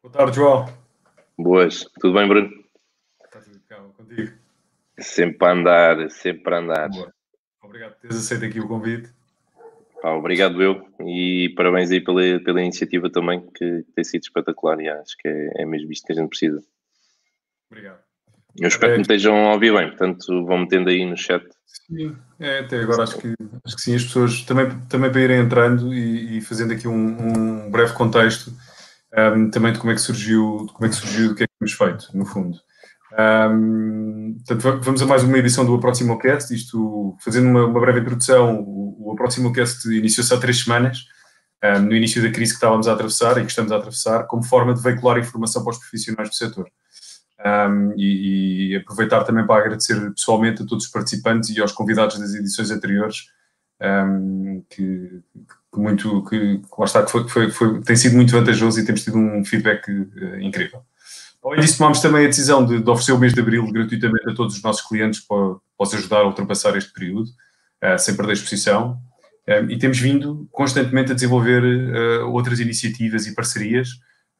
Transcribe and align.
Boa 0.00 0.12
tarde, 0.12 0.36
João. 0.36 0.72
Boas. 1.36 1.84
Tudo 2.00 2.14
bem, 2.14 2.28
Bruno? 2.28 2.48
Está 3.24 3.40
tudo 3.40 3.60
calmo 3.68 3.92
contigo. 3.94 4.32
Sempre 4.96 5.48
a 5.48 5.52
andar, 5.52 6.10
sempre 6.10 6.54
a 6.54 6.58
andar. 6.58 6.88
Boa. 6.88 7.12
Obrigado 7.62 7.94
por 7.94 8.00
teres 8.02 8.16
aceito 8.16 8.44
aqui 8.44 8.60
o 8.60 8.68
convite. 8.68 9.12
Ah, 10.02 10.14
obrigado 10.14 10.62
eu 10.62 10.86
e 11.04 11.52
parabéns 11.56 11.90
aí 11.90 12.00
pela, 12.00 12.20
pela 12.44 12.62
iniciativa 12.62 13.10
também, 13.10 13.44
que 13.50 13.84
tem 13.92 14.04
sido 14.04 14.22
espetacular 14.22 14.80
e 14.80 14.88
acho 14.88 15.16
que 15.18 15.26
é, 15.26 15.62
é 15.62 15.66
mesmo 15.66 15.90
isto 15.90 16.06
que 16.06 16.12
a 16.12 16.16
gente 16.16 16.28
precisa. 16.28 16.62
Obrigado. 17.68 17.98
Eu 18.56 18.68
espero 18.68 18.92
que 18.92 18.98
me 18.98 19.02
estejam 19.02 19.48
a 19.48 19.54
ouvir 19.54 19.74
bem, 19.74 19.88
portanto 19.88 20.46
vão 20.46 20.58
metendo 20.58 20.90
aí 20.90 21.04
no 21.04 21.16
chat. 21.16 21.44
Sim, 21.66 22.16
é, 22.38 22.60
até 22.60 22.78
agora 22.80 23.02
acho 23.02 23.18
que, 23.18 23.34
acho 23.64 23.76
que 23.76 23.82
sim, 23.82 23.96
as 23.96 24.04
pessoas 24.04 24.42
também, 24.42 24.70
também 24.88 25.10
para 25.10 25.20
irem 25.20 25.40
entrando 25.40 25.92
e, 25.92 26.38
e 26.38 26.40
fazendo 26.40 26.72
aqui 26.72 26.86
um, 26.86 27.66
um 27.66 27.70
breve 27.70 27.92
contexto 27.94 28.52
um, 29.16 29.50
também 29.50 29.72
de 29.72 29.78
como 29.78 29.92
é 29.92 29.94
que 29.94 30.00
surgiu, 30.00 30.64
de 30.66 30.72
como 30.72 30.86
é 30.86 30.88
que 30.88 30.94
surgiu, 30.94 31.28
do 31.28 31.34
que 31.34 31.44
é 31.44 31.46
que 31.46 31.52
temos 31.58 31.72
feito, 31.72 32.16
no 32.16 32.26
fundo. 32.26 32.58
Um, 33.12 34.36
portanto, 34.46 34.84
vamos 34.84 35.02
a 35.02 35.06
mais 35.06 35.22
uma 35.22 35.38
edição 35.38 35.64
do 35.64 35.74
Aproximocast, 35.74 36.54
isto 36.54 37.16
fazendo 37.20 37.48
uma, 37.48 37.64
uma 37.64 37.80
breve 37.80 38.00
introdução, 38.00 38.60
o, 38.60 39.08
o 39.08 39.12
Aproximocast 39.12 39.88
iniciou-se 39.88 40.32
há 40.32 40.38
três 40.38 40.62
semanas, 40.62 41.06
um, 41.64 41.80
no 41.80 41.94
início 41.94 42.22
da 42.22 42.30
crise 42.30 42.52
que 42.52 42.56
estávamos 42.56 42.86
a 42.86 42.92
atravessar 42.92 43.38
e 43.38 43.42
que 43.42 43.50
estamos 43.50 43.72
a 43.72 43.76
atravessar, 43.76 44.24
como 44.26 44.44
forma 44.44 44.74
de 44.74 44.82
veicular 44.82 45.18
informação 45.18 45.62
para 45.62 45.72
os 45.72 45.78
profissionais 45.78 46.28
do 46.28 46.34
setor. 46.34 46.70
Um, 47.44 47.92
e, 47.96 48.72
e, 48.72 48.76
aproveitar 48.76 49.22
também 49.22 49.46
para 49.46 49.60
agradecer 49.60 49.94
pessoalmente 50.10 50.62
a 50.62 50.66
todos 50.66 50.86
os 50.86 50.90
participantes 50.90 51.50
e 51.50 51.60
aos 51.60 51.70
convidados 51.70 52.18
das 52.18 52.34
edições 52.34 52.70
anteriores, 52.72 53.28
um, 53.80 54.64
que, 54.68 55.22
que, 55.32 55.54
muito, 55.78 56.24
que, 56.24 56.58
que, 56.58 56.84
está, 56.84 57.02
que 57.02 57.10
foi, 57.10 57.28
foi, 57.28 57.50
foi, 57.50 57.80
tem 57.80 57.96
sido 57.96 58.16
muito 58.16 58.32
vantajoso 58.32 58.80
e 58.80 58.84
temos 58.84 59.04
tido 59.04 59.16
um 59.16 59.44
feedback 59.44 59.90
uh, 59.90 60.40
incrível. 60.40 60.82
Além 61.44 61.60
disso, 61.60 61.78
tomámos 61.78 62.00
também 62.00 62.24
a 62.24 62.28
decisão 62.28 62.64
de, 62.64 62.80
de, 62.80 62.90
oferecer 62.90 63.12
o 63.12 63.18
mês 63.18 63.32
de 63.32 63.40
Abril 63.40 63.70
gratuitamente 63.70 64.28
a 64.28 64.34
todos 64.34 64.56
os 64.56 64.62
nossos 64.62 64.86
clientes 64.86 65.20
para, 65.20 65.36
para 65.36 65.60
os 65.78 65.94
ajudar 65.94 66.18
a 66.18 66.26
ultrapassar 66.26 66.76
este 66.76 66.92
período, 66.92 67.22
uh, 67.22 67.98
sem 67.98 68.16
perder 68.16 68.32
exposição. 68.32 69.00
Um, 69.48 69.70
e 69.70 69.78
temos 69.78 69.98
vindo 69.98 70.46
constantemente 70.52 71.12
a 71.12 71.14
desenvolver 71.14 71.62
uh, 71.62 72.30
outras 72.30 72.60
iniciativas 72.60 73.26
e 73.26 73.34
parcerias, 73.34 73.88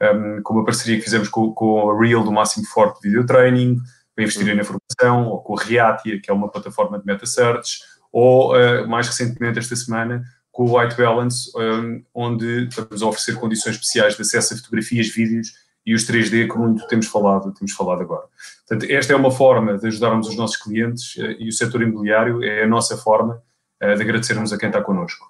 um, 0.02 0.42
como 0.42 0.60
a 0.60 0.64
parceria 0.64 0.98
que 0.98 1.04
fizemos 1.04 1.28
com, 1.28 1.52
com 1.52 1.90
a 1.90 1.98
Real 1.98 2.22
do 2.22 2.30
Máximo 2.30 2.66
Forte 2.66 3.00
Video 3.02 3.24
Training, 3.24 3.78
para 4.14 4.24
investir 4.24 4.54
na 4.54 4.64
formação, 4.64 5.28
ou 5.28 5.40
com 5.42 5.58
a 5.58 5.62
Reatia, 5.62 6.20
que 6.20 6.30
é 6.30 6.34
uma 6.34 6.50
plataforma 6.50 6.98
de 6.98 7.06
meta 7.06 7.24
search, 7.24 7.78
ou 8.12 8.54
uh, 8.54 8.86
mais 8.86 9.06
recentemente 9.06 9.58
esta 9.58 9.76
semana 9.76 10.22
com 10.58 10.64
o 10.64 10.76
White 10.76 10.96
Balance, 10.96 11.52
um, 11.54 12.02
onde 12.12 12.66
estamos 12.66 13.00
a 13.00 13.06
oferecer 13.06 13.36
condições 13.36 13.76
especiais 13.76 14.16
de 14.16 14.22
acesso 14.22 14.54
a 14.54 14.56
fotografias, 14.56 15.06
vídeos 15.08 15.52
e 15.86 15.94
os 15.94 16.04
3D, 16.04 16.48
como 16.48 16.64
muito 16.64 16.84
temos 16.88 17.06
falado, 17.06 17.54
temos 17.54 17.70
falado 17.70 18.02
agora. 18.02 18.24
Portanto, 18.66 18.90
esta 18.90 19.12
é 19.12 19.16
uma 19.16 19.30
forma 19.30 19.78
de 19.78 19.86
ajudarmos 19.86 20.26
os 20.26 20.36
nossos 20.36 20.56
clientes 20.56 21.14
uh, 21.14 21.30
e 21.38 21.48
o 21.48 21.52
setor 21.52 21.82
imobiliário 21.82 22.42
é 22.42 22.64
a 22.64 22.66
nossa 22.66 22.96
forma 22.96 23.40
uh, 23.80 23.94
de 23.94 24.02
agradecermos 24.02 24.52
a 24.52 24.58
quem 24.58 24.68
está 24.68 24.82
connosco. 24.82 25.28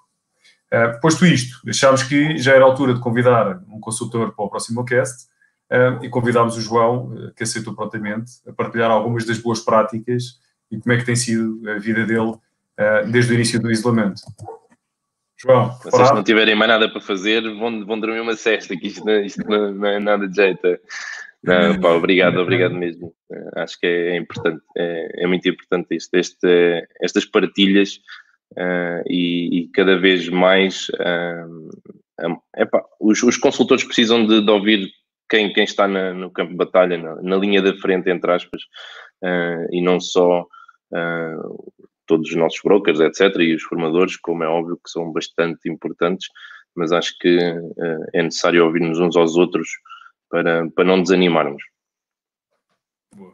Uh, 0.73 0.99
posto 0.99 1.23
isto, 1.27 1.61
achámos 1.69 2.01
que 2.01 2.39
já 2.39 2.55
era 2.55 2.63
a 2.63 2.67
altura 2.67 2.95
de 2.95 2.99
convidar 2.99 3.61
um 3.71 3.79
consultor 3.79 4.33
para 4.33 4.45
o 4.45 4.49
próximo 4.49 4.83
cast 4.83 5.29
e 6.01 6.09
convidámos 6.09 6.57
o 6.57 6.61
João, 6.61 7.31
que 7.37 7.43
aceitou 7.43 7.75
prontamente, 7.75 8.31
a 8.47 8.51
partilhar 8.51 8.89
algumas 8.89 9.23
das 9.23 9.37
boas 9.37 9.59
práticas 9.59 10.39
e 10.71 10.79
como 10.79 10.93
é 10.93 10.97
que 10.97 11.05
tem 11.05 11.15
sido 11.15 11.61
a 11.69 11.77
vida 11.77 12.07
dele 12.07 12.33
desde 13.11 13.33
o 13.33 13.35
início 13.35 13.61
do 13.61 13.69
isolamento. 13.69 14.23
João, 15.41 15.71
se 15.71 15.89
vocês 15.89 16.11
não 16.11 16.23
tiverem 16.23 16.55
mais 16.55 16.69
nada 16.69 16.89
para 16.89 16.99
fazer, 16.99 17.41
vão, 17.41 17.85
vão 17.85 17.99
dormir 17.99 18.19
uma 18.19 18.35
cesta, 18.35 18.75
que 18.75 18.87
isto, 18.87 19.05
não, 19.05 19.21
isto 19.21 19.47
não, 19.47 19.71
não 19.73 19.87
é 19.87 19.99
nada 19.99 20.27
de 20.27 20.35
jeito. 20.35 20.79
Não, 21.41 21.79
pá, 21.79 21.91
obrigado, 21.91 22.37
obrigado 22.37 22.75
mesmo. 22.75 23.13
Acho 23.55 23.79
que 23.79 23.87
é, 23.87 24.09
é 24.09 24.17
importante, 24.17 24.61
é, 24.77 25.23
é, 25.23 25.27
muito 25.27 25.47
importante 25.47 25.95
isto, 25.95 26.13
este, 26.15 26.87
estas 27.01 27.25
partilhas 27.25 27.99
Uh, 28.57 29.05
e, 29.05 29.59
e, 29.59 29.67
cada 29.67 29.95
vez 29.95 30.27
mais 30.27 30.87
uh, 30.89 32.39
epá, 32.57 32.83
os, 32.99 33.21
os, 33.21 33.37
consultores 33.37 33.83
precisam 33.83 34.25
de, 34.25 34.41
de 34.41 34.51
ouvir 34.51 34.89
quem, 35.29 35.53
quem 35.53 35.63
está 35.63 35.87
na, 35.87 36.15
no 36.15 36.31
campo 36.31 36.51
de 36.51 36.57
batalha, 36.57 36.97
na, 36.97 37.15
na, 37.21 37.37
linha 37.37 37.61
da 37.61 37.75
frente, 37.75 38.09
entre 38.09 38.31
aspas, 38.31 38.63
uh, 39.23 39.67
e 39.71 39.81
não 39.83 39.99
só 39.99 40.47
todos 42.09 42.29
os 42.29 42.35
nossos 42.35 42.59
brokers, 42.63 42.99
etc., 42.99 43.35
e 43.37 43.55
os 43.55 43.63
formadores, 43.63 44.17
como 44.17 44.43
é 44.43 44.47
óbvio 44.47 44.79
que 44.83 44.89
são 44.89 45.11
bastante 45.13 45.69
importantes, 45.69 46.27
mas 46.75 46.91
acho 46.91 47.17
que 47.19 47.37
é 48.13 48.23
necessário 48.23 48.65
ouvirmos 48.65 48.99
uns 48.99 49.15
aos 49.15 49.35
outros 49.35 49.69
para, 50.29 50.69
para 50.71 50.83
não 50.83 51.01
desanimarmos. 51.01 51.61
Boa. 53.15 53.33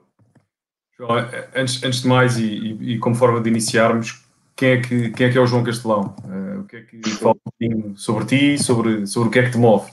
João, 0.97 1.11
antes, 1.55 1.83
antes 1.83 2.01
de 2.01 2.07
mais, 2.07 2.37
e, 2.37 2.45
e, 2.45 2.93
e 2.93 2.99
como 2.99 3.15
forma 3.15 3.41
de 3.41 3.49
iniciarmos, 3.49 4.25
quem 4.55 4.69
é 4.69 4.81
que, 4.81 5.09
quem 5.11 5.27
é, 5.27 5.31
que 5.31 5.37
é 5.37 5.41
o 5.41 5.47
João 5.47 5.63
Castelão? 5.63 6.15
Uh, 6.23 6.61
o 6.61 6.63
que 6.65 6.77
é 6.77 6.81
que 6.81 7.09
fala 7.09 7.35
um 7.35 7.51
pouquinho 7.51 7.97
sobre 7.97 8.25
ti, 8.25 8.63
sobre, 8.63 9.05
sobre 9.05 9.29
o 9.29 9.31
que 9.31 9.39
é 9.39 9.43
que 9.43 9.51
te 9.51 9.57
move? 9.57 9.91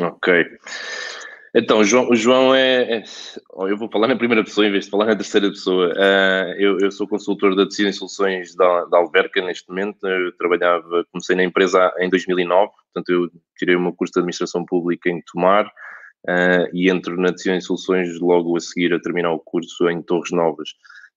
Ok. 0.00 0.44
Então, 1.58 1.82
João, 1.82 2.10
o 2.10 2.14
João 2.14 2.54
é, 2.54 2.98
é, 2.98 3.02
Eu 3.70 3.78
vou 3.78 3.88
falar 3.90 4.08
na 4.08 4.16
primeira 4.16 4.44
pessoa 4.44 4.66
em 4.66 4.70
vez 4.70 4.84
de 4.84 4.90
falar 4.90 5.06
na 5.06 5.16
terceira 5.16 5.48
pessoa. 5.48 5.88
Uh, 5.88 6.52
eu, 6.58 6.78
eu, 6.80 6.90
sou 6.92 7.08
consultor 7.08 7.56
da 7.56 7.64
Decisão 7.64 7.88
e 7.88 7.94
Soluções 7.94 8.54
da, 8.54 8.84
da 8.84 8.98
Alverca 8.98 9.40
neste 9.40 9.66
momento. 9.70 10.06
Eu 10.06 10.36
trabalhava, 10.36 11.06
comecei 11.10 11.34
na 11.34 11.44
empresa 11.44 11.90
em 11.98 12.10
2009, 12.10 12.70
portanto, 12.92 13.08
eu 13.08 13.30
tirei 13.56 13.74
o 13.74 13.80
meu 13.80 13.94
curso 13.94 14.12
de 14.12 14.20
Administração 14.20 14.66
Pública 14.66 15.08
em 15.08 15.22
Tomar 15.32 15.64
uh, 15.66 16.68
e 16.74 16.90
entro 16.90 17.18
na 17.18 17.30
Decisão 17.30 17.56
e 17.56 17.62
Soluções 17.62 18.20
logo 18.20 18.54
a 18.54 18.60
seguir 18.60 18.92
a 18.92 19.00
terminar 19.00 19.32
o 19.32 19.38
curso 19.38 19.88
em 19.88 20.02
Torres 20.02 20.32
Novas. 20.32 20.68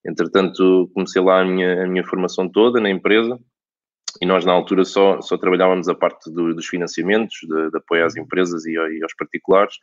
Entretanto, 0.08 0.90
comecei 0.94 1.22
lá 1.22 1.42
a 1.42 1.46
minha, 1.46 1.84
a 1.84 1.86
minha 1.86 2.06
formação 2.06 2.48
toda 2.48 2.80
na 2.80 2.90
empresa 2.90 3.38
e 4.22 4.26
nós 4.26 4.46
na 4.46 4.54
altura 4.54 4.86
só, 4.86 5.20
só 5.22 5.38
trabalhávamos 5.38 5.90
a 5.90 5.96
parte 5.96 6.32
do, 6.32 6.54
dos 6.56 6.68
financiamentos, 6.68 7.40
de, 7.42 7.72
de, 7.72 7.78
apoio 7.78 8.06
às 8.06 8.16
empresas 8.16 8.66
e, 8.66 8.72
e 8.72 9.04
aos 9.04 9.14
particulares. 9.16 9.76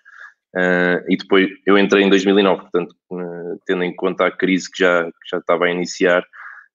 Uh, 0.57 1.05
e 1.07 1.19
depois 1.19 1.51
eu 1.67 1.77
entrei 1.77 2.05
em 2.05 2.09
2009, 2.09 2.63
portanto, 2.63 2.97
uh, 3.11 3.61
tendo 3.67 3.83
em 3.83 3.95
conta 3.95 4.27
a 4.27 4.31
crise 4.31 4.71
que 4.71 4.83
já, 4.83 5.05
que 5.05 5.29
já 5.31 5.37
estava 5.37 5.67
a 5.67 5.71
iniciar 5.71 6.23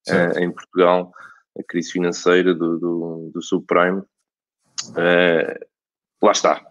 uh, 0.07 0.39
em 0.39 0.51
Portugal, 0.51 1.11
a 1.57 1.63
crise 1.63 1.91
financeira 1.91 2.53
do, 2.53 2.77
do, 2.77 3.31
do 3.33 3.41
subprime, 3.41 4.03
lá 6.21 6.31
está. 6.31 6.61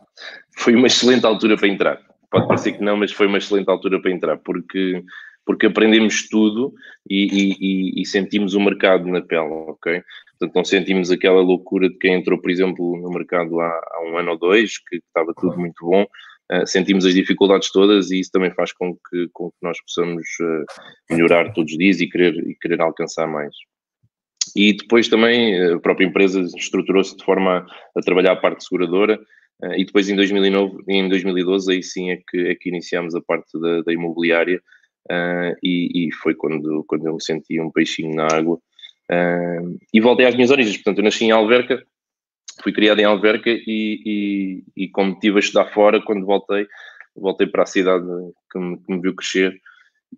Foi 0.56 0.76
uma 0.76 0.86
excelente 0.86 1.26
altura 1.26 1.56
para 1.56 1.66
entrar. 1.66 2.00
Pode 2.30 2.46
parecer 2.46 2.72
que 2.72 2.84
não, 2.84 2.96
mas 2.96 3.10
foi 3.10 3.26
uma 3.26 3.38
excelente 3.38 3.68
altura 3.68 4.00
para 4.00 4.12
entrar, 4.12 4.38
porque 4.38 5.02
porque 5.44 5.66
aprendemos 5.66 6.28
tudo 6.28 6.72
e, 7.08 7.96
e, 7.96 8.02
e, 8.02 8.06
sentimos 8.06 8.54
o 8.54 8.60
mercado 8.60 9.06
na 9.08 9.20
pele, 9.20 9.50
ok? 9.50 10.00
Portanto, 10.38 10.54
não 10.54 10.64
sentimos 10.64 11.10
aquela 11.10 11.40
loucura 11.40 11.88
de 11.88 11.96
quem 11.96 12.14
entrou, 12.14 12.40
por 12.40 12.50
exemplo, 12.50 12.96
no 12.96 13.10
mercado 13.10 13.58
há, 13.58 13.66
há 13.66 14.02
um 14.06 14.18
ano 14.18 14.32
ou 14.32 14.38
dois, 14.38 14.78
que 14.78 14.96
estava 14.96 15.32
tudo 15.34 15.58
muito 15.58 15.84
bom. 15.84 16.06
Uh, 16.50 16.66
sentimos 16.66 17.06
as 17.06 17.14
dificuldades 17.14 17.70
todas 17.70 18.10
e 18.10 18.18
isso 18.18 18.32
também 18.32 18.50
faz 18.50 18.72
com 18.72 18.94
que, 18.94 19.28
com 19.32 19.50
que 19.50 19.56
nós 19.62 19.80
possamos 19.82 20.26
uh, 20.40 20.64
melhorar 21.08 21.52
todos 21.52 21.70
os 21.70 21.78
dias 21.78 22.00
e 22.00 22.08
querer, 22.08 22.34
e 22.36 22.56
querer 22.60 22.80
alcançar 22.80 23.28
mais. 23.28 23.54
E 24.56 24.72
depois 24.72 25.06
também 25.06 25.62
a 25.74 25.78
própria 25.78 26.06
empresa 26.06 26.40
estruturou-se 26.56 27.16
de 27.16 27.24
forma 27.24 27.64
a, 27.96 28.00
trabalhar 28.00 28.32
a 28.32 28.36
parte 28.36 28.64
seguradora 28.64 29.20
e 29.76 29.84
depois 29.84 30.08
em 30.08 30.16
2009, 30.16 30.82
em 30.88 31.08
2012 31.08 31.70
aí 31.70 31.82
sim 31.82 32.10
é 32.10 32.16
que, 32.16 32.38
é 32.48 32.54
que 32.54 32.70
iniciamos 32.70 33.14
a 33.14 33.20
parte 33.20 33.60
da, 33.60 33.82
da 33.82 33.92
imobiliária 33.92 34.60
e, 35.62 36.08
e, 36.08 36.12
foi 36.14 36.34
quando, 36.34 36.82
quando 36.88 37.06
eu 37.06 37.14
me 37.14 37.22
senti 37.22 37.60
um 37.60 37.70
peixinho 37.70 38.14
na 38.14 38.26
água. 38.26 38.58
E 39.92 40.00
voltei 40.00 40.26
às 40.26 40.34
minhas 40.34 40.50
origens, 40.50 40.78
portanto, 40.78 40.98
eu 40.98 41.04
nasci 41.04 41.26
em 41.26 41.30
Alverca, 41.30 41.84
fui 42.62 42.72
criado 42.72 43.00
em 43.00 43.04
Alverca 43.04 43.50
e, 43.50 43.62
e, 43.66 44.84
e 44.84 44.88
como 44.88 45.12
estive 45.12 45.36
a 45.36 45.40
estudar 45.40 45.66
fora, 45.66 46.02
quando 46.02 46.26
voltei, 46.26 46.66
voltei 47.16 47.46
para 47.46 47.62
a 47.62 47.66
cidade 47.66 48.06
que 48.50 48.58
me, 48.58 48.76
que 48.78 48.92
me 48.92 49.00
viu 49.00 49.14
crescer. 49.14 49.60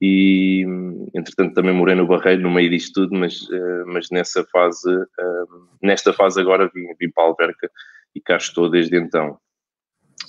E 0.00 0.64
entretanto 1.14 1.55
também 1.55 1.75
morei 1.75 1.94
no 1.94 2.06
Barreiro 2.06 2.43
no 2.43 2.50
meio 2.50 2.70
disto 2.70 3.02
tudo, 3.02 3.14
mas, 3.14 3.43
uh, 3.43 3.84
mas 3.87 4.08
nessa 4.11 4.43
fase, 4.44 4.88
uh, 4.88 5.69
nesta 5.82 6.12
fase 6.12 6.40
agora 6.40 6.70
vim, 6.75 6.87
vim 6.99 7.11
para 7.11 7.25
Alverca 7.25 7.70
e 8.14 8.20
cá 8.20 8.37
estou 8.37 8.70
desde 8.70 8.96
então. 8.96 9.38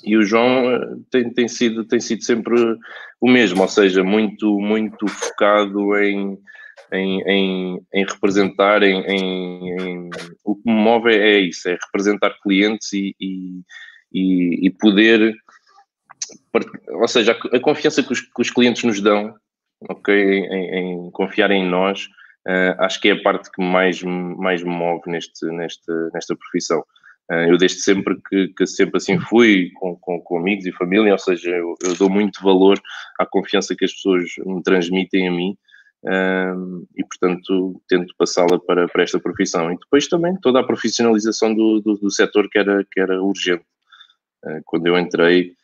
E 0.03 0.17
o 0.17 0.23
João 0.23 0.71
eh, 0.71 0.95
tem, 1.09 1.29
tem, 1.29 1.47
sido, 1.47 1.85
tem 1.85 1.99
sido 1.99 2.23
sempre 2.23 2.55
o 3.21 3.29
mesmo, 3.29 3.61
ou 3.61 3.67
seja, 3.69 4.03
muito, 4.03 4.59
muito 4.59 5.07
focado 5.07 5.95
em, 5.97 6.37
em, 6.91 7.21
em, 7.23 7.81
em 7.93 8.05
representar, 8.05 8.83
em, 8.83 9.03
em, 9.07 10.09
o 10.43 10.55
que 10.55 10.61
me 10.65 10.75
move 10.75 11.11
é 11.11 11.39
isso, 11.39 11.67
é 11.67 11.77
representar 11.85 12.37
clientes 12.41 12.93
e, 12.93 13.15
e, 13.19 14.67
e, 14.67 14.69
poder, 14.69 15.35
ou 16.89 17.07
seja, 17.07 17.31
a, 17.31 17.57
a 17.57 17.59
confiança 17.59 18.03
que 18.03 18.13
os, 18.13 18.21
que 18.21 18.41
os, 18.41 18.51
clientes 18.51 18.83
nos 18.83 19.01
dão, 19.01 19.33
ok, 19.89 20.13
em, 20.15 21.09
confiar 21.11 21.51
em 21.51 21.67
nós, 21.67 22.05
uh, 22.47 22.79
acho 22.79 23.01
que 23.01 23.09
é 23.09 23.13
a 23.13 23.21
parte 23.21 23.51
que 23.51 23.61
mais, 23.61 24.01
mais 24.03 24.63
me 24.63 24.69
move 24.69 25.01
neste, 25.07 25.45
neste, 25.47 25.91
nesta 26.13 26.35
profissão. 26.35 26.83
Uh, 27.31 27.49
eu 27.49 27.57
desde 27.57 27.79
sempre 27.79 28.21
que, 28.29 28.49
que, 28.49 28.67
sempre 28.67 28.97
assim 28.97 29.17
fui, 29.19 29.71
com, 29.75 29.95
com, 29.95 30.21
com, 30.21 30.37
amigos 30.37 30.65
e 30.65 30.71
família, 30.71 31.13
ou 31.13 31.19
seja, 31.19 31.49
eu, 31.49 31.73
eu, 31.83 31.95
dou 31.95 32.09
muito 32.09 32.43
valor 32.43 32.79
à 33.17 33.25
confiança 33.25 33.75
que 33.75 33.85
as 33.85 33.93
pessoas 33.93 34.25
me 34.45 34.61
transmitem 34.61 35.27
a 35.27 35.31
mim 35.31 35.57
uh, 36.03 36.87
e, 36.95 37.03
portanto, 37.03 37.81
tento 37.87 38.13
passá-la 38.17 38.59
para, 38.59 38.87
para 38.87 39.03
esta 39.03 39.19
profissão. 39.19 39.71
E 39.71 39.77
depois 39.77 40.07
também 40.07 40.35
toda 40.41 40.59
a 40.59 40.65
profissionalização 40.65 41.53
do, 41.53 41.79
do, 41.79 41.95
do 41.95 42.11
setor 42.11 42.49
que 42.49 42.59
era, 42.59 42.85
que 42.91 42.99
era 42.99 43.21
urgente. 43.21 43.65
Uh, 44.45 44.61
quando 44.65 44.87
eu 44.87 44.97
entrei, 44.97 45.55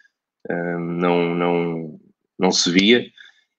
não, 0.48 1.36
não, 1.36 2.00
não 2.40 2.50
se 2.50 2.72
via, 2.72 3.06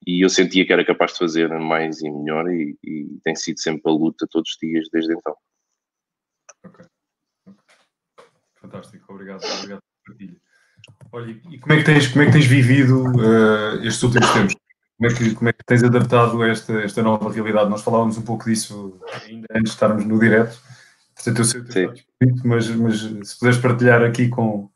e 0.06 0.24
eu 0.24 0.30
sentia 0.30 0.66
que 0.66 0.72
era 0.72 0.84
capaz 0.84 1.12
de 1.12 1.18
fazer 1.18 1.48
mais 1.58 2.00
e 2.00 2.10
melhor 2.10 2.50
e, 2.50 2.76
e 2.82 3.20
tem 3.22 3.36
sido 3.36 3.60
sempre 3.60 3.82
a 3.84 3.90
luta 3.94 4.26
todos 4.30 4.50
os 4.50 4.58
dias 4.58 4.88
desde 4.90 5.12
então. 5.12 5.36
Ok. 6.64 6.86
Fantástico, 8.60 9.12
obrigado, 9.12 9.42
obrigado. 9.58 9.82
Olha, 11.12 11.30
e 11.50 11.58
como 11.58 11.72
é 11.74 11.78
que 11.78 11.84
tens, 11.84 12.08
como 12.08 12.22
é 12.22 12.26
que 12.26 12.32
tens 12.32 12.46
vivido 12.46 13.04
uh, 13.04 13.82
estes 13.82 14.02
últimos 14.02 14.32
tempos? 14.32 14.54
Como 15.00 15.10
é, 15.10 15.14
que, 15.14 15.34
como 15.34 15.48
é 15.48 15.52
que 15.54 15.64
tens 15.64 15.82
adaptado 15.82 16.44
esta, 16.44 16.74
esta 16.82 17.02
nova 17.02 17.32
realidade? 17.32 17.70
Nós 17.70 17.80
falávamos 17.80 18.18
um 18.18 18.22
pouco 18.22 18.44
disso 18.44 19.00
ainda 19.24 19.46
antes 19.50 19.70
de 19.70 19.70
estarmos 19.70 20.04
no 20.04 20.20
direto, 20.20 20.60
portanto 21.14 21.38
eu 21.38 21.44
sei 21.44 21.62
que 21.62 21.68
estás 21.68 22.04
mas, 22.44 22.68
mas 22.68 23.00
se 23.00 23.38
puderes 23.38 23.58
partilhar 23.58 24.02
aqui 24.02 24.28
com, 24.28 24.68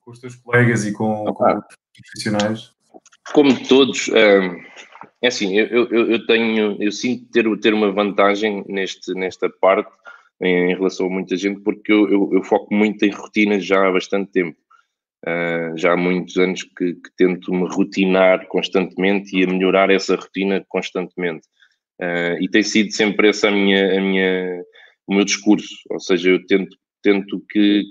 com 0.00 0.10
os 0.12 0.20
teus 0.20 0.36
colegas 0.36 0.86
e 0.86 0.92
com, 0.92 1.24
com 1.24 1.44
os 1.58 1.64
profissionais 1.96 2.72
como 3.32 3.66
todos, 3.66 4.10
é 5.22 5.26
assim, 5.26 5.56
eu, 5.56 5.88
eu, 5.88 6.10
eu, 6.10 6.26
tenho, 6.26 6.76
eu 6.82 6.90
sinto 6.90 7.30
ter, 7.30 7.44
ter 7.60 7.72
uma 7.72 7.92
vantagem 7.92 8.64
neste, 8.68 9.14
nesta 9.14 9.48
parte 9.48 9.90
em, 10.40 10.74
relação 10.74 11.06
a 11.06 11.10
muita 11.10 11.36
gente, 11.36 11.60
porque 11.60 11.92
eu, 11.92 12.10
eu, 12.10 12.30
eu, 12.32 12.42
foco 12.42 12.74
muito 12.74 13.04
em 13.04 13.10
rotinas 13.10 13.64
já 13.64 13.86
há 13.86 13.92
bastante 13.92 14.32
tempo. 14.32 14.58
Uh, 15.26 15.76
já 15.78 15.92
há 15.92 15.96
muitos 15.96 16.36
anos 16.36 16.64
que, 16.64 16.94
que, 16.94 17.10
tento 17.16 17.52
me 17.52 17.68
rotinar 17.68 18.46
constantemente 18.48 19.36
e 19.36 19.44
a 19.44 19.46
melhorar 19.46 19.88
essa 19.88 20.16
rotina 20.16 20.64
constantemente. 20.68 21.46
Uh, 22.00 22.40
e 22.40 22.48
tem 22.48 22.62
sido 22.62 22.90
sempre 22.90 23.28
essa 23.28 23.48
a 23.48 23.52
minha, 23.52 23.98
a 23.98 24.00
minha, 24.00 24.62
o 25.06 25.14
meu 25.14 25.24
discurso, 25.24 25.74
ou 25.90 26.00
seja, 26.00 26.30
eu 26.30 26.44
tento, 26.46 26.76
tento 27.00 27.40
que, 27.48 27.84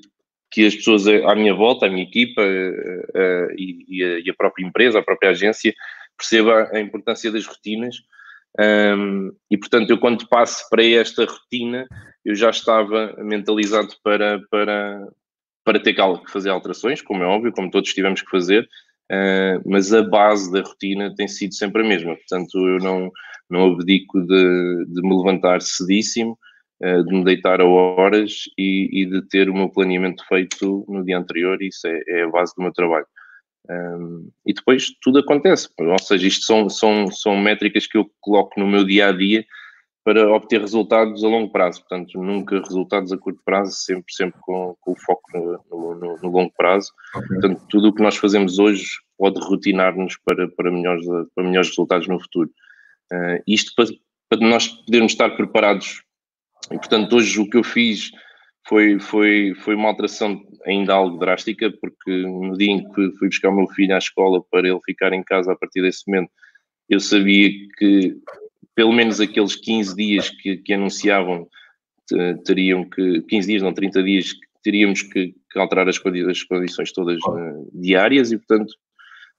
que 0.51 0.65
as 0.65 0.75
pessoas 0.75 1.07
à 1.07 1.33
minha 1.33 1.53
volta, 1.53 1.85
a 1.85 1.89
minha 1.89 2.03
equipa 2.03 2.41
uh, 2.41 2.45
uh, 2.45 3.51
e, 3.57 4.03
a, 4.03 4.19
e, 4.19 4.29
a, 4.29 4.33
própria 4.33 4.65
empresa, 4.65 4.99
a 4.99 5.03
própria 5.03 5.29
agência, 5.29 5.73
perceba 6.17 6.69
a 6.73 6.81
importância 6.81 7.31
das 7.31 7.45
rotinas. 7.45 7.95
Um, 8.59 9.31
e 9.49 9.57
portanto, 9.57 9.89
eu 9.89 9.97
quando 9.97 10.27
passo 10.27 10.67
para 10.69 10.83
esta 10.83 11.23
rotina, 11.23 11.87
eu 12.25 12.35
já 12.35 12.49
estava 12.49 13.15
mentalizado 13.19 13.93
para, 14.03 14.41
para, 14.49 15.07
para 15.63 15.79
ter 15.79 15.93
que 15.93 16.31
fazer 16.31 16.49
alterações, 16.49 17.01
como 17.01 17.23
é 17.23 17.25
óbvio, 17.25 17.51
como 17.51 17.69
todos 17.69 17.93
tivemos 17.93 18.21
que 18.21 18.31
fazer, 18.31 18.63
uh, 19.11 19.61
mas 19.65 19.93
a 19.93 20.01
base 20.01 20.51
da 20.51 20.61
rotina 20.61 21.13
tem 21.15 21.27
sido 21.27 21.53
sempre 21.53 21.83
a 21.83 21.87
mesma. 21.87 22.15
Portanto, 22.15 22.55
eu 22.55 22.79
não, 22.79 23.11
não 23.49 23.73
abdico 23.73 24.21
de, 24.21 24.85
de 24.87 25.01
me 25.01 25.15
levantar 25.15 25.61
cedíssimo, 25.61 26.37
eh, 26.83 27.03
de 27.03 27.13
me 27.13 27.23
deitar 27.23 27.61
a 27.61 27.65
horas 27.65 28.45
e, 28.57 28.89
e, 28.91 29.05
de 29.05 29.21
ter 29.27 29.47
o 29.51 29.53
meu 29.53 29.69
planeamento 29.69 30.25
feito 30.27 30.83
no 30.89 31.05
dia 31.05 31.19
anterior, 31.19 31.61
isso 31.61 31.87
é, 31.87 32.01
é 32.07 32.23
a 32.23 32.29
base 32.29 32.53
do 32.57 32.63
meu 32.63 32.73
trabalho. 32.73 33.05
Um, 33.69 34.31
e 34.47 34.51
depois 34.51 34.87
tudo 34.99 35.19
acontece, 35.19 35.69
ou 35.77 35.99
seja, 35.99 36.25
isto 36.25 36.43
são, 36.43 36.67
são, 36.69 37.11
são 37.11 37.37
métricas 37.37 37.85
que 37.85 37.99
eu 37.99 38.09
coloco 38.19 38.59
no 38.59 38.67
meu 38.67 38.83
dia 38.83 39.09
a 39.09 39.11
dia 39.11 39.45
para 40.03 40.31
obter 40.31 40.59
resultados 40.59 41.23
a 41.23 41.27
longo 41.27 41.51
prazo, 41.51 41.81
portanto, 41.81 42.17
nunca 42.21 42.59
resultados 42.59 43.11
a 43.11 43.17
curto 43.17 43.39
prazo, 43.45 43.73
sempre, 43.73 44.11
sempre 44.13 44.39
com, 44.41 44.75
com 44.81 44.91
o 44.93 44.99
foco 44.99 45.21
no, 45.33 45.95
no, 45.95 46.17
no 46.17 46.29
longo 46.29 46.51
prazo. 46.57 46.91
Okay. 47.15 47.27
Portanto, 47.27 47.61
tudo 47.69 47.89
o 47.89 47.93
que 47.93 48.01
nós 48.01 48.17
fazemos 48.17 48.57
hoje 48.57 48.87
pode 49.17 49.39
rotinar-nos 49.39 50.17
para, 50.25 50.47
para, 50.47 50.71
melhores, 50.71 51.05
para 51.35 51.43
melhores 51.43 51.69
resultados 51.69 52.07
no 52.07 52.19
futuro. 52.19 52.49
Uh, 53.13 53.43
isto 53.45 53.73
para, 53.75 53.85
para 54.29 54.47
nós 54.47 54.67
podermos 54.67 55.11
estar 55.11 55.29
preparados 55.31 56.01
e, 56.71 56.75
portanto, 56.75 57.15
hoje 57.15 57.39
o 57.39 57.49
que 57.49 57.57
eu 57.57 57.63
fiz 57.63 58.11
foi, 58.67 58.99
foi, 58.99 59.53
foi 59.55 59.75
uma 59.75 59.89
alteração 59.89 60.41
ainda 60.65 60.93
algo 60.93 61.17
drástica, 61.17 61.71
porque 61.81 62.11
no 62.23 62.57
dia 62.57 62.71
em 62.71 62.89
que 62.91 63.11
fui 63.17 63.27
buscar 63.27 63.49
o 63.49 63.55
meu 63.55 63.67
filho 63.67 63.93
à 63.93 63.97
escola 63.97 64.43
para 64.49 64.67
ele 64.67 64.79
ficar 64.85 65.13
em 65.13 65.23
casa 65.23 65.51
a 65.51 65.55
partir 65.55 65.81
desse 65.81 66.03
momento, 66.07 66.31
eu 66.89 66.99
sabia 66.99 67.49
que 67.77 68.15
pelo 68.81 68.93
menos 68.93 69.19
aqueles 69.19 69.55
15 69.55 69.95
dias 69.95 70.29
que, 70.31 70.57
que 70.57 70.73
anunciavam 70.73 71.47
teriam 72.43 72.83
que, 72.83 73.21
15 73.21 73.47
dias, 73.47 73.61
não, 73.61 73.71
30 73.71 74.01
dias, 74.01 74.33
teríamos 74.63 75.03
que, 75.03 75.35
que 75.51 75.59
alterar 75.59 75.87
as, 75.87 75.97
as 75.97 76.43
condições 76.43 76.91
todas 76.91 77.19
uh, 77.27 77.69
diárias 77.71 78.31
e, 78.31 78.39
portanto, 78.39 78.71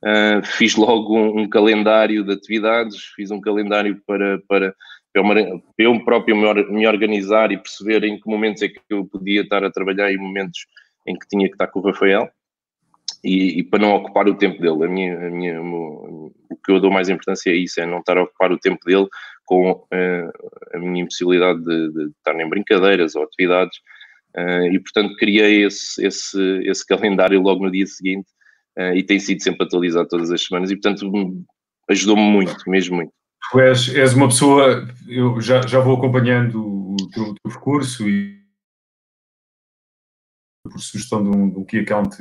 uh, 0.04 0.46
fiz 0.46 0.76
logo 0.76 1.18
um, 1.18 1.40
um, 1.40 1.48
calendário 1.48 2.22
de 2.22 2.32
atividades, 2.32 3.02
fiz 3.16 3.32
um 3.32 3.40
calendário 3.40 4.00
para, 4.06 4.40
para 4.46 4.72
eu, 5.12 5.24
eu 5.76 6.04
próprio 6.04 6.36
me, 6.36 6.70
me 6.70 6.86
organizar 6.86 7.50
e 7.50 7.58
perceber 7.58 8.04
em 8.04 8.20
que 8.20 8.30
momentos 8.30 8.62
é 8.62 8.68
que 8.68 8.78
eu 8.90 9.04
podia 9.06 9.40
estar 9.40 9.64
a 9.64 9.72
trabalhar 9.72 10.12
e 10.12 10.16
momentos 10.16 10.66
em 11.04 11.18
que 11.18 11.26
tinha 11.26 11.48
que 11.48 11.54
estar 11.54 11.66
com 11.66 11.80
o 11.80 11.82
Rafael 11.82 12.30
e, 13.24 13.60
e 13.60 13.62
para 13.62 13.78
não 13.78 13.94
ocupar 13.94 14.28
o 14.28 14.34
tempo 14.34 14.60
dele. 14.60 14.84
A 14.84 14.88
minha, 14.88 15.26
a 15.26 15.30
minha, 15.30 15.62
o, 15.62 16.32
o 16.50 16.56
que 16.56 16.72
eu 16.72 16.80
dou 16.80 16.90
mais 16.90 17.08
importância 17.08 17.50
é 17.50 17.54
isso, 17.54 17.80
é 17.80 17.86
não 17.86 17.98
estar 17.98 18.18
a 18.18 18.22
ocupar 18.22 18.52
o 18.52 18.58
tempo 18.58 18.84
dele 18.84 19.06
com 19.44 19.72
uh, 19.72 20.32
a 20.74 20.78
minha 20.78 21.02
impossibilidade 21.02 21.62
de, 21.62 21.92
de, 21.92 22.10
estar 22.10 22.38
em 22.38 22.48
brincadeiras 22.48 23.14
ou 23.14 23.22
atividades 23.24 23.76
uh, 24.36 24.66
e 24.72 24.78
portanto 24.78 25.16
criei 25.16 25.64
esse, 25.64 26.04
esse, 26.04 26.62
esse 26.64 26.86
calendário 26.86 27.40
logo 27.40 27.64
no 27.64 27.70
dia 27.70 27.86
seguinte 27.86 28.28
uh, 28.78 28.94
e 28.94 29.02
tem 29.02 29.18
sido 29.18 29.42
sempre 29.42 29.66
atualizado 29.66 30.08
todas 30.08 30.30
as 30.30 30.44
semanas 30.44 30.70
e 30.70 30.76
portanto 30.76 31.10
ajudou-me 31.90 32.22
muito, 32.22 32.56
mesmo 32.68 32.96
muito. 32.96 33.12
Tu 33.50 33.60
és, 33.60 33.94
és 33.94 34.14
uma 34.14 34.28
pessoa, 34.28 34.88
eu 35.08 35.40
já, 35.40 35.60
já 35.66 35.80
vou 35.80 35.96
acompanhando 35.96 36.58
o 36.64 36.96
teu, 37.12 37.24
o 37.24 37.34
teu 37.34 37.50
percurso 37.50 38.08
e 38.08 38.40
por 40.62 40.80
sugestão 40.80 41.22
de 41.22 41.36
um, 41.36 41.50
de 41.50 41.58
um 41.58 41.64
Key 41.64 41.80
Account 41.80 42.16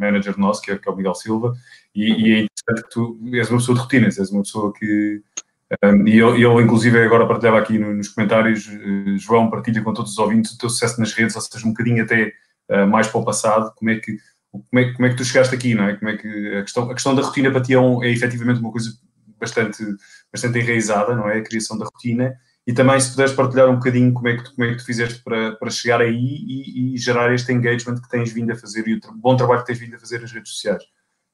Manager 0.00 0.38
nosso, 0.38 0.62
que 0.62 0.72
é, 0.72 0.78
que 0.78 0.88
é 0.88 0.92
o 0.92 0.96
Miguel 0.96 1.14
Silva, 1.14 1.54
e, 1.94 2.04
e, 2.04 2.32
é 2.34 2.40
interessante 2.40 2.82
que 2.82 2.90
tu 2.90 3.20
és 3.32 3.50
uma 3.50 3.58
pessoa 3.58 3.76
de 3.76 3.82
rotinas, 3.82 4.18
és 4.18 4.30
uma 4.30 4.42
pessoa 4.42 4.72
que. 4.72 5.22
Um, 5.84 6.08
e 6.08 6.18
ele, 6.18 6.62
inclusive, 6.64 6.98
agora 7.00 7.28
partilhava 7.28 7.58
aqui 7.58 7.78
nos 7.78 8.08
comentários, 8.08 8.66
uh, 8.66 9.18
João, 9.18 9.48
partilha 9.48 9.82
com 9.82 9.94
todos 9.94 10.12
os 10.12 10.18
ouvintes 10.18 10.52
o 10.52 10.58
teu 10.58 10.68
sucesso 10.68 10.98
nas 10.98 11.12
redes, 11.12 11.36
ou 11.36 11.42
seja, 11.42 11.64
um 11.64 11.70
bocadinho 11.70 12.02
até 12.02 12.32
uh, 12.70 12.86
mais 12.88 13.06
para 13.06 13.20
o 13.20 13.24
passado, 13.24 13.72
como 13.76 13.88
é, 13.90 14.00
que, 14.00 14.16
como, 14.50 14.64
é, 14.74 14.92
como 14.92 15.06
é 15.06 15.10
que 15.10 15.16
tu 15.16 15.24
chegaste 15.24 15.54
aqui, 15.54 15.74
não 15.76 15.84
é? 15.84 15.96
Como 15.96 16.10
é 16.10 16.16
que 16.16 16.56
a 16.56 16.62
questão, 16.62 16.90
a 16.90 16.94
questão 16.94 17.14
da 17.14 17.22
rotina 17.22 17.52
para 17.52 17.60
ti 17.60 17.74
é, 17.74 17.78
um, 17.78 18.02
é 18.02 18.10
efetivamente 18.10 18.58
uma 18.60 18.72
coisa 18.72 18.90
bastante, 19.38 19.84
bastante 20.32 20.58
enraizada, 20.58 21.14
não 21.14 21.28
é? 21.28 21.38
A 21.38 21.42
criação 21.42 21.78
da 21.78 21.84
rotina. 21.84 22.36
E 22.66 22.72
também, 22.72 23.00
se 23.00 23.10
puderes 23.10 23.32
partilhar 23.32 23.68
um 23.68 23.76
bocadinho 23.76 24.12
como 24.12 24.28
é 24.28 24.36
que 24.36 24.44
tu, 24.44 24.54
como 24.54 24.68
é 24.68 24.70
que 24.72 24.78
tu 24.78 24.84
fizeste 24.84 25.22
para, 25.24 25.52
para 25.52 25.70
chegar 25.70 26.00
aí 26.00 26.14
e, 26.14 26.94
e 26.94 26.98
gerar 26.98 27.32
este 27.34 27.52
engagement 27.52 27.96
que 27.96 28.08
tens 28.08 28.32
vindo 28.32 28.52
a 28.52 28.56
fazer 28.56 28.86
e 28.86 28.94
o 28.94 29.00
bom 29.14 29.36
trabalho 29.36 29.60
que 29.60 29.66
tens 29.66 29.78
vindo 29.78 29.96
a 29.96 29.98
fazer 29.98 30.20
nas 30.20 30.30
redes 30.30 30.52
sociais. 30.52 30.82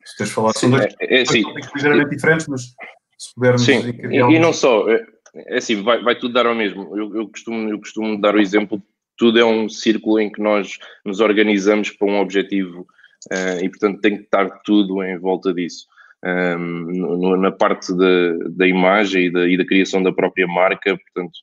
Se 0.04 0.16
tens 0.16 0.30
falado, 0.30 0.56
são 0.56 0.70
dois, 0.70 0.84
é, 1.00 1.20
é, 1.20 1.24
dois 1.24 1.44
ligeiramente 1.74 2.10
diferentes, 2.10 2.46
mas 2.46 2.74
se 3.18 3.34
pudermos. 3.34 3.62
Sim, 3.64 3.90
e, 4.08 4.16
e, 4.16 4.38
não 4.38 4.52
só, 4.52 4.88
é, 4.88 5.04
é 5.34 5.58
assim, 5.58 5.82
vai, 5.82 6.00
vai 6.02 6.16
tudo 6.16 6.32
dar 6.32 6.46
ao 6.46 6.54
mesmo. 6.54 6.96
Eu, 6.96 7.16
eu, 7.16 7.28
costumo, 7.28 7.68
eu 7.68 7.78
costumo 7.80 8.20
dar 8.20 8.36
o 8.36 8.40
exemplo, 8.40 8.80
tudo 9.18 9.38
é 9.38 9.44
um 9.44 9.68
círculo 9.68 10.20
em 10.20 10.30
que 10.30 10.40
nós 10.40 10.78
nos 11.04 11.18
organizamos 11.18 11.90
para 11.90 12.06
um 12.06 12.20
objetivo 12.20 12.86
uh, 13.32 13.64
e, 13.64 13.68
portanto, 13.68 14.00
tem 14.00 14.16
que 14.16 14.22
estar 14.22 14.48
tudo 14.64 15.02
em 15.02 15.18
volta 15.18 15.52
disso 15.52 15.86
um, 16.24 17.36
na 17.36 17.52
parte 17.52 17.96
da, 17.96 18.32
da 18.50 18.66
imagem 18.66 19.26
e 19.26 19.32
da, 19.32 19.48
e 19.48 19.56
da, 19.56 19.66
criação 19.66 20.02
da 20.02 20.12
própria 20.12 20.46
marca, 20.46 20.96
portanto, 20.96 21.36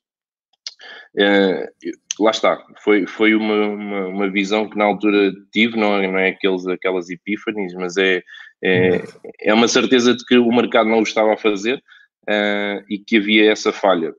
uh, 1.16 2.24
lá 2.24 2.32
está, 2.32 2.64
foi, 2.84 3.06
foi 3.06 3.36
uma, 3.36 3.68
uma, 3.68 4.08
uma, 4.08 4.30
visão 4.30 4.70
que 4.70 4.78
na 4.78 4.86
altura 4.86 5.32
tive, 5.52 5.78
não 5.78 5.96
é, 5.96 6.08
não 6.08 6.20
é 6.20 6.30
aqueles, 6.30 6.68
aquelas 6.68 7.10
epífanes, 7.10 7.74
mas 7.74 7.98
é, 7.98 8.22
é, 8.64 9.04
é 9.42 9.54
uma 9.54 9.68
certeza 9.68 10.16
de 10.16 10.26
que 10.26 10.38
o 10.38 10.52
mercado 10.52 10.90
não 10.90 11.00
o 11.00 11.04
estava 11.04 11.34
a 11.34 11.38
fazer 11.38 11.78
uh, 12.30 12.84
e 12.90 13.00
que 13.00 13.18
havia 13.18 13.52
essa 13.52 13.72
falha. 13.72 14.14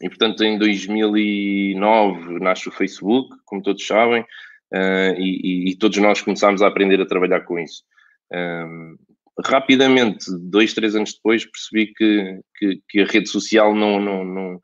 E, 0.00 0.08
portanto, 0.08 0.42
em 0.42 0.58
2009 0.58 2.40
nasce 2.40 2.68
o 2.68 2.72
Facebook, 2.72 3.36
como 3.44 3.62
todos 3.62 3.86
sabem, 3.86 4.22
uh, 4.22 5.14
e, 5.18 5.70
e, 5.70 5.76
todos 5.76 5.98
nós 5.98 6.20
começámos 6.20 6.62
a 6.62 6.66
aprender 6.66 7.00
a 7.00 7.06
trabalhar 7.06 7.42
com 7.42 7.58
isso. 7.58 7.84
Um, 8.32 8.96
rapidamente, 9.44 10.26
dois, 10.40 10.74
três 10.74 10.94
anos 10.94 11.14
depois, 11.14 11.44
percebi 11.44 11.92
que, 11.94 12.40
que, 12.56 12.82
que 12.88 13.00
a 13.00 13.06
rede 13.06 13.28
social 13.28 13.74
não, 13.74 13.98
não, 14.00 14.24
não 14.24 14.60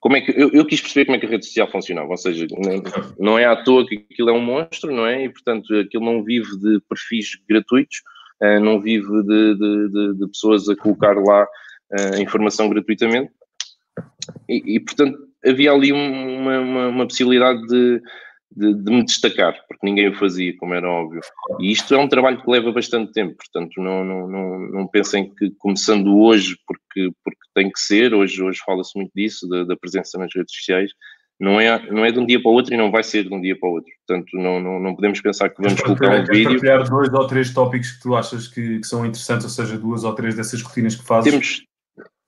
como 0.00 0.16
é 0.16 0.20
que 0.20 0.30
eu, 0.30 0.50
eu, 0.52 0.64
quis 0.64 0.80
perceber 0.80 1.06
como 1.06 1.16
é 1.16 1.20
que 1.20 1.26
a 1.26 1.28
rede 1.28 1.46
social 1.46 1.70
funcionava, 1.70 2.08
ou 2.08 2.16
seja, 2.16 2.46
não, 2.50 2.82
não, 3.18 3.38
é 3.38 3.44
à 3.44 3.56
toa 3.56 3.86
que 3.86 4.06
aquilo 4.10 4.30
é 4.30 4.32
um 4.32 4.40
monstro, 4.40 4.94
não 4.94 5.06
é? 5.06 5.24
E 5.24 5.28
portanto 5.28 5.74
aquilo 5.74 6.04
não 6.04 6.22
vive 6.22 6.56
de 6.58 6.80
perfis 6.88 7.30
gratuitos, 7.48 7.98
uh, 8.42 8.60
não 8.60 8.80
vive 8.80 9.10
de, 9.24 9.54
de, 9.54 9.88
de, 9.88 10.18
de, 10.18 10.28
pessoas 10.28 10.68
a 10.68 10.76
colocar 10.76 11.14
lá 11.16 11.44
uh, 11.44 12.22
informação 12.22 12.68
gratuitamente, 12.68 13.32
e, 14.48 14.76
e, 14.76 14.80
portanto 14.80 15.18
havia 15.44 15.72
ali 15.72 15.92
uma, 15.92 16.58
uma, 16.60 16.88
uma 16.88 17.06
possibilidade 17.06 17.60
de, 17.66 18.00
de, 18.58 18.74
de, 18.74 18.90
me 18.90 19.04
destacar, 19.04 19.54
porque 19.68 19.86
ninguém 19.86 20.08
o 20.08 20.18
fazia, 20.18 20.56
como 20.56 20.74
era 20.74 20.90
óbvio. 20.90 21.20
E 21.60 21.70
isto 21.70 21.94
é 21.94 21.98
um 21.98 22.08
trabalho 22.08 22.42
que 22.42 22.50
leva 22.50 22.72
bastante 22.72 23.12
tempo, 23.12 23.36
portanto, 23.36 23.80
não, 23.80 24.04
não, 24.04 24.28
não, 24.28 24.58
não 24.58 24.86
pensem 24.88 25.32
que 25.34 25.50
começando 25.58 26.18
hoje, 26.18 26.56
porque, 26.66 27.10
porque 27.24 27.40
tem 27.54 27.70
que 27.70 27.80
ser, 27.80 28.12
hoje, 28.12 28.42
hoje 28.42 28.60
fala-se 28.64 28.96
muito 28.96 29.12
disso, 29.14 29.48
da, 29.48 29.64
da, 29.64 29.76
presença 29.76 30.18
nas 30.18 30.34
redes 30.34 30.54
sociais, 30.54 30.90
não 31.40 31.60
é, 31.60 31.90
não 31.90 32.04
é 32.04 32.10
de 32.10 32.18
um 32.18 32.26
dia 32.26 32.42
para 32.42 32.50
o 32.50 32.54
outro 32.54 32.74
e 32.74 32.76
não 32.76 32.90
vai 32.90 33.04
ser 33.04 33.22
de 33.22 33.32
um 33.32 33.40
dia 33.40 33.56
para 33.56 33.68
o 33.68 33.72
outro. 33.74 33.92
Portanto, 34.04 34.28
não, 34.34 34.60
não, 34.60 34.80
não 34.80 34.94
podemos 34.96 35.20
pensar 35.20 35.48
que 35.50 35.62
vamos 35.62 35.80
colocar 35.80 36.20
um 36.20 36.24
vídeo. 36.24 36.50
partilhar 36.50 36.90
dois 36.90 37.12
ou 37.12 37.26
três 37.28 37.54
tópicos 37.54 37.92
que 37.92 38.02
tu 38.02 38.16
achas 38.16 38.48
que, 38.48 38.80
que, 38.80 38.86
são 38.86 39.06
interessantes, 39.06 39.44
ou 39.44 39.50
seja, 39.50 39.78
duas 39.78 40.02
ou 40.02 40.12
três 40.14 40.34
dessas 40.34 40.60
rotinas 40.62 40.96
que 40.96 41.04
fazes? 41.04 41.30
Temos, 41.30 41.64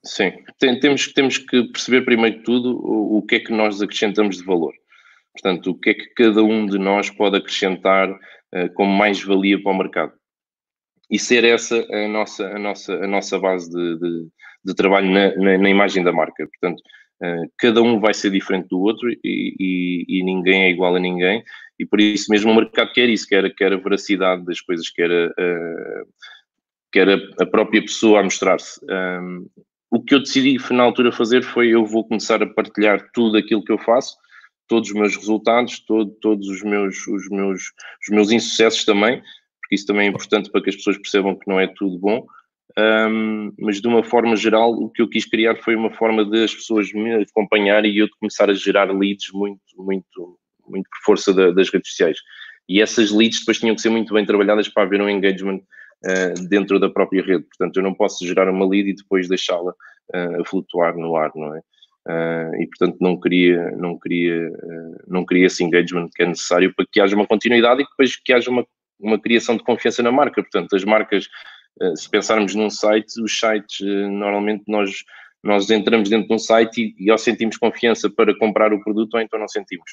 sim, 0.05 0.31
tem, 0.57 0.79
temos, 0.79 1.11
temos 1.11 1.37
que 1.37 1.63
perceber 1.63 2.05
primeiro 2.05 2.37
de 2.37 2.43
tudo 2.43 2.71
o 2.73 3.21
que 3.21 3.35
é 3.35 3.39
que 3.41 3.51
nós 3.51 3.81
acrescentamos 3.81 4.37
de 4.37 4.45
valor. 4.45 4.73
Portanto, 5.33 5.71
o 5.71 5.75
que 5.75 5.91
é 5.91 5.93
que 5.93 6.13
cada 6.13 6.43
um 6.43 6.65
de 6.65 6.77
nós 6.77 7.09
pode 7.09 7.37
acrescentar 7.37 8.09
uh, 8.11 8.73
como 8.73 8.91
mais-valia 8.91 9.61
para 9.61 9.71
o 9.71 9.77
mercado? 9.77 10.13
E 11.09 11.17
ser 11.17 11.43
essa 11.43 11.85
a 11.93 12.07
nossa, 12.07 12.47
a 12.47 12.59
nossa, 12.59 12.93
a 12.93 13.07
nossa 13.07 13.39
base 13.39 13.69
de, 13.69 13.99
de, 13.99 14.27
de 14.65 14.75
trabalho 14.75 15.09
na, 15.09 15.35
na, 15.35 15.57
na, 15.57 15.69
imagem 15.69 16.03
da 16.03 16.11
marca. 16.11 16.47
Portanto, 16.47 16.81
uh, 17.23 17.51
cada 17.57 17.81
um 17.81 17.99
vai 17.99 18.13
ser 18.13 18.31
diferente 18.31 18.67
do 18.69 18.79
outro 18.79 19.09
e, 19.09 19.19
e, 19.23 20.05
e, 20.07 20.23
ninguém 20.23 20.63
é 20.63 20.69
igual 20.69 20.95
a 20.95 20.99
ninguém. 20.99 21.43
E 21.79 21.85
por 21.85 21.99
isso 21.99 22.29
mesmo 22.29 22.51
o 22.51 22.55
mercado 22.55 22.91
quer 22.91 23.09
isso, 23.09 23.27
quer, 23.27 23.49
quer 23.55 23.73
a 23.73 23.77
veracidade 23.77 24.45
das 24.45 24.61
coisas, 24.61 24.89
quer 24.89 25.11
a, 25.11 25.25
a 25.27 26.03
quer 26.91 27.09
a, 27.09 27.43
a, 27.43 27.45
própria 27.45 27.81
pessoa 27.81 28.19
a 28.19 28.23
mostrar-se. 28.23 28.79
Um, 28.85 29.47
o 29.89 30.03
que 30.03 30.13
eu 30.13 30.19
decidi 30.19 30.57
na 30.71 30.83
altura 30.83 31.11
fazer 31.11 31.41
foi 31.41 31.69
eu 31.69 31.85
vou 31.85 32.05
começar 32.05 32.43
a 32.43 32.47
partilhar 32.47 33.09
tudo 33.13 33.37
aquilo 33.37 33.63
que 33.63 33.71
eu 33.71 33.77
faço 33.77 34.15
todos 34.71 34.87
os 34.87 34.95
meus 34.95 35.17
resultados, 35.17 35.79
todo, 35.79 36.09
todos 36.21 36.47
os 36.47 36.63
meus, 36.63 37.05
os, 37.05 37.27
meus, 37.27 37.61
os 38.01 38.09
meus 38.09 38.31
insucessos 38.31 38.85
também, 38.85 39.21
porque 39.61 39.75
isso 39.75 39.85
também 39.85 40.07
é 40.07 40.09
importante 40.09 40.49
para 40.49 40.61
que 40.61 40.69
as 40.69 40.77
pessoas 40.77 40.97
percebam 40.97 41.35
que 41.35 41.45
não 41.45 41.59
é 41.59 41.67
tudo 41.67 41.99
bom. 41.99 42.25
Um, 42.79 43.51
mas 43.59 43.81
de 43.81 43.87
uma 43.89 44.01
forma 44.01 44.33
geral, 44.37 44.71
o 44.71 44.89
que 44.89 45.01
eu 45.01 45.09
quis 45.09 45.25
criar 45.25 45.57
foi 45.57 45.75
uma 45.75 45.91
forma 45.91 46.23
de 46.23 46.45
as 46.45 46.55
pessoas 46.55 46.93
me 46.93 47.15
acompanharem 47.15 47.91
e 47.91 47.97
eu 47.97 48.05
de 48.05 48.13
começar 48.17 48.49
a 48.49 48.53
gerar 48.53 48.89
leads 48.97 49.29
muito, 49.33 49.59
muito, 49.75 50.39
muito 50.65 50.89
por 50.89 51.03
força 51.03 51.33
da, 51.33 51.51
das 51.51 51.69
redes 51.69 51.89
sociais. 51.89 52.17
E 52.69 52.81
essas 52.81 53.11
leads 53.11 53.39
depois 53.39 53.59
tinham 53.59 53.75
que 53.75 53.81
ser 53.81 53.89
muito 53.89 54.13
bem 54.13 54.25
trabalhadas 54.25 54.69
para 54.69 54.83
haver 54.83 55.01
um 55.01 55.09
engagement 55.09 55.57
uh, 55.57 56.47
dentro 56.47 56.79
da 56.79 56.89
própria 56.89 57.21
rede. 57.21 57.43
Portanto, 57.43 57.75
eu 57.75 57.83
não 57.83 57.93
posso 57.93 58.25
gerar 58.25 58.49
uma 58.49 58.65
lead 58.65 58.89
e 58.89 58.95
depois 58.95 59.27
deixá-la 59.27 59.71
uh, 59.71 60.45
flutuar 60.45 60.95
no 60.95 61.17
ar, 61.17 61.29
não 61.35 61.53
é? 61.57 61.61
Uh, 62.07 62.55
e 62.59 62.65
portanto 62.65 62.97
não 62.99 63.19
queria 63.19 63.69
não 63.77 63.95
queria 63.99 64.49
uh, 64.49 65.03
não 65.07 65.23
queria 65.23 65.45
esse 65.45 65.63
engagement 65.63 66.09
que 66.15 66.23
é 66.23 66.25
necessário 66.25 66.73
para 66.73 66.83
que 66.91 66.99
haja 66.99 67.15
uma 67.15 67.27
continuidade 67.27 67.83
e 67.83 67.85
depois 67.85 68.15
que 68.15 68.33
haja 68.33 68.49
uma, 68.49 68.65
uma 68.99 69.21
criação 69.21 69.55
de 69.55 69.63
confiança 69.63 70.01
na 70.01 70.11
marca. 70.11 70.41
Portanto 70.41 70.75
as 70.75 70.83
marcas 70.83 71.27
uh, 71.79 71.95
se 71.95 72.09
pensarmos 72.09 72.55
num 72.55 72.71
site 72.71 73.21
os 73.21 73.39
sites 73.39 73.79
normalmente 74.09 74.63
nós 74.67 75.03
nós 75.43 75.69
entramos 75.69 76.09
dentro 76.09 76.27
de 76.27 76.33
um 76.33 76.39
site 76.39 76.95
e, 76.97 77.05
e 77.05 77.11
ou 77.11 77.17
sentimos 77.19 77.57
confiança 77.57 78.09
para 78.09 78.35
comprar 78.35 78.73
o 78.73 78.83
produto 78.83 79.13
ou 79.13 79.21
então 79.21 79.39
não 79.39 79.47
sentimos. 79.47 79.91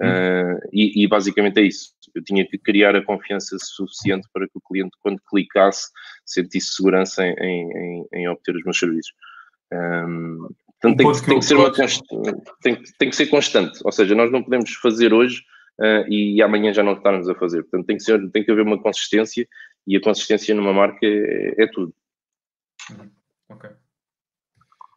Uhum. 0.00 0.58
e, 0.72 1.04
e, 1.04 1.06
basicamente 1.06 1.60
é 1.60 1.64
isso. 1.64 1.92
Eu 2.14 2.24
tinha 2.24 2.46
que 2.46 2.58
criar 2.58 2.96
a 2.96 3.04
confiança 3.04 3.56
suficiente 3.60 4.26
para 4.32 4.46
que 4.46 4.56
o 4.56 4.60
cliente 4.60 4.96
quando 5.00 5.20
clicasse 5.30 5.90
sentisse 6.26 6.74
segurança 6.74 7.24
em, 7.24 7.70
em, 7.72 8.06
em 8.12 8.28
obter 8.28 8.56
os 8.56 8.64
meus 8.64 8.78
serviços. 8.78 9.12
Um, 9.72 10.48
Portanto, 10.82 10.98
tem, 10.98 11.12
que, 11.12 11.26
tem 11.26 11.38
que 11.38 11.44
ser 11.44 11.54
uma 11.54 11.70
tem, 12.60 12.82
tem 12.98 13.10
que 13.10 13.16
ser 13.16 13.26
constante. 13.26 13.78
Ou 13.84 13.92
seja, 13.92 14.16
nós 14.16 14.32
não 14.32 14.42
podemos 14.42 14.72
fazer 14.74 15.14
hoje 15.14 15.42
uh, 15.78 16.04
e 16.08 16.42
amanhã 16.42 16.74
já 16.74 16.82
não 16.82 16.94
estarmos 16.94 17.28
a 17.28 17.34
fazer. 17.36 17.62
Portanto, 17.62 17.86
tem 17.86 17.96
que, 17.96 18.02
ser, 18.02 18.30
tem 18.30 18.44
que 18.44 18.50
haver 18.50 18.64
uma 18.64 18.82
consistência 18.82 19.46
e 19.86 19.96
a 19.96 20.00
consistência 20.00 20.54
numa 20.54 20.72
marca 20.72 20.98
é, 21.06 21.54
é 21.56 21.66
tudo. 21.68 21.94
Uhum. 22.90 23.10
Ok. 23.50 23.70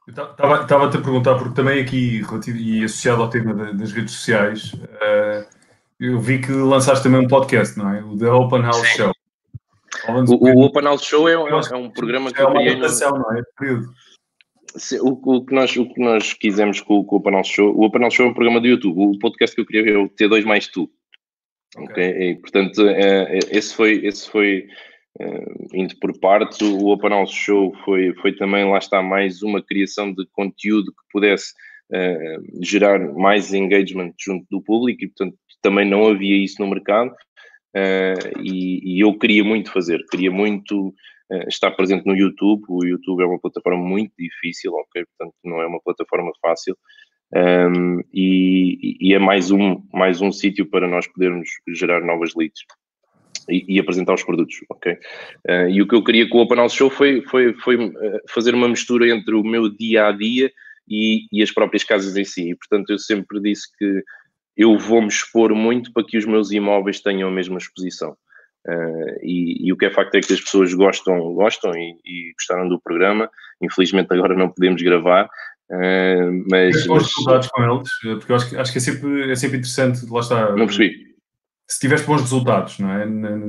Estava-te 0.08 0.98
a 0.98 1.02
perguntar, 1.02 1.36
porque 1.36 1.56
também 1.56 1.82
aqui, 1.82 2.22
e 2.48 2.84
associado 2.84 3.24
ao 3.24 3.30
tema 3.30 3.54
das 3.74 3.92
redes 3.92 4.14
sociais, 4.14 4.74
uh, 4.74 5.46
eu 6.00 6.20
vi 6.20 6.40
que 6.40 6.52
lançaste 6.52 7.04
também 7.04 7.22
um 7.22 7.28
podcast, 7.28 7.78
não 7.78 7.94
é? 7.94 8.04
O 8.04 8.18
The 8.18 8.30
Open 8.30 8.62
House 8.62 8.88
Sim. 8.88 8.98
Show. 8.98 9.12
O, 10.08 10.62
o, 10.62 10.66
Open 10.66 10.84
House 10.84 11.04
Show 11.04 11.28
é, 11.30 11.34
é, 11.34 11.36
é 11.36 11.76
um 11.76 11.90
programa 11.90 12.32
que 12.32 12.42
é 12.42 12.46
uma 12.46 12.62
adaptação, 12.62 13.12
no... 13.12 13.20
não 13.20 13.38
é? 13.38 13.42
Período. 13.58 13.88
O, 15.02 15.38
o, 15.38 15.46
que 15.46 15.54
nós, 15.54 15.76
o 15.78 15.88
que 15.88 16.00
nós 16.00 16.34
quisemos 16.34 16.82
com, 16.82 17.04
com 17.04 17.16
o 17.16 17.22
Panel 17.22 17.44
Show, 17.44 17.74
o 17.76 17.90
Panel 17.90 18.12
Show 18.12 18.26
é 18.26 18.30
um 18.30 18.34
programa 18.34 18.60
do 18.60 18.68
YouTube, 18.68 19.16
o 19.16 19.20
podcast 19.20 19.56
que 19.56 19.62
eu 19.62 19.66
queria 19.66 19.84
ver 19.84 19.96
é 19.96 19.98
o 19.98 20.10
T2 20.10 20.44
mais 20.44 20.68
tu. 20.68 20.90
Ok, 21.78 21.92
okay? 21.92 22.30
E, 22.32 22.36
portanto, 22.36 22.88
é, 22.88 23.38
é, 23.38 23.40
esse 23.52 23.74
foi, 23.76 24.06
esse 24.06 24.30
foi 24.30 24.68
uh, 25.20 25.68
indo 25.74 25.96
por 26.00 26.18
parte, 26.20 26.64
o 26.64 26.88
Open 26.88 27.26
Show 27.26 27.74
foi, 27.84 28.14
foi 28.16 28.34
também, 28.34 28.70
lá 28.70 28.78
está, 28.78 29.02
mais 29.02 29.42
uma 29.42 29.62
criação 29.62 30.14
de 30.14 30.26
conteúdo 30.32 30.92
que 30.92 31.04
pudesse 31.12 31.54
uh, 31.92 32.64
gerar 32.64 33.00
mais 33.14 33.54
engagement 33.54 34.14
junto 34.20 34.46
do 34.50 34.62
público 34.62 35.04
e, 35.04 35.08
portanto, 35.08 35.38
também 35.62 35.88
não 35.90 36.08
havia 36.08 36.44
isso 36.44 36.62
no 36.62 36.70
mercado 36.70 37.12
uh, 37.12 38.42
e, 38.42 38.98
e, 38.98 39.00
eu 39.00 39.18
queria 39.18 39.44
muito 39.44 39.72
fazer, 39.72 40.04
queria 40.12 40.32
muito 40.32 40.94
está 41.48 41.72
presente 41.72 42.06
no 42.06 42.16
YouTube. 42.16 42.64
O 42.68 42.86
YouTube 42.86 43.24
é 43.24 43.26
uma 43.26 43.40
plataforma 43.40 43.84
muito 43.84 44.14
difícil, 44.18 44.74
ok? 44.74 45.06
Portanto, 45.06 45.36
não 45.44 45.62
é 45.62 45.68
uma 45.68 45.82
plataforma 45.82 46.32
fácil. 46.42 46.78
Um, 47.34 48.02
e, 48.14 48.98
e, 49.02 49.14
é 49.14 49.20
mais 49.20 49.52
um, 49.52 49.82
mais 49.92 50.22
um 50.22 50.32
sítio 50.32 50.66
para 50.66 50.88
nós 50.88 51.08
podermos 51.08 51.50
gerar 51.70 52.02
novas 52.02 52.34
leads 52.36 52.62
e, 53.50 53.76
e 53.76 53.80
apresentar 53.80 54.14
os 54.14 54.24
produtos, 54.24 54.58
ok? 54.70 54.94
Uh, 55.50 55.70
e 55.70 55.82
o 55.82 55.88
que 55.88 55.96
eu 55.96 56.04
queria 56.04 56.30
com 56.30 56.38
o 56.38 56.42
Open 56.42 56.58
House 56.58 56.74
Show 56.74 56.90
foi, 56.90 57.22
foi, 57.24 57.54
foi 57.56 57.76
eh, 57.76 58.22
fazer 58.30 58.54
uma 58.54 58.68
mistura 58.68 59.10
entre 59.10 59.36
o 59.36 59.44
meu 59.44 59.70
dia 59.70 60.08
a 60.08 60.12
dia 60.12 60.52
e, 60.88 61.28
e 61.32 61.42
as 61.42 61.52
próprias 61.52 61.84
casas 61.84 62.16
em 62.16 62.24
si. 62.24 62.52
E, 62.52 62.56
portanto, 62.56 62.92
eu 62.92 63.00
sempre 63.00 63.42
disse 63.42 63.68
que 63.78 64.04
eu 64.56 64.78
vou-me 64.78 65.08
expor 65.08 65.54
muito 65.54 65.92
para 65.92 66.06
que 66.06 66.18
os 66.18 66.26
meus 66.26 66.52
imóveis 66.52 67.02
tenham 67.02 67.28
a 67.28 67.32
mesma 67.32 67.58
exposição. 67.58 68.16
Uh, 68.68 69.20
e, 69.22 69.68
e, 69.68 69.72
o 69.72 69.78
que 69.78 69.86
é 69.86 69.92
facto 69.92 70.16
é 70.16 70.22
que 70.22 70.34
as 70.34 70.42
pessoas 70.42 70.74
gostam, 70.74 71.20
gostam 71.34 71.72
e, 71.76 72.00
e 72.04 72.34
gostaram 72.34 72.68
do 72.68 72.82
programa. 72.82 73.30
Infelizmente 73.62 74.12
agora 74.12 74.36
não 74.36 74.50
podemos 74.50 74.82
gravar, 74.82 75.26
uh, 75.26 76.44
mas... 76.50 76.76
resultados 76.88 77.48
com 77.50 77.64
eles, 77.64 77.90
porque 78.02 78.32
eu 78.32 78.36
acho, 78.36 78.60
acho 78.60 78.72
que 78.72 78.78
é 78.78 78.82
sempre, 78.82 79.32
é 79.32 79.36
sempre 79.36 79.58
interessante, 79.58 80.06
lá 80.10 80.20
está... 80.20 80.52
Não 80.52 80.66
percebi 80.66 81.15
se 81.68 81.80
tiveste 81.80 82.06
bons 82.06 82.22
resultados, 82.22 82.78
não 82.78 82.92
é? 82.92 83.08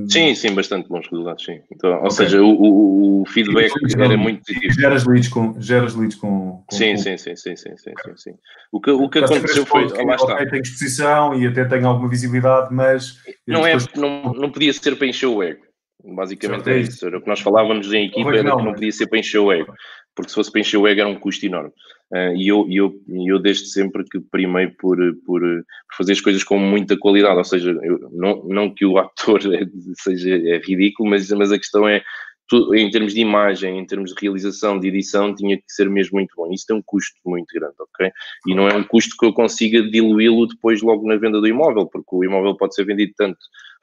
Sim, 0.08 0.34
sim, 0.34 0.54
bastante 0.54 0.88
bons 0.88 1.06
resultados, 1.10 1.44
sim. 1.44 1.60
Então, 1.70 1.92
okay. 1.92 2.04
Ou 2.04 2.10
seja, 2.10 2.42
o, 2.42 2.48
o, 2.48 3.22
o 3.22 3.26
feedback 3.26 3.72
era 3.94 4.16
muito 4.16 4.42
positivo. 4.42 4.80
Geras 4.80 5.04
leads 5.04 5.28
com. 5.28 5.60
Geras 5.60 5.94
leads 5.94 6.16
com, 6.16 6.64
com 6.66 6.76
sim. 6.76 6.96
Sim, 6.96 7.18
sim, 7.18 7.36
sim, 7.36 7.56
sim, 7.56 7.76
sim, 7.76 7.76
sim, 7.76 8.16
sim. 8.16 8.34
O 8.72 8.80
que, 8.80 8.90
o 8.90 9.08
que 9.10 9.18
aconteceu 9.18 9.66
foi. 9.66 9.90
Que, 9.90 10.02
lá 10.02 10.14
está. 10.14 10.34
Okay, 10.34 10.48
tem 10.48 10.60
exposição 10.62 11.34
e 11.38 11.46
até 11.46 11.66
tem 11.66 11.84
alguma 11.84 12.08
visibilidade, 12.08 12.72
mas. 12.72 13.18
Não, 13.46 13.66
é, 13.66 13.76
não, 13.94 14.32
não 14.32 14.50
podia 14.50 14.72
ser 14.72 14.96
para 14.96 15.08
encher 15.08 15.26
o 15.26 15.42
ego. 15.42 15.66
Basicamente 16.02 16.70
é, 16.70 16.74
é 16.74 16.78
isso. 16.78 17.06
Era 17.06 17.18
o 17.18 17.20
que 17.20 17.28
nós 17.28 17.40
falávamos 17.40 17.92
em 17.92 18.06
equipa, 18.06 18.30
era 18.30 18.38
que 18.38 18.62
não 18.62 18.72
podia 18.72 18.92
ser 18.92 19.08
para 19.08 19.18
encher 19.18 19.38
o 19.38 19.52
ego. 19.52 19.74
Porque 20.16 20.30
se 20.30 20.34
fosse 20.34 20.50
para 20.50 20.62
encher 20.62 20.78
o 20.78 20.88
ego 20.88 21.00
era 21.00 21.08
um 21.08 21.20
custo 21.20 21.46
enorme. 21.46 21.70
Uh, 22.10 22.34
e 22.36 22.48
eu, 22.48 22.66
eu, 22.70 22.94
eu 23.26 23.38
desde 23.38 23.66
sempre 23.66 24.04
que 24.04 24.18
primei 24.18 24.68
por, 24.68 24.96
por, 25.26 25.40
por, 25.42 25.96
fazer 25.96 26.12
as 26.12 26.20
coisas 26.20 26.42
com 26.42 26.58
muita 26.58 26.96
qualidade, 26.96 27.36
ou 27.36 27.44
seja, 27.44 27.70
eu, 27.82 28.08
não, 28.12 28.44
não 28.44 28.74
que 28.74 28.86
o 28.86 28.96
ator 28.96 29.40
seja 29.98 30.36
é 30.36 30.58
ridículo, 30.58 31.10
mas, 31.10 31.28
mas 31.30 31.52
a 31.52 31.58
questão 31.58 31.86
é, 31.86 32.02
tu, 32.48 32.74
em 32.74 32.90
termos 32.90 33.14
de 33.14 33.20
imagem, 33.20 33.78
em 33.78 33.86
termos 33.86 34.12
de 34.12 34.20
realização, 34.20 34.78
de 34.78 34.88
edição, 34.88 35.34
tinha 35.34 35.56
que 35.56 35.64
ser 35.68 35.88
mesmo 35.88 36.16
muito 36.16 36.34
bom. 36.36 36.52
Isso 36.52 36.66
tem 36.66 36.76
um 36.76 36.82
custo 36.82 37.16
muito 37.24 37.46
grande, 37.54 37.74
ok? 37.78 38.10
E 38.46 38.54
não 38.54 38.68
é 38.68 38.74
um 38.74 38.84
custo 38.84 39.16
que 39.18 39.26
eu 39.26 39.32
consiga 39.32 39.82
diluí-lo 39.82 40.46
depois 40.46 40.82
logo 40.82 41.06
na 41.06 41.16
venda 41.16 41.40
do 41.40 41.46
imóvel, 41.46 41.86
porque 41.86 42.08
o 42.14 42.24
imóvel 42.24 42.56
pode 42.56 42.74
ser 42.74 42.84
vendido 42.84 43.12
tanto 43.16 43.38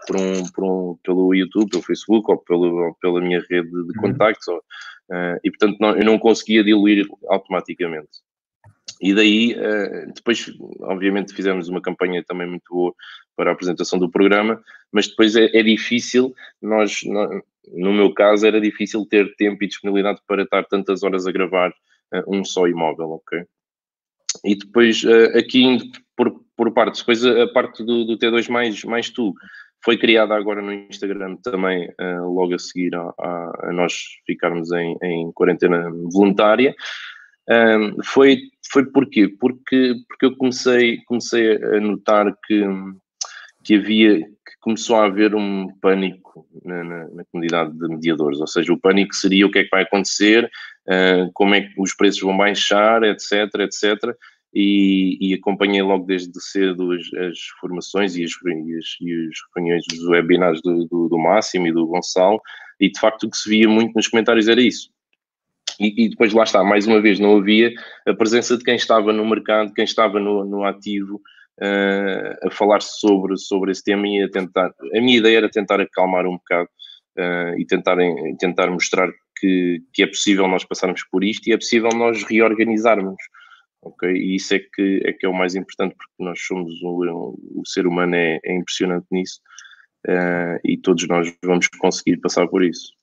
por 0.08 0.18
um, 0.18 0.44
por 0.52 0.64
um, 0.64 0.98
pelo 1.04 1.34
YouTube, 1.34 1.70
pelo 1.70 1.84
Facebook 1.84 2.32
ou, 2.32 2.38
pelo, 2.38 2.88
ou 2.88 2.94
pela 2.96 3.22
minha 3.22 3.44
rede 3.50 3.70
de 3.70 3.78
uhum. 3.78 3.94
contactos, 4.00 4.48
ou, 4.48 4.58
uh, 4.58 5.40
e 5.44 5.50
portanto 5.50 5.78
não, 5.80 5.96
eu 5.96 6.06
não 6.06 6.20
conseguia 6.20 6.64
diluir 6.64 7.08
automaticamente. 7.30 8.10
E 9.04 9.14
daí, 9.14 9.54
uh, 9.54 10.14
depois, 10.14 10.50
obviamente, 10.80 11.34
fizemos 11.34 11.68
uma 11.68 11.82
campanha 11.82 12.24
também 12.26 12.48
muito 12.48 12.64
boa 12.74 12.96
para 13.36 13.52
a 13.52 13.54
apresentação 13.54 14.00
do 14.00 14.10
programa, 14.10 14.64
mas 14.94 15.10
depois 15.10 15.36
é, 15.36 15.50
é 15.54 15.62
difícil, 15.62 16.34
nós, 16.62 17.02
no 17.04 17.92
meu 17.92 18.14
caso, 18.14 18.48
era 18.48 18.62
difícil 18.62 19.06
ter 19.06 19.36
tempo 19.36 19.62
e 19.62 19.68
disponibilidade 19.68 20.22
para 20.26 20.44
estar 20.44 20.64
tantas 20.64 21.04
horas 21.04 21.28
a 21.28 21.34
gravar 21.34 21.72
uh, 21.72 22.34
um 22.34 22.46
só 22.46 22.66
imóvel, 22.66 23.10
ok? 23.10 23.44
E 24.46 24.56
depois, 24.56 25.04
aqui 25.36 25.78
por, 26.16 26.34
por 26.56 26.74
partes, 26.74 27.02
depois 27.02 27.26
a, 27.26 27.48
parte 27.48 27.84
do, 27.84 28.06
do 28.06 28.18
T2 28.18 28.50
mais, 28.50 28.84
mais 28.84 29.10
tu, 29.10 29.34
foi 29.84 29.98
criada 29.98 30.34
agora 30.34 30.62
no 30.62 30.74
Instagram 30.74 31.36
também, 31.44 31.88
logo 32.26 32.56
a 32.56 32.60
seguir 32.60 32.96
a, 32.96 33.14
a, 33.20 33.70
a 33.70 33.74
nós 33.74 33.94
ficarmos 34.26 34.72
em, 34.72 34.98
em 35.04 35.32
quarentena 35.34 35.88
voluntária. 36.12 36.74
Um, 37.50 38.02
foi, 38.04 38.40
foi 38.72 38.86
porquê? 38.86 39.28
Porque, 39.28 39.96
porque 40.08 40.26
eu 40.26 40.38
comecei, 40.38 40.98
comecei 41.06 41.56
a 41.56 41.80
notar 41.80 42.34
que 42.46 42.64
que 43.64 43.76
havia, 43.76 44.20
que 44.20 44.60
começou 44.60 44.98
a 44.98 45.06
haver 45.06 45.34
um 45.34 45.68
pânico 45.80 46.46
na, 46.64 46.84
na, 46.84 47.10
na, 47.10 47.26
comunidade 47.32 47.72
de 47.72 47.88
mediadores, 47.88 48.40
ou 48.40 48.48
seja, 48.48 48.74
o 48.74 48.80
pânico 48.80 49.16
seria 49.16 49.48
o 49.48 49.52
que 49.52 49.60
é 49.60 49.64
que 49.64 49.70
vai 49.70 49.84
acontecer, 49.84 50.50
uh, 50.88 51.32
como 51.34 51.56
é 51.56 51.62
que 51.62 51.74
os 51.78 51.96
preços 51.96 52.22
vão 52.22 52.36
baixar, 52.36 53.04
etc, 53.04 53.32
etc, 53.60 54.14
e, 54.54 55.18
e 55.22 55.34
acompanhei 55.34 55.82
logo 55.82 56.06
desde 56.06 56.40
cedo 56.42 56.92
as, 56.92 57.14
as 57.14 57.40
formações 57.60 58.16
e 58.16 58.24
as, 58.24 58.32
e, 58.32 58.78
as, 58.78 58.86
e 59.02 59.30
reuniões 59.56 59.84
dos 59.88 60.06
webinars 60.08 60.62
do, 60.62 60.86
do, 60.86 61.08
do 61.08 61.18
Máximo 61.18 61.68
e 61.68 61.72
do 61.72 61.88
Gonçalo, 61.88 62.42
e 62.80 62.92
de 62.92 63.00
facto 63.00 63.24
o 63.24 63.30
que 63.30 63.38
se 63.38 63.50
via 63.50 63.70
muito 63.70 63.94
nos 63.96 64.08
comentários 64.08 64.48
era 64.48 64.62
isso. 64.62 64.92
E, 65.80 66.06
e, 66.06 66.10
depois 66.10 66.34
lá 66.34 66.44
está, 66.44 66.64
mais 66.64 66.86
uma 66.88 67.02
vez, 67.02 67.20
não 67.20 67.38
havia 67.38 67.74
a 68.08 68.14
presença 68.14 68.58
de 68.58 68.64
quem 68.64 68.76
estava 68.76 69.12
no 69.12 69.26
mercado, 69.26 69.74
quem 69.74 69.84
estava 69.84 70.20
no, 70.20 70.46
no 70.46 70.64
ativo 70.64 71.22
uh, 71.60 72.48
a 72.48 72.52
falar 72.52 72.82
sobre, 72.82 73.38
sobre 73.38 73.72
esse 73.72 73.84
tema 73.84 74.08
e 74.08 74.24
a 74.24 74.30
tentar. 74.30 74.74
A 74.96 75.02
minha 75.02 75.18
ideia 75.18 75.38
era 75.38 75.50
tentar 75.50 75.80
acalmar 75.80 76.26
um 76.26 76.38
bocado 76.38 76.70
uh, 77.18 77.60
e 77.60 77.66
tentar, 77.66 77.98
tentar 78.40 78.70
mostrar 78.70 79.10
que, 79.38 79.82
que 79.94 80.04
é 80.04 80.08
possível 80.08 80.48
nós 80.48 80.64
passarmos 80.64 81.04
por 81.12 81.24
isto 81.24 81.48
e 81.48 81.54
é 81.54 81.58
possível 81.58 81.90
nós 81.90 82.24
reorganizarmos. 82.24 83.18
Ok? 83.82 84.10
E 84.10 84.36
isso 84.36 84.56
é 84.56 84.60
que, 84.60 85.02
é 85.04 85.12
que 85.12 85.26
é 85.26 85.30
o 85.30 85.34
mais 85.34 85.56
importante, 85.56 85.96
porque 85.96 86.24
nós 86.24 86.40
somos 86.42 86.72
o, 86.82 87.38
o 87.56 87.64
ser 87.66 87.86
humano 87.86 88.16
é, 88.16 88.40
é 88.44 88.56
impressionante 88.56 89.06
nisso 89.12 89.42
uh, 90.08 90.60
e 90.64 90.78
todos 90.78 91.08
nós 91.08 91.34
vamos 91.44 91.68
conseguir 91.68 92.18
passar 92.18 92.48
por 92.48 92.64
isso. 92.64 92.94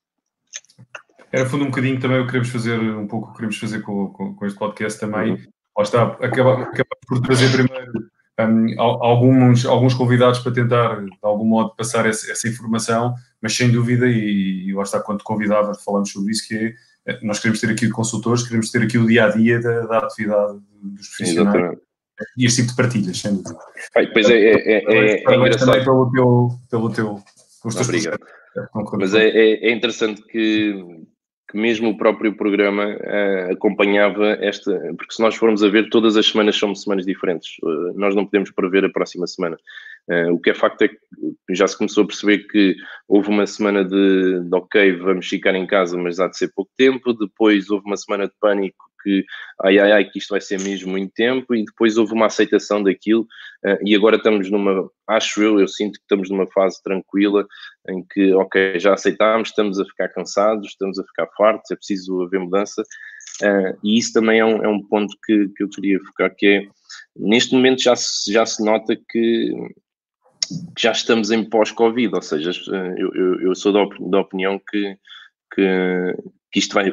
Era 1.32 1.48
fundo 1.48 1.64
um 1.64 1.68
bocadinho 1.70 2.00
também 2.00 2.18
o 2.18 2.22
que 2.22 2.32
queremos 2.32 2.50
fazer, 2.50 2.78
um 2.78 3.06
pouco 3.06 3.26
o 3.26 3.30
que 3.30 3.36
queremos 3.36 3.58
fazer 3.58 3.80
com, 3.82 4.08
com, 4.08 4.34
com 4.34 4.46
este 4.46 4.58
podcast 4.58 4.98
também. 4.98 5.32
Uhum. 5.32 5.38
Lá 5.78 5.84
está, 5.84 6.02
acaba, 6.02 6.62
acaba 6.62 6.96
por 7.06 7.20
trazer 7.20 7.50
primeiro 7.52 7.92
um, 8.40 8.80
alguns, 8.80 9.64
alguns 9.64 9.94
convidados 9.94 10.40
para 10.40 10.52
tentar, 10.52 11.04
de 11.04 11.10
algum 11.22 11.44
modo, 11.44 11.74
passar 11.76 12.06
essa, 12.06 12.30
essa 12.30 12.48
informação, 12.48 13.14
mas 13.40 13.54
sem 13.54 13.70
dúvida, 13.70 14.06
e, 14.06 14.68
e 14.68 14.74
lá 14.74 14.82
está, 14.82 15.00
quando 15.00 15.22
convidava, 15.22 15.74
falamos 15.74 16.10
sobre 16.10 16.32
isso, 16.32 16.48
que 16.48 16.56
é, 16.56 16.74
eh, 17.06 17.18
nós 17.22 17.38
queremos 17.38 17.60
ter 17.60 17.70
aqui 17.70 17.88
consultores, 17.88 18.42
queremos 18.42 18.70
ter 18.70 18.82
aqui 18.82 18.98
o 18.98 19.06
dia-a-dia 19.06 19.58
-dia 19.58 19.62
da, 19.62 19.86
da, 19.86 19.98
atividade 19.98 20.58
dos 20.82 21.08
profissionais. 21.08 21.54
Exatamente. 21.54 21.82
E 22.36 22.44
este 22.44 22.62
tipo 22.62 22.70
de 22.70 22.76
partilhas, 22.76 23.18
sem 23.18 23.34
dúvida. 23.34 23.58
pois 24.12 24.28
é, 24.28 24.34
é, 24.34 24.52
é, 24.52 24.84
é, 24.86 25.22
é 25.22 25.56
também 25.56 25.84
pelo 25.84 26.10
teu, 26.10 26.48
pelo 26.70 26.90
teu, 26.90 27.22
Obrigado. 27.64 28.18
Mas 28.98 29.14
é, 29.14 29.28
é, 29.28 29.68
é 29.68 29.72
interessante 29.72 30.22
que, 30.22 31.04
que 31.50 31.56
mesmo 31.56 31.90
o 31.90 31.96
próprio 31.96 32.36
programa 32.36 32.86
uh, 32.86 33.52
acompanhava 33.52 34.38
esta, 34.40 34.72
porque 34.96 35.14
se 35.14 35.20
nós 35.20 35.34
formos 35.34 35.64
a 35.64 35.68
ver, 35.68 35.90
todas 35.90 36.16
as 36.16 36.26
semanas 36.26 36.56
são 36.56 36.74
semanas 36.74 37.04
diferentes, 37.04 37.56
uh, 37.62 37.98
nós 37.98 38.14
não 38.14 38.24
podemos 38.24 38.50
prever 38.52 38.84
a 38.84 38.88
próxima 38.88 39.26
semana. 39.26 39.56
Uh, 40.08 40.32
o 40.32 40.38
que 40.38 40.50
é 40.50 40.54
facto 40.54 40.82
é 40.82 40.88
que 40.88 40.98
já 41.50 41.66
se 41.66 41.76
começou 41.76 42.04
a 42.04 42.06
perceber 42.06 42.46
que 42.46 42.76
houve 43.08 43.28
uma 43.28 43.46
semana 43.46 43.84
de, 43.84 44.40
de 44.40 44.54
ok, 44.54 44.92
vamos 44.98 45.26
ficar 45.26 45.54
em 45.54 45.66
casa, 45.66 45.98
mas 45.98 46.20
há 46.20 46.28
de 46.28 46.38
ser 46.38 46.52
pouco 46.54 46.70
tempo, 46.76 47.12
depois 47.12 47.68
houve 47.68 47.84
uma 47.84 47.96
semana 47.96 48.26
de 48.26 48.34
pânico 48.40 48.89
que 49.02 49.24
ai 49.62 49.78
ai 49.78 49.92
ai, 49.92 50.04
que 50.04 50.18
isto 50.18 50.30
vai 50.30 50.40
ser 50.40 50.60
mesmo 50.60 50.90
muito 50.90 51.12
tempo, 51.14 51.54
e 51.54 51.64
depois 51.64 51.96
houve 51.96 52.12
uma 52.12 52.26
aceitação 52.26 52.82
daquilo, 52.82 53.22
uh, 53.64 53.78
e 53.84 53.94
agora 53.94 54.16
estamos 54.16 54.50
numa, 54.50 54.90
acho 55.08 55.42
eu, 55.42 55.60
eu 55.60 55.68
sinto 55.68 55.94
que 55.94 56.04
estamos 56.04 56.30
numa 56.30 56.46
fase 56.48 56.82
tranquila 56.82 57.46
em 57.88 58.04
que, 58.10 58.32
ok, 58.34 58.78
já 58.78 58.94
aceitámos, 58.94 59.48
estamos 59.48 59.78
a 59.78 59.84
ficar 59.84 60.08
cansados, 60.08 60.68
estamos 60.68 60.98
a 60.98 61.04
ficar 61.04 61.26
fartos, 61.36 61.70
é 61.70 61.76
preciso 61.76 62.22
haver 62.22 62.40
mudança, 62.40 62.82
uh, 63.42 63.78
e 63.82 63.98
isso 63.98 64.12
também 64.12 64.40
é 64.40 64.44
um, 64.44 64.64
é 64.64 64.68
um 64.68 64.82
ponto 64.82 65.14
que, 65.24 65.48
que 65.56 65.62
eu 65.62 65.68
queria 65.68 65.98
focar, 66.00 66.34
que 66.36 66.46
é, 66.46 66.62
neste 67.16 67.54
momento 67.54 67.82
já 67.82 67.96
se, 67.96 68.32
já 68.32 68.44
se 68.46 68.64
nota 68.64 68.96
que 68.96 69.54
já 70.78 70.92
estamos 70.92 71.30
em 71.30 71.48
pós-Covid, 71.48 72.14
ou 72.14 72.22
seja, 72.22 72.50
eh, 72.50 72.94
eu, 72.98 73.14
eu, 73.14 73.40
eu 73.42 73.54
sou 73.54 73.72
da, 73.72 73.84
da 74.10 74.20
opinião 74.20 74.58
que, 74.58 74.96
que, 75.54 76.16
que, 76.50 76.58
isto 76.58 76.74
vai, 76.74 76.92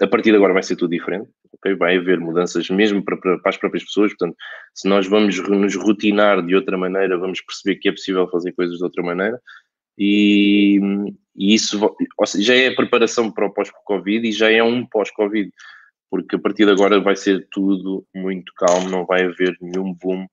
a 0.00 0.06
partir 0.06 0.30
de 0.30 0.36
agora 0.36 0.52
vai 0.52 0.62
ser 0.62 0.76
tudo 0.76 0.90
diferente, 0.90 1.28
ok? 1.52 1.74
Vai 1.74 1.96
haver 1.96 2.20
mudanças 2.20 2.68
mesmo 2.70 3.04
para, 3.04 3.16
para, 3.16 3.38
para, 3.38 3.50
as 3.50 3.56
próprias 3.56 3.84
pessoas, 3.84 4.12
portanto, 4.12 4.36
se 4.74 4.88
nós 4.88 5.06
vamos 5.06 5.38
nos 5.48 5.74
rotinar 5.76 6.44
de 6.44 6.54
outra 6.54 6.76
maneira, 6.78 7.18
vamos 7.18 7.40
perceber 7.40 7.78
que 7.78 7.88
é 7.88 7.92
possível 7.92 8.28
fazer 8.28 8.52
coisas 8.52 8.78
de 8.78 8.84
outra 8.84 9.02
maneira 9.02 9.40
e, 9.96 10.80
e 11.34 11.54
isso 11.54 11.94
seja, 12.24 12.44
já 12.44 12.54
é 12.54 12.68
a 12.68 12.76
preparação 12.76 13.30
para 13.30 13.46
o 13.46 13.52
pós-Covid 13.52 14.28
e 14.28 14.32
já 14.32 14.50
é 14.50 14.62
um 14.62 14.86
pós-Covid, 14.86 15.50
porque 16.10 16.36
a 16.36 16.38
partir 16.38 16.64
de 16.64 16.70
agora 16.70 17.00
vai 17.00 17.16
ser 17.16 17.48
tudo 17.50 18.06
muito 18.14 18.52
calmo, 18.56 18.88
não 18.88 19.04
vai 19.04 19.24
haver 19.24 19.56
nenhum 19.60 19.92
boom, 19.94 20.26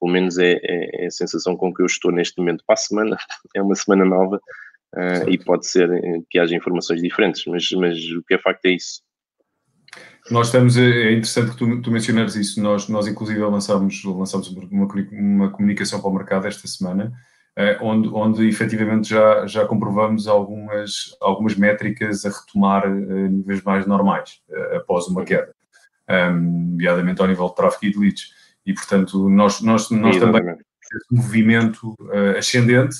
pelo 0.00 0.12
menos 0.12 0.38
é, 0.38 0.58
é, 0.62 1.04
é 1.04 1.06
a 1.06 1.10
sensação 1.10 1.56
com 1.56 1.72
que 1.72 1.82
eu 1.82 1.86
estou 1.86 2.10
neste 2.10 2.36
momento 2.38 2.64
para 2.66 2.74
a 2.74 2.76
semana, 2.76 3.16
é 3.54 3.62
uma 3.62 3.74
semana 3.74 4.04
nova, 4.04 4.40
Uh, 4.94 5.24
e 5.30 5.38
pode 5.38 5.66
ser 5.66 5.88
que 6.28 6.38
haja 6.38 6.54
informações 6.54 7.00
diferentes, 7.00 7.46
mas, 7.46 7.70
mas 7.70 7.98
o 8.10 8.22
que 8.24 8.34
é 8.34 8.38
facto 8.38 8.66
é 8.66 8.72
isso. 8.72 9.02
Nós 10.30 10.46
estamos, 10.46 10.76
é, 10.76 10.82
é 10.82 11.12
interessante 11.12 11.50
que 11.50 11.56
tu, 11.56 11.82
tu 11.82 11.90
mencionares 11.90 12.36
isso, 12.36 12.62
nós, 12.62 12.88
nós 12.88 13.06
inclusive 13.06 13.40
lançámos, 13.40 14.02
lançámos 14.04 14.48
uma, 14.48 14.88
uma 15.12 15.50
comunicação 15.50 16.00
para 16.00 16.10
o 16.10 16.14
mercado 16.14 16.46
esta 16.46 16.66
semana, 16.68 17.12
eh, 17.54 17.76
onde, 17.82 18.08
onde 18.08 18.48
efetivamente 18.48 19.10
já, 19.10 19.46
já 19.46 19.66
comprovamos 19.66 20.26
algumas, 20.26 21.14
algumas 21.20 21.54
métricas 21.54 22.24
a 22.24 22.30
retomar 22.30 22.88
uh, 22.88 23.28
níveis 23.28 23.62
mais 23.62 23.86
normais 23.86 24.40
uh, 24.48 24.76
após 24.76 25.06
uma 25.06 25.22
queda, 25.22 25.54
um, 26.08 26.70
nomeadamente 26.70 27.20
ao 27.20 27.28
nível 27.28 27.48
de 27.48 27.54
tráfego 27.54 27.84
e 27.84 27.92
de 27.92 27.98
leads. 27.98 28.30
E, 28.64 28.72
portanto, 28.72 29.28
nós, 29.28 29.60
nós, 29.60 29.90
nós 29.90 30.16
também 30.16 30.40
temos 30.40 30.62
esse 30.94 31.14
movimento 31.14 31.94
ascendente, 32.38 32.96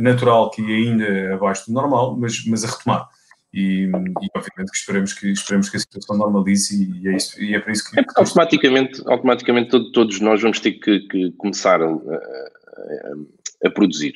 natural 0.00 0.50
que 0.50 0.62
ainda 0.62 1.34
abaixo 1.34 1.66
do 1.66 1.72
normal, 1.72 2.16
mas, 2.18 2.44
mas 2.44 2.64
a 2.64 2.68
retomar 2.68 3.08
e, 3.52 3.84
e, 3.84 4.28
obviamente 4.36 4.70
que 4.70 4.76
esperemos 4.76 5.12
que, 5.12 5.30
esperemos 5.30 5.70
que 5.70 5.76
a 5.76 5.80
situação 5.80 6.16
normalize 6.16 6.90
e, 7.02 7.08
é, 7.08 7.16
isso, 7.16 7.42
e 7.42 7.54
é 7.54 7.60
por 7.60 7.70
isso 7.70 7.90
que... 7.90 7.98
É 7.98 8.04
automaticamente, 8.16 9.02
automaticamente 9.06 9.70
todo, 9.70 9.92
todos 9.92 10.20
nós 10.20 10.42
vamos 10.42 10.60
ter 10.60 10.72
que, 10.72 11.00
que 11.00 11.32
começar 11.32 11.80
a, 11.80 11.86
a, 11.88 13.66
a, 13.66 13.70
produzir. 13.70 14.14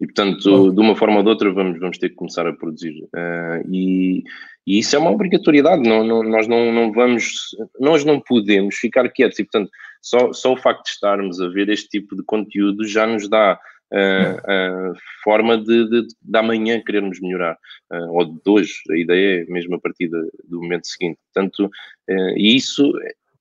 E 0.00 0.06
portanto 0.06 0.70
de 0.70 0.80
uma 0.80 0.94
forma 0.94 1.16
ou 1.16 1.22
de 1.22 1.28
outra 1.30 1.52
vamos, 1.52 1.80
vamos 1.80 1.98
ter 1.98 2.10
que 2.10 2.14
começar 2.14 2.46
a 2.46 2.52
produzir. 2.52 3.02
Uh, 3.14 3.68
e, 3.70 4.22
e, 4.66 4.78
isso 4.78 4.94
é 4.94 4.98
uma 4.98 5.10
obrigatoriedade, 5.10 5.82
não, 5.82 6.04
não, 6.04 6.22
nós 6.22 6.46
não, 6.46 6.72
não 6.72 6.92
vamos, 6.92 7.56
nós 7.80 8.04
não 8.04 8.20
podemos 8.20 8.76
ficar 8.76 9.08
quietos. 9.08 9.38
E 9.38 9.44
portanto 9.44 9.70
só, 10.00 10.32
só 10.32 10.52
o 10.52 10.56
facto 10.56 10.84
de 10.84 10.90
estarmos 10.90 11.40
a 11.40 11.48
ver 11.48 11.68
este 11.68 11.88
tipo 11.88 12.14
de 12.14 12.22
conteúdo 12.22 12.86
já 12.86 13.06
nos 13.06 13.28
dá 13.28 13.58
a, 13.92 14.92
forma 15.22 15.58
de, 15.58 15.88
de, 15.88 16.06
de, 16.22 16.38
amanhã 16.38 16.80
querermos 16.84 17.20
melhorar, 17.20 17.56
uh, 17.92 18.12
ou 18.12 18.24
de 18.24 18.40
hoje, 18.46 18.74
a 18.90 18.96
ideia 18.96 19.42
é 19.42 19.44
mesmo 19.46 19.76
a 19.76 19.80
partir 19.80 20.08
de, 20.08 20.30
do 20.44 20.60
momento 20.60 20.86
seguinte. 20.86 21.18
Portanto, 21.32 21.66
uh, 21.66 22.36
isso, 22.36 22.92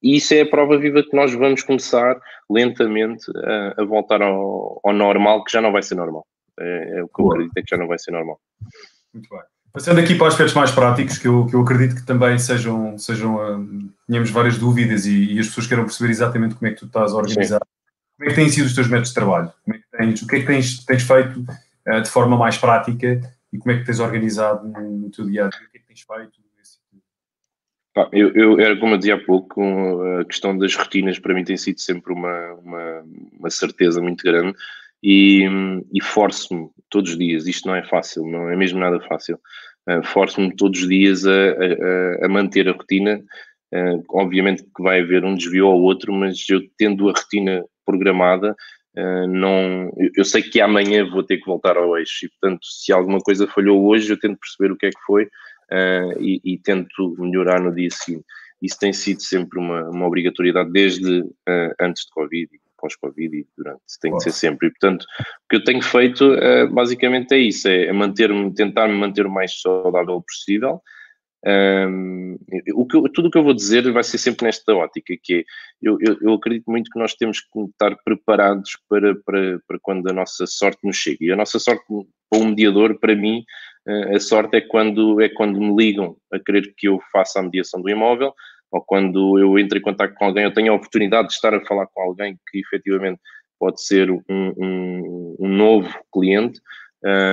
isso 0.01 0.34
é 0.34 0.41
a 0.41 0.49
prova 0.49 0.77
viva 0.77 1.03
que 1.03 1.15
nós 1.15 1.34
vamos 1.34 1.63
começar 1.63 2.19
lentamente 2.49 3.25
a, 3.38 3.81
a 3.81 3.86
voltar 3.86 4.21
ao, 4.21 4.79
ao, 4.84 4.93
normal, 4.93 5.43
que 5.43 5.51
já 5.51 5.62
não 5.62 5.71
vai 5.71 5.81
ser 5.81 5.95
normal. 5.95 6.25
É, 6.60 6.99
é 6.99 7.03
o 7.03 7.08
que 7.08 7.21
eu 7.21 7.27
acredito 7.31 7.58
é 7.58 7.62
que 7.62 7.69
já 7.69 7.77
não 7.77 7.88
vai 7.88 7.99
ser 7.99 8.12
normal. 8.12 8.39
Muito 9.13 9.29
bem. 9.29 9.41
Passando 9.75 9.99
aqui 9.99 10.15
para 10.15 10.27
aspectos 10.27 10.53
mais 10.53 10.71
práticos, 10.71 11.17
que 11.17 11.27
eu, 11.27 11.45
que 11.47 11.53
eu 11.53 11.60
acredito 11.60 11.95
que 11.95 12.05
também 12.05 12.39
sejam, 12.39 12.97
sejam 12.97 13.36
uh, 13.36 13.89
tenhamos 14.08 14.29
várias 14.31 14.58
dúvidas 14.58 15.05
e, 15.05 15.34
e, 15.34 15.39
as 15.39 15.47
pessoas 15.47 15.67
queiram 15.67 15.84
perceber 15.84 16.12
exatamente 16.12 16.55
como 16.55 16.71
é 16.71 16.73
que 16.73 16.79
tu 16.79 16.86
estás 16.86 17.12
a 17.12 17.17
organizar 17.17 17.60
Sim. 17.60 17.84
Como 18.17 18.30
é 18.30 18.34
que 18.34 18.36
têm 18.36 18.49
sido 18.49 18.65
os 18.65 18.75
teus 18.75 18.88
métodos 18.88 19.10
de 19.10 19.15
trabalho? 19.15 19.51
Como 19.63 19.75
é 19.75 19.80
que 19.80 19.97
tens, 19.97 20.21
o 20.21 20.28
que 20.28 20.36
é 20.36 20.39
que 20.39 20.47
tens, 20.47 20.86
tens 20.86 21.04
feito 21.04 21.45
uh, 21.88 22.01
de 22.01 22.10
forma 22.10 22.38
mais 22.38 22.58
prática 22.58 23.19
e 23.51 23.58
como 23.58 23.71
é 23.71 23.80
que 23.80 23.86
tens 23.86 23.99
organizado 23.99 24.67
no, 24.67 24.97
no 24.97 25.10
teu 25.12 25.25
dia 25.25 25.45
a 25.45 25.49
dia? 25.49 25.60
O 25.67 25.71
que 25.71 25.78
é 25.78 25.80
que 25.82 25.88
tens 25.88 26.01
feito? 26.01 26.45
Eu, 28.12 28.34
eu, 28.34 28.60
era 28.60 28.78
como 28.78 28.93
eu 28.93 28.97
dizia 28.97 29.15
há 29.15 29.23
pouco, 29.23 29.62
a 30.19 30.25
questão 30.25 30.58
das 30.58 30.75
rotinas 30.75 31.17
para 31.17 31.34
mim 31.34 31.45
tem 31.45 31.56
sido 31.56 31.80
sempre 31.80 32.12
uma, 32.12 32.54
uma, 32.56 33.06
uma 33.39 33.49
certeza 33.49 34.01
muito 34.01 34.21
grande 34.21 34.54
e, 35.01 35.45
e 35.93 36.04
forço-me 36.04 36.69
todos 36.89 37.12
os 37.12 37.17
dias, 37.17 37.47
isto 37.47 37.67
não 37.67 37.75
é 37.75 37.84
fácil, 37.88 38.25
não 38.25 38.49
é 38.49 38.56
mesmo 38.58 38.80
nada 38.80 38.99
fácil, 39.08 39.39
uh, 39.89 40.04
forço-me 40.04 40.54
todos 40.54 40.82
os 40.82 40.89
dias 40.89 41.25
a, 41.25 41.32
a, 41.32 42.25
a 42.25 42.28
manter 42.28 42.67
a 42.67 42.73
rotina, 42.73 43.23
uh, 43.73 44.04
obviamente 44.10 44.63
que 44.63 44.84
vai 44.84 44.99
haver 44.99 45.23
um 45.23 45.36
desvio 45.36 45.67
ou 45.67 45.82
outro, 45.82 46.12
mas 46.12 46.45
eu 46.49 46.60
tendo 46.78 47.08
a 47.08 47.13
rotina 47.13 47.63
programada, 47.85 48.55
uh, 48.97 49.27
não, 49.27 49.91
eu 50.15 50.25
sei 50.25 50.41
que 50.41 50.61
amanhã 50.61 51.09
vou 51.09 51.23
ter 51.23 51.37
que 51.37 51.45
voltar 51.45 51.77
ao 51.77 51.97
eixo 51.97 52.25
e, 52.25 52.29
portanto, 52.29 52.65
se 52.65 52.91
alguma 52.91 53.19
coisa 53.19 53.47
falhou 53.47 53.85
hoje, 53.85 54.11
eu 54.11 54.19
tento 54.19 54.39
perceber 54.39 54.71
o 54.71 54.77
que 54.77 54.87
é 54.87 54.89
que 54.89 55.01
foi 55.05 55.23
uh, 55.25 56.19
e, 56.19 56.41
e, 56.43 56.57
tento 56.57 57.15
melhorar 57.17 57.61
no 57.61 57.73
dia 57.73 57.89
seguinte. 57.91 58.25
Isso 58.61 58.79
tem 58.79 58.93
sido 58.93 59.21
sempre 59.21 59.59
uma, 59.59 59.89
uma 59.89 60.07
obrigatoriedade 60.07 60.71
desde 60.71 61.21
uh, 61.21 61.75
antes 61.79 62.05
de 62.05 62.11
Covid 62.11 62.49
pós-Covid 62.77 63.35
e 63.35 63.47
durante, 63.57 63.81
tem 63.99 64.13
que 64.13 64.21
ser 64.21 64.31
sempre. 64.31 64.67
E, 64.67 64.69
portanto, 64.69 65.03
o 65.03 65.49
que 65.49 65.55
eu 65.55 65.63
tenho 65.63 65.81
feito 65.81 66.37
basicamente 66.71 67.33
é 67.33 67.39
isso, 67.39 67.67
é, 67.67 67.85
é 67.85 67.93
manter-me, 67.93 68.53
tentar 68.53 68.87
me 68.87 68.93
manter 68.93 69.25
o 69.25 69.31
mais 69.31 69.59
saudável 69.59 70.21
possível, 70.21 70.81
O 72.73 72.88
que, 72.88 73.01
tudo 73.13 73.27
o 73.27 73.31
que 73.31 73.38
eu 73.38 73.43
vou 73.43 73.53
dizer 73.53 73.91
vai 73.91 74.03
ser 74.03 74.17
sempre 74.17 74.45
nesta 74.45 74.73
ótica, 74.73 75.13
que 75.21 75.36
é, 75.36 75.43
eu, 75.81 75.97
eu, 76.01 76.17
eu 76.21 76.34
acredito 76.34 76.69
muito 76.69 76.89
que 76.89 76.99
nós 76.99 77.13
temos 77.13 77.39
que 77.39 77.60
estar 77.69 77.95
preparados 78.03 78.77
para, 78.89 79.15
para, 79.15 79.60
para 79.67 79.79
quando 79.81 80.10
a 80.10 80.13
nossa 80.13 80.47
sorte 80.47 80.79
nos 80.84 80.95
chega. 80.95 81.17
E 81.21 81.31
a 81.31 81.36
nossa 81.36 81.60
sorte, 81.60 81.84
para 82.29 82.39
um 82.39 82.49
mediador, 82.49 82.99
para 82.99 83.15
mim, 83.15 83.43
a 84.13 84.19
sorte 84.19 84.58
é 84.58 84.62
quando, 84.62 85.21
é 85.21 85.29
quando 85.29 85.60
me 85.60 85.75
ligam 85.75 86.17
a 86.34 86.39
querer 86.39 86.73
que 86.75 86.88
eu 86.88 86.99
faça 87.12 87.39
a 87.39 87.43
mediação 87.43 87.81
do 87.81 87.89
imóvel, 87.89 88.34
ou 88.71 88.81
quando 88.81 89.39
eu 89.39 89.58
entro 89.60 89.77
em 89.77 89.81
contato 89.81 90.15
com 90.15 90.25
alguém, 90.25 90.43
eu 90.43 90.53
tenho 90.53 90.71
a 90.71 90.75
oportunidade 90.75 91.27
de 91.27 91.36
estar 91.36 91.53
a 91.53 91.65
falar 91.65 91.88
com 91.88 92.01
alguém 92.01 92.38
que 92.49 92.60
efetivamente 92.60 93.21
pode 93.60 93.81
ser 93.84 94.10
um, 94.10 94.21
um, 94.29 95.36
um 95.39 95.47
novo 95.47 95.93
cliente, 96.12 96.60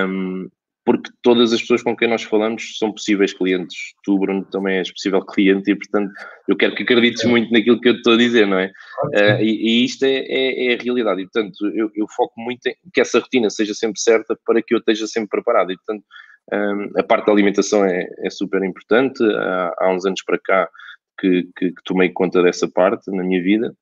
um, 0.07 0.47
porque 0.85 1.09
todas 1.21 1.53
as 1.53 1.61
pessoas 1.61 1.81
com 1.81 1.95
quem 1.95 2.09
nós 2.09 2.23
falamos 2.23 2.77
são 2.77 2.91
possíveis 2.91 3.33
clientes. 3.33 3.93
Tu, 4.03 4.17
Bruno, 4.19 4.43
também 4.45 4.77
és 4.77 4.91
possível 4.91 5.21
cliente 5.25 5.71
e, 5.71 5.75
portanto, 5.75 6.11
eu 6.47 6.57
quero 6.57 6.75
que 6.75 6.83
acredites 6.83 7.23
muito 7.23 7.51
naquilo 7.53 7.79
que 7.79 7.87
eu 7.87 7.93
estou 7.93 8.13
a 8.13 8.17
dizer, 8.17 8.45
não 8.45 8.59
é? 8.59 8.67
Uh, 9.15 9.41
e, 9.41 9.81
e, 9.81 9.85
isto 9.85 10.03
é, 10.03 10.25
é, 10.27 10.65
é, 10.67 10.73
a 10.75 10.83
realidade. 10.83 11.21
E, 11.21 11.23
portanto, 11.23 11.55
eu, 11.73 11.89
eu, 11.95 12.05
foco 12.09 12.33
muito 12.37 12.67
em 12.67 12.75
que 12.93 12.99
essa 12.99 13.19
rotina 13.19 13.49
seja 13.49 13.73
sempre 13.73 13.99
certa 13.99 14.37
para 14.45 14.61
que 14.61 14.73
eu 14.73 14.79
esteja 14.79 15.07
sempre 15.07 15.29
preparado. 15.29 15.71
E, 15.71 15.77
portanto, 15.77 16.03
um, 16.51 16.99
a 16.99 17.03
parte 17.03 17.27
da 17.27 17.31
alimentação 17.31 17.85
é, 17.85 18.05
é 18.19 18.29
super 18.29 18.61
importante. 18.63 19.23
Há, 19.23 19.73
há, 19.79 19.93
uns 19.93 20.05
anos 20.05 20.21
para 20.21 20.37
cá 20.37 20.69
que, 21.17 21.43
que, 21.55 21.71
que, 21.71 21.83
tomei 21.85 22.09
conta 22.09 22.43
dessa 22.43 22.67
parte 22.67 23.09
na 23.09 23.23
minha 23.23 23.41
vida 23.41 23.73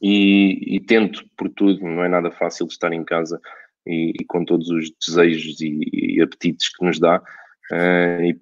e, 0.00 0.76
e 0.76 0.80
tento 0.80 1.24
por 1.36 1.48
tudo. 1.50 1.84
Não 1.84 2.04
é 2.04 2.08
nada 2.08 2.30
fácil 2.30 2.66
estar 2.68 2.92
em 2.92 3.04
casa 3.04 3.40
e, 3.86 4.12
e 4.20 4.24
com 4.24 4.44
todos 4.44 4.68
os 4.70 4.90
desejos 5.06 5.60
e, 5.60 5.80
e, 5.92 6.22
apetites 6.22 6.68
que 6.74 6.84
nos 6.84 6.98
dá, 6.98 7.18
uh, 7.72 8.22
e 8.22 8.38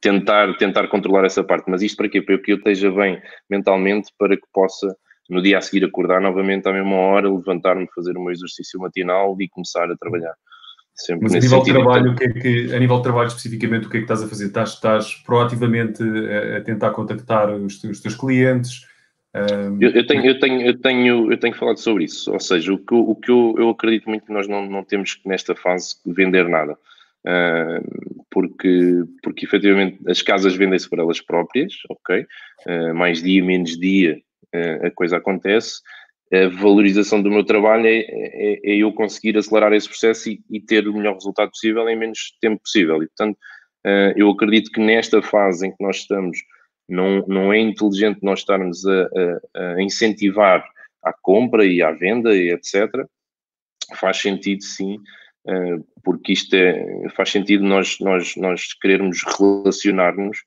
tentar, 0.00 0.56
tentar 0.56 0.88
controlar 0.88 1.24
essa 1.24 1.44
parte. 1.44 1.70
Mas 1.70 1.82
isto 1.82 1.96
para 1.96 2.08
quê? 2.08 2.22
Para 2.22 2.38
que 2.38 2.52
eu 2.52 2.56
esteja 2.56 2.90
bem 2.90 3.20
mentalmente, 3.48 4.10
para 4.18 4.36
que 4.36 4.46
possa 4.52 4.96
no 5.30 5.40
dia 5.40 5.58
a 5.58 5.60
seguir 5.60 5.84
acordar 5.84 6.20
novamente 6.20 6.68
à 6.68 6.72
mesma 6.72 6.94
hora, 6.94 7.32
levantar-me, 7.32 7.88
fazer 7.94 8.16
o 8.16 8.20
meu 8.20 8.32
exercício 8.32 8.78
matinal 8.80 9.36
e 9.40 9.48
começar 9.48 9.90
a 9.90 9.96
trabalhar. 9.96 10.34
Sempre 10.94 11.22
Mas 11.22 11.34
a 11.34 11.38
nível 11.38 11.62
de 11.62 11.72
trabalho, 11.72 12.14
que 12.14 12.24
é 12.24 12.32
que, 12.32 12.74
a 12.74 12.78
nível 12.78 12.96
de 12.98 13.02
trabalho 13.02 13.28
especificamente, 13.28 13.86
o 13.86 13.90
que 13.90 13.96
é 13.96 14.00
que 14.00 14.04
estás 14.04 14.22
a 14.22 14.28
fazer? 14.28 14.46
Estás, 14.46 14.70
estás 14.74 15.14
proativamente 15.24 16.02
a, 16.02 16.58
a 16.58 16.60
tentar 16.60 16.90
contactar 16.90 17.50
os, 17.50 17.82
os 17.82 18.00
teus 18.00 18.14
clientes? 18.14 18.82
Eu, 19.34 19.90
eu, 19.90 20.06
tenho, 20.06 20.26
eu, 20.26 20.38
tenho, 20.38 20.60
eu, 20.60 20.78
tenho, 20.78 21.32
eu 21.32 21.38
tenho 21.38 21.54
falado 21.54 21.78
sobre 21.78 22.04
isso, 22.04 22.30
ou 22.30 22.38
seja, 22.38 22.70
o 22.72 22.78
que, 22.78 22.94
o 22.94 23.14
que 23.14 23.30
eu, 23.30 23.54
eu 23.56 23.70
acredito 23.70 24.08
muito 24.08 24.26
que 24.26 24.32
nós 24.32 24.46
não, 24.46 24.66
não 24.66 24.84
temos 24.84 25.18
nesta 25.24 25.54
fase 25.54 25.96
vender 26.04 26.46
nada, 26.48 26.74
uh, 26.74 28.24
porque, 28.30 29.04
porque 29.22 29.46
efetivamente 29.46 29.98
as 30.06 30.20
casas 30.20 30.54
vendem-se 30.54 30.88
para 30.88 31.02
elas 31.02 31.20
próprias, 31.22 31.72
ok? 31.88 32.26
Uh, 32.66 32.94
mais 32.94 33.22
dia, 33.22 33.42
menos 33.42 33.78
dia, 33.78 34.20
uh, 34.54 34.86
a 34.86 34.90
coisa 34.90 35.16
acontece. 35.16 35.80
A 36.30 36.48
valorização 36.48 37.22
do 37.22 37.30
meu 37.30 37.44
trabalho 37.44 37.86
é, 37.86 38.00
é, 38.00 38.60
é 38.64 38.76
eu 38.76 38.92
conseguir 38.92 39.36
acelerar 39.38 39.72
esse 39.72 39.88
processo 39.88 40.28
e, 40.28 40.42
e, 40.50 40.60
ter 40.60 40.86
o 40.86 40.94
melhor 40.94 41.14
resultado 41.14 41.50
possível 41.50 41.88
em 41.88 41.98
menos 41.98 42.36
tempo 42.40 42.60
possível. 42.62 43.02
E, 43.02 43.06
portanto, 43.06 43.38
eu 44.16 44.30
acredito 44.30 44.70
que 44.70 44.80
nesta 44.80 45.20
fase 45.20 45.66
em 45.66 45.70
que 45.70 45.84
nós 45.84 45.96
estamos, 45.96 46.38
não, 46.92 47.24
não 47.26 47.52
é 47.52 47.58
inteligente 47.58 48.20
nós 48.22 48.40
estarmos 48.40 48.84
a, 48.86 49.08
a, 49.54 49.74
a 49.74 49.82
incentivar 49.82 50.64
a 51.02 51.12
compra 51.12 51.64
e 51.64 51.82
à 51.82 51.90
venda 51.90 52.34
e 52.34 52.50
etc. 52.50 52.88
Faz 53.96 54.18
sentido 54.18 54.62
sim, 54.62 54.98
eh, 55.48 55.78
porque 56.04 56.32
isto 56.32 56.54
é, 56.54 57.08
faz 57.16 57.30
sentido 57.30 57.64
nós, 57.64 57.98
nós, 58.00 58.36
nós 58.36 58.74
querermos 58.74 59.22
relacionar-nos 59.38 60.38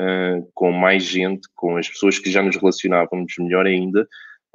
uh, 0.00 0.48
com 0.54 0.70
mais 0.72 1.04
gente, 1.04 1.48
com 1.54 1.76
as 1.76 1.88
pessoas 1.88 2.18
que 2.18 2.30
já 2.30 2.42
nos 2.42 2.56
relacionávamos 2.56 3.34
melhor 3.38 3.66
ainda, 3.66 4.06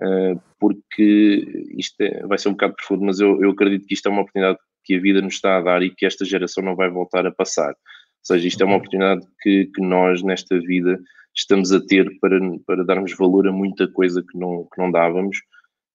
uh, 0.02 0.42
porque 0.60 1.68
isto 1.78 2.00
é, 2.02 2.26
vai 2.26 2.38
ser 2.38 2.50
um 2.50 2.54
bocado 2.54 2.76
profundo, 2.76 3.04
mas 3.04 3.20
eu, 3.20 3.42
eu 3.42 3.52
acredito 3.52 3.86
que 3.86 3.94
isto 3.94 4.08
é 4.08 4.12
uma 4.12 4.22
oportunidade 4.22 4.60
que 4.84 4.96
a 4.96 5.00
vida 5.00 5.22
nos 5.22 5.36
está 5.36 5.58
a 5.58 5.62
dar 5.62 5.84
e 5.84 5.94
que 5.94 6.06
esta 6.06 6.26
geração 6.26 6.64
não 6.64 6.76
vai 6.76 6.90
voltar 6.90 7.26
a 7.26 7.32
passar. 7.32 7.70
Ou 7.70 7.76
seja, 8.24 8.48
isto 8.48 8.62
é 8.62 8.66
uma 8.66 8.74
uhum. 8.74 8.78
oportunidade 8.78 9.26
que, 9.42 9.66
que 9.74 9.82
nós, 9.82 10.22
nesta 10.22 10.60
vida, 10.60 11.00
estamos 11.36 11.72
a 11.72 11.80
ter 11.80 12.20
para, 12.20 12.40
para 12.66 12.84
darmos 12.84 13.14
valor 13.16 13.48
a 13.48 13.52
muita 13.52 13.88
coisa 13.88 14.22
que 14.22 14.38
não, 14.38 14.68
que 14.74 14.82
não 14.82 14.92
dávamos, 14.92 15.38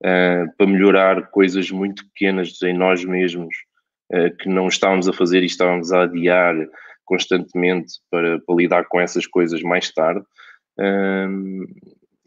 uh, 0.02 0.56
para 0.56 0.66
melhorar 0.66 1.30
coisas 1.30 1.70
muito 1.70 2.04
pequenas 2.08 2.60
em 2.62 2.72
nós 2.72 3.04
mesmos 3.04 3.54
uh, 4.12 4.36
que 4.38 4.48
não 4.48 4.68
estávamos 4.68 5.08
a 5.08 5.12
fazer 5.12 5.42
e 5.42 5.46
estávamos 5.46 5.92
a 5.92 6.02
adiar 6.02 6.54
constantemente 7.04 7.94
para, 8.10 8.40
para 8.40 8.54
lidar 8.56 8.84
com 8.86 9.00
essas 9.00 9.26
coisas 9.26 9.62
mais 9.62 9.92
tarde. 9.92 10.24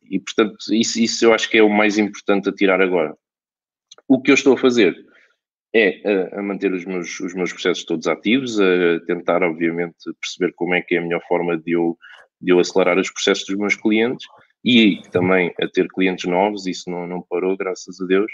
E 0.09 0.19
portanto, 0.19 0.55
isso, 0.71 0.99
isso 0.99 1.25
eu 1.25 1.33
acho 1.33 1.49
que 1.49 1.57
é 1.57 1.63
o 1.63 1.69
mais 1.69 1.97
importante 1.97 2.49
a 2.49 2.53
tirar 2.53 2.81
agora. 2.81 3.15
O 4.07 4.21
que 4.21 4.31
eu 4.31 4.35
estou 4.35 4.53
a 4.53 4.57
fazer 4.57 4.95
é 5.73 6.01
a, 6.03 6.39
a, 6.39 6.41
manter 6.41 6.73
os 6.73 6.83
meus, 6.83 7.19
os 7.19 7.33
meus 7.35 7.51
processos 7.51 7.83
todos 7.83 8.07
ativos, 8.07 8.59
a 8.59 8.99
tentar, 9.05 9.43
obviamente, 9.43 9.97
perceber 10.19 10.53
como 10.55 10.73
é 10.73 10.81
que 10.81 10.95
é 10.95 10.97
a 10.97 11.01
melhor 11.01 11.21
forma 11.27 11.57
de 11.57 11.73
eu 11.73 11.97
de 12.41 12.51
eu 12.51 12.59
acelerar 12.59 12.97
os 12.97 13.11
processos 13.11 13.45
dos 13.45 13.57
meus 13.57 13.75
clientes 13.75 14.25
e 14.63 15.01
também 15.11 15.53
a 15.61 15.67
ter 15.67 15.87
clientes 15.87 16.29
novos, 16.29 16.67
isso 16.67 16.89
não, 16.89 17.07
não 17.07 17.21
parou, 17.21 17.55
graças 17.57 17.99
a 18.01 18.05
Deus. 18.05 18.31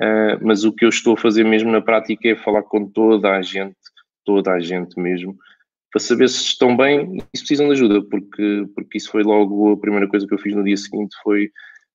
Uh, 0.00 0.38
mas 0.42 0.64
o 0.64 0.72
que 0.72 0.84
eu 0.84 0.88
estou 0.88 1.14
a 1.14 1.20
fazer 1.20 1.44
mesmo 1.44 1.70
na 1.70 1.80
prática 1.80 2.28
é 2.28 2.36
falar 2.36 2.62
com 2.62 2.88
toda 2.88 3.30
a 3.30 3.42
gente, 3.42 3.76
toda 4.24 4.52
a 4.52 4.60
gente 4.60 4.98
mesmo, 4.98 5.36
para 5.90 6.00
saber 6.00 6.28
se 6.28 6.42
estão 6.42 6.76
bem 6.76 7.16
e 7.16 7.38
se 7.38 7.42
precisam 7.42 7.66
de 7.66 7.72
ajuda, 7.72 8.02
porque, 8.08 8.66
porque 8.74 8.98
isso 8.98 9.10
foi 9.10 9.22
logo 9.22 9.72
a 9.72 9.76
primeira 9.76 10.08
coisa 10.08 10.26
que 10.26 10.32
eu 10.32 10.38
fiz 10.38 10.54
no 10.54 10.64
dia 10.64 10.76
seguinte, 10.76 11.14
foi 11.22 11.50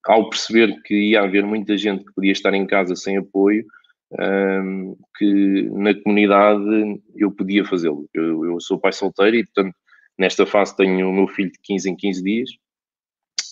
ao 0.05 0.29
perceber 0.29 0.81
que 0.83 0.93
ia 0.93 1.21
haver 1.21 1.43
muita 1.43 1.77
gente 1.77 2.05
que 2.05 2.13
podia 2.13 2.31
estar 2.31 2.53
em 2.53 2.67
casa 2.67 2.95
sem 2.95 3.17
apoio, 3.17 3.65
um, 4.11 4.91
ah, 4.91 5.05
que 5.17 5.69
na 5.71 5.93
comunidade 5.95 7.01
eu 7.15 7.31
podia 7.31 7.65
fazê-lo. 7.65 8.07
Eu, 8.13 8.45
eu, 8.45 8.59
sou 8.59 8.79
pai 8.79 8.91
solteiro 8.91 9.37
e, 9.37 9.45
portanto, 9.45 9.75
Nesta 10.17 10.45
fase 10.45 10.75
tenho 10.75 11.09
o 11.09 11.13
meu 11.13 11.27
filho 11.27 11.51
de 11.51 11.59
15 11.61 11.89
em 11.89 11.95
15 11.95 12.23
dias 12.23 12.49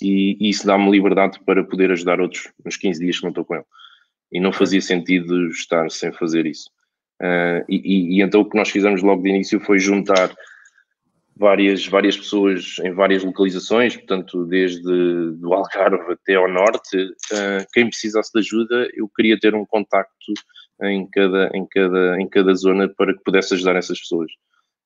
e, 0.01 0.37
e 0.39 0.49
isso 0.49 0.65
dá-me 0.65 0.89
liberdade 0.89 1.39
para 1.45 1.63
poder 1.63 1.91
ajudar 1.91 2.21
outros 2.21 2.51
nos 2.63 2.77
15 2.77 2.99
dias 2.99 3.17
que 3.17 3.23
não 3.23 3.29
estou 3.29 3.45
com 3.45 3.55
ele. 3.55 3.65
E 4.31 4.39
não 4.39 4.51
fazia 4.51 4.81
sentido 4.81 5.47
estar 5.47 5.89
sem 5.91 6.11
fazer 6.11 6.45
isso. 6.45 6.69
Uh, 7.21 7.63
e, 7.69 7.75
e, 7.77 8.17
e, 8.17 8.21
então 8.21 8.41
o 8.41 8.49
que 8.49 8.57
nós 8.57 8.69
fizemos 8.69 9.01
logo 9.01 9.21
de 9.21 9.29
início 9.29 9.59
foi 9.59 9.79
juntar 9.79 10.35
várias, 11.35 11.85
várias 11.87 12.17
pessoas 12.17 12.75
em 12.83 12.91
várias 12.91 13.23
localizações, 13.23 13.95
portanto, 13.95 14.45
desde 14.45 14.81
do 14.81 15.53
Algarve 15.53 16.13
até 16.13 16.35
ao 16.35 16.49
norte. 16.49 16.97
Uh, 16.97 17.65
quem 17.73 17.87
precisasse 17.87 18.31
de 18.33 18.39
ajuda, 18.39 18.89
eu 18.93 19.07
queria 19.07 19.39
ter 19.39 19.53
um 19.53 19.65
contacto 19.65 20.33
em 20.81 21.07
cada, 21.09 21.49
em 21.53 21.65
cada, 21.65 22.21
em 22.21 22.27
cada 22.27 22.53
zona 22.55 22.89
para 22.89 23.13
que 23.13 23.23
pudesse 23.23 23.53
ajudar 23.53 23.75
essas 23.75 23.99
pessoas. 23.99 24.31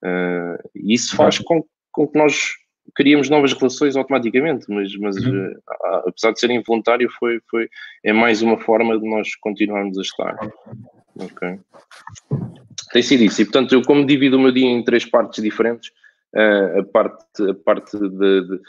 Uh, 0.03 0.57
e 0.75 0.93
isso 0.93 1.15
faz 1.15 1.39
com, 1.39 1.63
com, 1.91 2.07
que 2.07 2.17
nós 2.17 2.51
criamos 2.95 3.29
novas 3.29 3.53
relações 3.53 3.95
automaticamente, 3.95 4.65
mas, 4.69 4.95
mas 4.97 5.17
uhum. 5.17 5.51
uh, 5.51 6.07
apesar 6.07 6.31
de 6.31 6.39
ser 6.39 6.51
involuntário, 6.51 7.09
foi, 7.19 7.39
foi, 7.49 7.69
é 8.03 8.13
mais 8.13 8.41
uma 8.41 8.57
forma 8.59 8.97
de 8.99 9.09
nós 9.09 9.35
continuarmos 9.35 9.97
a 9.97 10.01
estar. 10.01 10.37
Tem 12.91 13.01
sido 13.01 13.23
isso. 13.23 13.41
E 13.41 13.45
portanto, 13.45 13.73
eu 13.73 13.81
como 13.81 14.05
divido 14.05 14.37
o 14.37 14.39
meu 14.39 14.51
dia 14.51 14.67
em 14.67 14.83
três 14.83 15.05
partes 15.05 15.43
diferentes, 15.43 15.89
uh, 16.35 16.79
a 16.79 16.83
parte, 16.83 17.49
a 17.49 17.53
parte 17.53 17.97
de, 17.97 18.07
de 18.41 18.59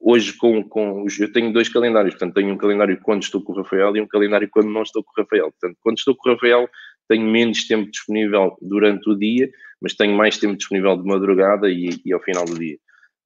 hoje 0.00 0.32
com, 0.34 0.62
com 0.62 1.04
eu 1.18 1.32
tenho 1.32 1.52
dois 1.52 1.68
calendários, 1.68 2.14
portanto 2.14 2.34
tenho 2.34 2.54
um 2.54 2.56
calendário 2.56 2.98
quando 3.02 3.22
estou 3.22 3.42
com 3.42 3.52
o 3.52 3.56
Rafael 3.56 3.96
e 3.96 4.00
um 4.00 4.06
calendário 4.06 4.48
quando 4.50 4.70
não 4.70 4.82
estou 4.82 5.02
com 5.02 5.10
o 5.10 5.22
Rafael. 5.22 5.50
Portanto, 5.50 5.78
quando 5.82 5.98
estou 5.98 6.14
com 6.14 6.28
o 6.28 6.32
Rafael 6.32 6.68
tenho 7.08 7.26
menos 7.26 7.66
tempo 7.66 7.90
disponível 7.90 8.56
durante 8.60 9.08
o 9.08 9.16
dia, 9.16 9.48
mas 9.80 9.94
tenho 9.94 10.16
mais 10.16 10.38
tempo 10.38 10.56
disponível 10.56 10.96
de 10.96 11.04
madrugada 11.04 11.68
e, 11.68 12.00
e 12.04 12.12
ao 12.12 12.20
final 12.20 12.44
do 12.44 12.58
dia. 12.58 12.76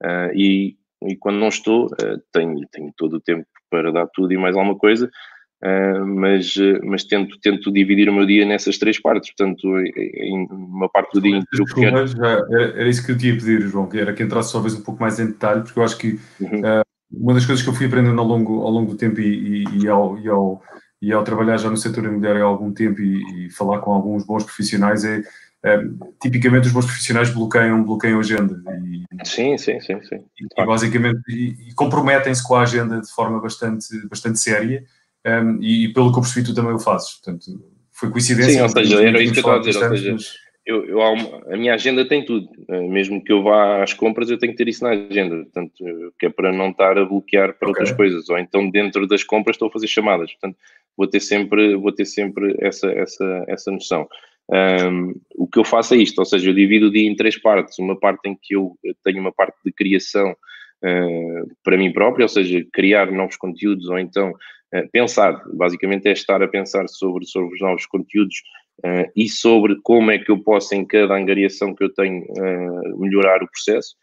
Uh, 0.02 0.34
e, 0.34 0.76
e, 1.04 1.16
quando 1.16 1.38
não 1.38 1.48
estou, 1.48 1.86
uh, 1.86 2.20
tenho, 2.32 2.60
tenho 2.70 2.92
todo 2.96 3.16
o 3.16 3.20
tempo 3.20 3.46
para 3.70 3.92
dar 3.92 4.06
tudo 4.08 4.32
e 4.32 4.36
mais 4.36 4.56
alguma 4.56 4.76
coisa, 4.76 5.10
uh, 5.62 6.06
mas, 6.06 6.54
mas 6.82 7.04
tento, 7.04 7.38
tento 7.40 7.72
dividir 7.72 8.08
o 8.08 8.12
meu 8.12 8.26
dia 8.26 8.44
nessas 8.44 8.78
três 8.78 9.00
partes. 9.00 9.32
Portanto, 9.36 9.68
em 9.78 10.46
uma 10.50 10.88
parte 10.88 11.12
do 11.12 11.20
dia 11.20 11.36
em 11.36 11.44
que. 11.44 11.84
Era, 11.84 12.04
era 12.50 12.88
isso 12.88 13.04
que 13.04 13.12
eu 13.12 13.18
tinha 13.18 13.32
a 13.32 13.36
pedir, 13.36 13.60
João, 13.62 13.88
que 13.88 13.98
era 13.98 14.12
que 14.12 14.22
entrasse 14.22 14.52
talvez 14.52 14.74
um 14.74 14.82
pouco 14.82 15.00
mais 15.00 15.18
em 15.20 15.26
detalhe, 15.26 15.62
porque 15.62 15.78
eu 15.78 15.84
acho 15.84 15.98
que 15.98 16.18
uhum. 16.40 16.62
uma 17.12 17.34
das 17.34 17.46
coisas 17.46 17.62
que 17.62 17.68
eu 17.68 17.74
fui 17.74 17.86
aprendendo 17.86 18.20
ao 18.20 18.26
longo, 18.26 18.62
ao 18.62 18.70
longo 18.70 18.92
do 18.92 18.96
tempo 18.96 19.20
e, 19.20 19.64
e, 19.64 19.84
e 19.84 19.88
ao, 19.88 20.18
e 20.18 20.28
ao 20.28 20.62
e 21.02 21.12
ao 21.12 21.24
trabalhar 21.24 21.56
já 21.56 21.70
no 21.70 21.76
setor 21.76 22.04
imobiliário 22.04 22.42
há 22.42 22.46
algum 22.46 22.72
tempo 22.72 23.00
e, 23.00 23.46
e 23.46 23.50
falar 23.50 23.78
com 23.78 23.92
alguns 23.92 24.24
bons 24.24 24.44
profissionais 24.44 25.02
é, 25.04 25.22
é, 25.62 25.78
tipicamente 26.22 26.66
os 26.66 26.72
bons 26.72 26.86
profissionais 26.86 27.30
bloqueiam, 27.30 27.84
bloqueiam 27.84 28.16
a 28.16 28.20
agenda 28.20 28.62
e, 28.82 29.04
sim, 29.26 29.58
sim, 29.58 29.78
sim, 29.80 30.00
sim. 30.02 30.24
e, 30.40 30.64
basicamente 30.64 31.20
e, 31.28 31.74
comprometem-se 31.74 32.46
com 32.46 32.54
a 32.54 32.62
agenda 32.62 33.00
de 33.00 33.10
forma 33.12 33.40
bastante, 33.40 33.86
bastante 34.08 34.38
séria 34.38 34.82
um, 35.26 35.62
e, 35.62 35.92
pelo 35.92 36.12
que 36.12 36.18
eu 36.18 36.22
percebi 36.22 36.46
tu 36.46 36.54
também 36.54 36.72
o 36.72 36.78
fazes, 36.78 37.12
portanto 37.14 37.62
foi 37.92 38.10
coincidência. 38.10 38.54
Sim, 38.54 38.62
ou 38.62 38.68
seja, 38.70 39.02
era 39.02 39.22
isso 39.22 39.34
que 39.34 39.40
eu 39.40 39.42
estava 39.42 39.58
a 39.58 39.60
dizer, 39.60 39.84
ou 39.84 39.96
seja, 40.16 40.16
eu, 40.64 40.84
eu, 40.86 41.02
a 41.02 41.56
minha 41.56 41.74
agenda 41.74 42.06
tem 42.06 42.24
tudo. 42.24 42.48
Eh, 42.68 42.88
mesmo 42.88 43.22
que 43.22 43.32
eu 43.32 43.42
vá 43.42 43.82
às 43.82 43.92
compras, 43.92 44.30
eu 44.30 44.38
tenho 44.38 44.52
que 44.52 44.58
ter 44.58 44.68
isso 44.68 44.84
na 44.84 44.90
agenda. 44.90 45.36
Portanto, 45.36 45.72
que 46.18 46.26
é 46.26 46.30
para 46.30 46.52
não 46.52 46.70
estar 46.70 46.96
a 46.96 47.04
bloquear 47.04 47.54
para 47.58 47.68
okay. 47.68 47.82
outras 47.82 47.92
coisas. 47.92 48.28
Ou 48.28 48.38
então, 48.38 48.70
dentro 48.70 49.06
das 49.06 49.24
compras, 49.24 49.56
estou 49.56 49.68
a 49.68 49.72
fazer 49.72 49.88
chamadas. 49.88 50.30
Portanto, 50.32 50.56
vou 50.96 51.06
ter 51.06 51.20
sempre, 51.20 51.76
vou 51.76 51.92
ter 51.92 52.04
sempre 52.04 52.56
essa, 52.60 52.88
essa, 52.92 53.44
essa 53.48 53.70
noção. 53.70 54.06
Um, 54.48 55.14
o 55.36 55.46
que 55.46 55.58
eu 55.58 55.64
faço 55.64 55.94
é 55.94 55.98
isto, 55.98 56.18
ou 56.18 56.24
seja, 56.24 56.50
eu 56.50 56.54
divido 56.54 56.86
o 56.86 56.90
dia 56.90 57.08
em 57.08 57.14
três 57.14 57.40
partes. 57.40 57.78
Uma 57.78 57.98
parte 57.98 58.28
em 58.28 58.36
que 58.40 58.54
eu 58.54 58.76
tenho 59.04 59.20
uma 59.20 59.32
parte 59.32 59.56
de 59.64 59.72
criação 59.72 60.32
uh, 60.32 61.56
para 61.62 61.76
mim 61.76 61.92
próprio, 61.92 62.24
ou 62.24 62.28
seja, 62.28 62.64
criar 62.72 63.10
novos 63.12 63.36
conteúdos, 63.36 63.88
ou 63.88 63.98
então 63.98 64.30
uh, 64.30 64.88
pensar, 64.92 65.40
basicamente 65.54 66.08
é 66.08 66.12
estar 66.12 66.42
a 66.42 66.48
pensar 66.48 66.88
sobre, 66.88 67.26
sobre 67.26 67.54
os 67.54 67.60
novos 67.60 67.86
conteúdos 67.86 68.36
uh, 68.84 69.10
e 69.14 69.28
sobre 69.28 69.76
como 69.82 70.10
é 70.10 70.18
que 70.18 70.30
eu 70.30 70.42
posso, 70.42 70.74
em 70.74 70.84
cada 70.84 71.14
angariação 71.14 71.74
que 71.74 71.84
eu 71.84 71.92
tenho, 71.92 72.24
melhorar 72.98 73.42
o 73.42 73.48
processo. 73.48 73.94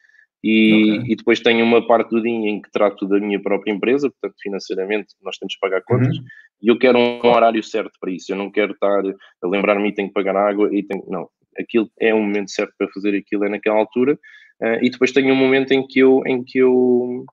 E, 0.44 1.00
okay. 1.00 1.12
e, 1.12 1.16
depois 1.16 1.40
tenho 1.40 1.66
uma 1.66 1.86
parte 1.86 2.10
do 2.12 2.22
dia 2.22 2.32
em 2.32 2.62
que 2.62 2.72
trato 2.72 3.08
da 3.08 3.20
minha 3.20 3.42
própria 3.42 3.72
empresa, 3.72 4.10
portanto, 4.10 4.36
financeiramente, 4.40 5.08
nós 5.22 5.38
temos 5.38 5.56
que 5.56 5.60
pagar 5.60 5.82
contas, 5.82 6.16
uhum. 6.16 6.24
E 6.62 6.70
eu 6.70 6.78
quero 6.78 6.98
um 6.98 7.26
horário 7.26 7.64
certo 7.64 7.92
para 8.00 8.12
isso. 8.12 8.32
Eu 8.32 8.36
não 8.36 8.52
quero 8.52 8.74
estar 8.74 9.02
a 9.44 9.48
lembrar-me 9.48 9.94
tenho 9.94 10.08
que 10.08 10.14
pagar 10.14 10.36
água 10.36 10.70
e 10.74 10.84
tenho. 10.84 11.04
Não, 11.08 11.30
aquilo 11.58 11.90
é 12.00 12.14
o 12.14 12.20
momento 12.20 12.52
certo 12.52 12.74
para 12.78 12.90
fazer 12.90 13.16
aquilo, 13.16 13.46
é 13.46 13.50
naquela 13.50 13.78
altura. 13.78 14.14
Uh, 14.62 14.84
e 14.84 14.90
depois 14.90 15.12
tenho 15.12 15.34
um 15.34 15.38
momento 15.38 15.72
em 15.72 15.86
que 15.86 16.00
eu. 16.00 16.22
Em 16.26 16.44
que 16.44 16.60
eu 16.60 17.26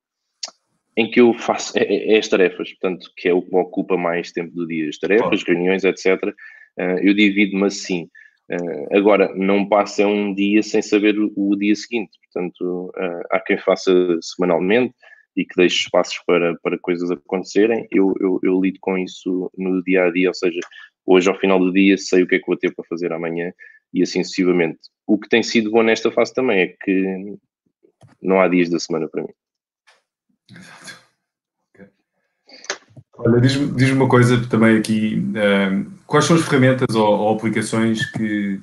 em 0.97 1.11
que 1.11 1.21
eu 1.21 1.35
faço 1.35 1.77
é, 1.77 1.83
é, 1.83 2.15
é 2.15 2.19
as 2.19 2.29
tarefas, 2.29 2.71
portanto, 2.75 3.11
que 3.17 3.29
é 3.29 3.35
o 3.35 3.43
que 3.43 3.57
ocupa 3.57 3.97
mais 3.97 4.31
tempo 4.31 4.55
do 4.55 4.65
dia, 4.65 4.89
as 4.89 4.97
tarefas, 4.97 5.43
oh. 5.43 5.45
reuniões, 5.45 5.83
etc. 5.83 6.23
Uh, 6.23 6.33
ah, 6.79 6.97
eu 7.03 7.15
divido-me 7.15 7.65
assim. 7.65 8.09
Uh, 8.49 8.97
agora, 8.97 9.35
não 9.35 9.69
passa 9.69 10.07
um 10.07 10.33
dia 10.33 10.63
sem 10.63 10.83
saber 10.83 11.19
o, 11.19 11.33
o 11.35 11.57
dia 11.57 11.75
seguinte, 11.75 12.13
portanto, 12.23 12.93
há 13.31 13.41
quem 13.41 13.59
faça 13.59 13.91
semanalmente 14.21 14.95
e 15.37 15.45
que 15.45 15.57
deixe 15.57 15.85
espaços 15.85 16.19
para, 16.27 16.57
para 16.63 16.79
coisas 16.79 17.11
acontecerem. 17.11 17.87
Eu, 17.91 18.15
eu, 18.21 18.41
eu, 18.43 18.61
lido 18.61 18.79
com 18.81 18.97
isso 18.97 19.51
no 19.57 19.83
dia 19.83 20.05
a 20.05 20.11
dia, 20.11 20.29
ou 20.29 20.35
seja, 20.35 20.61
hoje 21.05 21.29
ao 21.29 21.39
final 21.39 21.59
do 21.59 21.73
dia 21.73 21.99
sei 21.99 22.23
o 22.23 22.27
que 22.27 22.37
é 22.37 22.39
que 22.39 22.47
vou 22.47 22.57
ter 22.57 22.75
para 22.75 22.85
fazer 22.89 23.13
amanhã 23.13 23.53
e 23.93 24.03
assim 24.03 24.23
sucessivamente. 24.23 24.81
O 25.07 25.19
que 25.19 25.29
tem 25.29 25.43
sido 25.43 25.71
bom 25.71 25.83
nesta 25.83 26.11
fase 26.11 26.33
também 26.33 26.61
é 26.61 26.67
que 26.83 27.37
não 28.23 28.41
há 28.41 28.49
dias 28.49 28.69
da 28.69 28.79
semana 28.79 29.09
para 29.09 29.23
mim. 29.23 29.33
Olha, 33.17 33.41
diz-me 33.41 33.73
diz 33.77 33.91
uma 33.91 34.09
coisa 34.09 34.45
também 34.49 34.77
aqui. 34.77 35.17
Uh, 35.17 35.91
quais 36.07 36.25
são 36.25 36.37
as 36.37 36.43
ferramentas 36.43 36.97
ou, 36.97 37.07
ou 37.07 37.37
aplicações 37.37 38.05
que, 38.11 38.61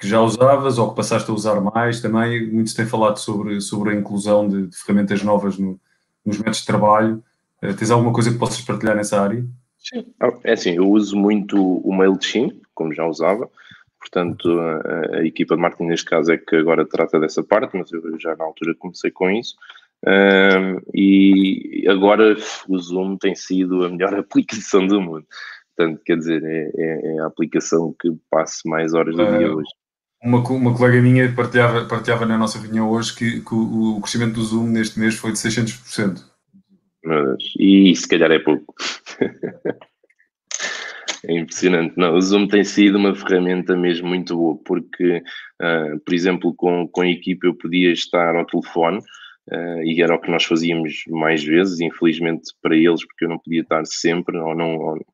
que, 0.00 0.08
já 0.08 0.20
usavas 0.20 0.78
ou 0.78 0.90
que 0.90 0.96
passaste 0.96 1.30
a 1.30 1.34
usar 1.34 1.60
mais? 1.60 2.00
Também 2.00 2.50
muitos 2.50 2.74
têm 2.74 2.86
falado 2.86 3.18
sobre, 3.18 3.60
sobre 3.60 3.90
a 3.90 3.94
inclusão 3.94 4.48
de, 4.48 4.66
de 4.66 4.76
ferramentas 4.76 5.22
novas 5.22 5.58
no, 5.58 5.80
nos 6.24 6.38
métodos 6.38 6.60
de 6.60 6.66
trabalho. 6.66 7.22
Uh, 7.62 7.74
tens 7.74 7.90
alguma 7.90 8.12
coisa 8.12 8.30
que 8.30 8.38
possas 8.38 8.60
partilhar 8.60 8.96
nessa 8.96 9.20
área? 9.20 9.44
Sim, 9.78 10.06
ah, 10.20 10.32
é 10.44 10.52
assim, 10.52 10.76
eu 10.76 10.88
uso 10.88 11.16
muito 11.16 11.56
o 11.56 11.92
MailChimp, 11.92 12.62
como 12.74 12.94
já 12.94 13.06
usava. 13.06 13.50
Portanto, 13.98 14.60
a, 14.60 15.16
a 15.18 15.26
equipa 15.26 15.56
de 15.56 15.62
marketing 15.62 15.88
neste 15.88 16.06
caso 16.06 16.32
é 16.32 16.38
que 16.38 16.56
agora 16.56 16.86
trata 16.86 17.18
dessa 17.18 17.42
parte, 17.42 17.76
mas 17.76 17.90
eu 17.92 18.18
já 18.18 18.36
na 18.36 18.44
altura 18.44 18.74
comecei 18.74 19.10
com 19.10 19.30
isso. 19.30 19.54
Um, 20.06 20.80
e 20.94 21.86
agora 21.88 22.36
o 22.68 22.78
Zoom 22.78 23.16
tem 23.16 23.34
sido 23.34 23.84
a 23.84 23.88
melhor 23.88 24.14
aplicação 24.18 24.86
do 24.86 25.00
mundo. 25.00 25.26
Portanto, 25.76 26.02
quer 26.04 26.18
dizer, 26.18 26.42
é, 26.44 26.70
é, 26.76 27.16
é 27.16 27.20
a 27.20 27.26
aplicação 27.26 27.94
que 27.98 28.10
passo 28.30 28.68
mais 28.68 28.94
horas 28.94 29.16
do 29.16 29.38
dia 29.38 29.52
hoje. 29.52 29.70
Uma, 30.24 30.38
uma 30.48 30.74
colega 30.74 31.02
minha 31.02 31.30
partilhava, 31.34 31.84
partilhava 31.84 32.24
na 32.24 32.38
nossa 32.38 32.58
reunião 32.58 32.90
hoje 32.90 33.14
que, 33.14 33.40
que 33.40 33.54
o, 33.54 33.96
o, 33.96 34.00
crescimento 34.00 34.34
do 34.34 34.42
Zoom 34.42 34.68
neste 34.68 34.98
mês 34.98 35.16
foi 35.16 35.32
de 35.32 35.38
600%. 35.38 36.22
Mas, 37.04 37.42
e 37.58 37.94
se 37.94 38.08
calhar 38.08 38.32
é 38.32 38.38
pouco. 38.38 38.74
é 41.28 41.38
impressionante. 41.38 41.92
Não, 41.98 42.14
o 42.14 42.20
Zoom 42.22 42.48
tem 42.48 42.64
sido 42.64 42.96
uma 42.96 43.14
ferramenta 43.14 43.76
mesmo 43.76 44.08
muito 44.08 44.34
boa, 44.34 44.58
porque, 44.64 45.22
uh, 45.60 46.00
por 46.00 46.14
exemplo, 46.14 46.54
com, 46.54 46.88
com 46.88 47.02
a 47.02 47.08
equipa 47.08 47.46
eu 47.46 47.54
podia 47.54 47.92
estar 47.92 48.34
ao 48.34 48.46
telefone 48.46 49.02
Uh, 49.50 49.82
e 49.84 50.00
era 50.00 50.14
o 50.14 50.18
que 50.18 50.30
nós 50.30 50.44
fazíamos 50.44 51.04
mais 51.08 51.44
vezes, 51.44 51.78
infelizmente 51.80 52.50
para 52.62 52.74
eles, 52.74 53.06
porque 53.06 53.26
eu 53.26 53.28
não 53.28 53.38
podia 53.38 53.60
estar 53.60 53.84
sempre, 53.84 54.38
ou 54.38 54.54
não. 54.54 54.76
Ou, 54.76 55.06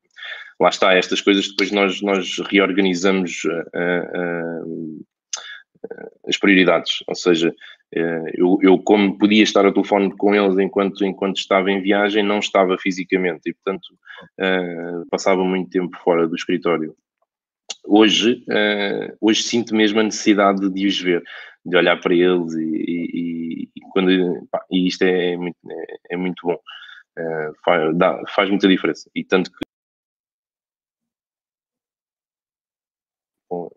lá 0.61 0.69
está, 0.69 0.93
estas 0.93 1.21
coisas 1.21 1.47
depois 1.49 1.71
nós, 1.71 2.01
nós 2.01 2.37
reorganizamos 2.49 3.43
uh, 3.45 4.59
uh, 4.59 5.05
as 6.27 6.37
prioridades, 6.37 7.03
ou 7.07 7.15
seja, 7.15 7.53
eu, 8.35 8.57
eu, 8.61 8.77
como 8.77 9.17
podia 9.17 9.43
estar 9.43 9.65
ao 9.65 9.73
telefone 9.73 10.15
com 10.15 10.33
eles 10.33 10.57
enquanto, 10.59 11.03
enquanto 11.03 11.37
estava 11.37 11.71
em 11.71 11.81
viagem, 11.81 12.23
não 12.23 12.39
estava 12.39 12.77
fisicamente 12.77 13.49
e, 13.49 13.53
portanto, 13.53 13.87
passava 15.09 15.43
muito 15.43 15.71
tempo 15.71 15.97
fora 15.97 16.27
do 16.27 16.35
escritório. 16.35 16.95
Hoje, 17.83 18.45
hoje 19.19 19.43
sinto 19.43 19.75
mesmo 19.75 19.99
a 19.99 20.03
necessidade 20.03 20.69
de 20.69 20.87
os 20.87 21.01
ver 21.01 21.21
de 21.65 21.77
olhar 21.77 21.99
para 21.99 22.13
eles 22.13 22.53
e, 22.53 22.63
e, 22.63 23.69
e 23.75 23.81
quando, 23.91 24.47
pá, 24.51 24.63
e 24.71 24.87
isto 24.87 25.03
é 25.03 25.37
muito, 25.37 25.57
é, 25.69 25.97
é 26.11 26.17
muito 26.17 26.45
bom. 26.45 26.59
Faz, 27.63 27.97
dá, 27.97 28.21
faz 28.29 28.49
muita 28.49 28.67
diferença. 28.67 29.09
E 29.15 29.23
tanto 29.23 29.51
que. 29.51 29.59
Bom, 33.49 33.69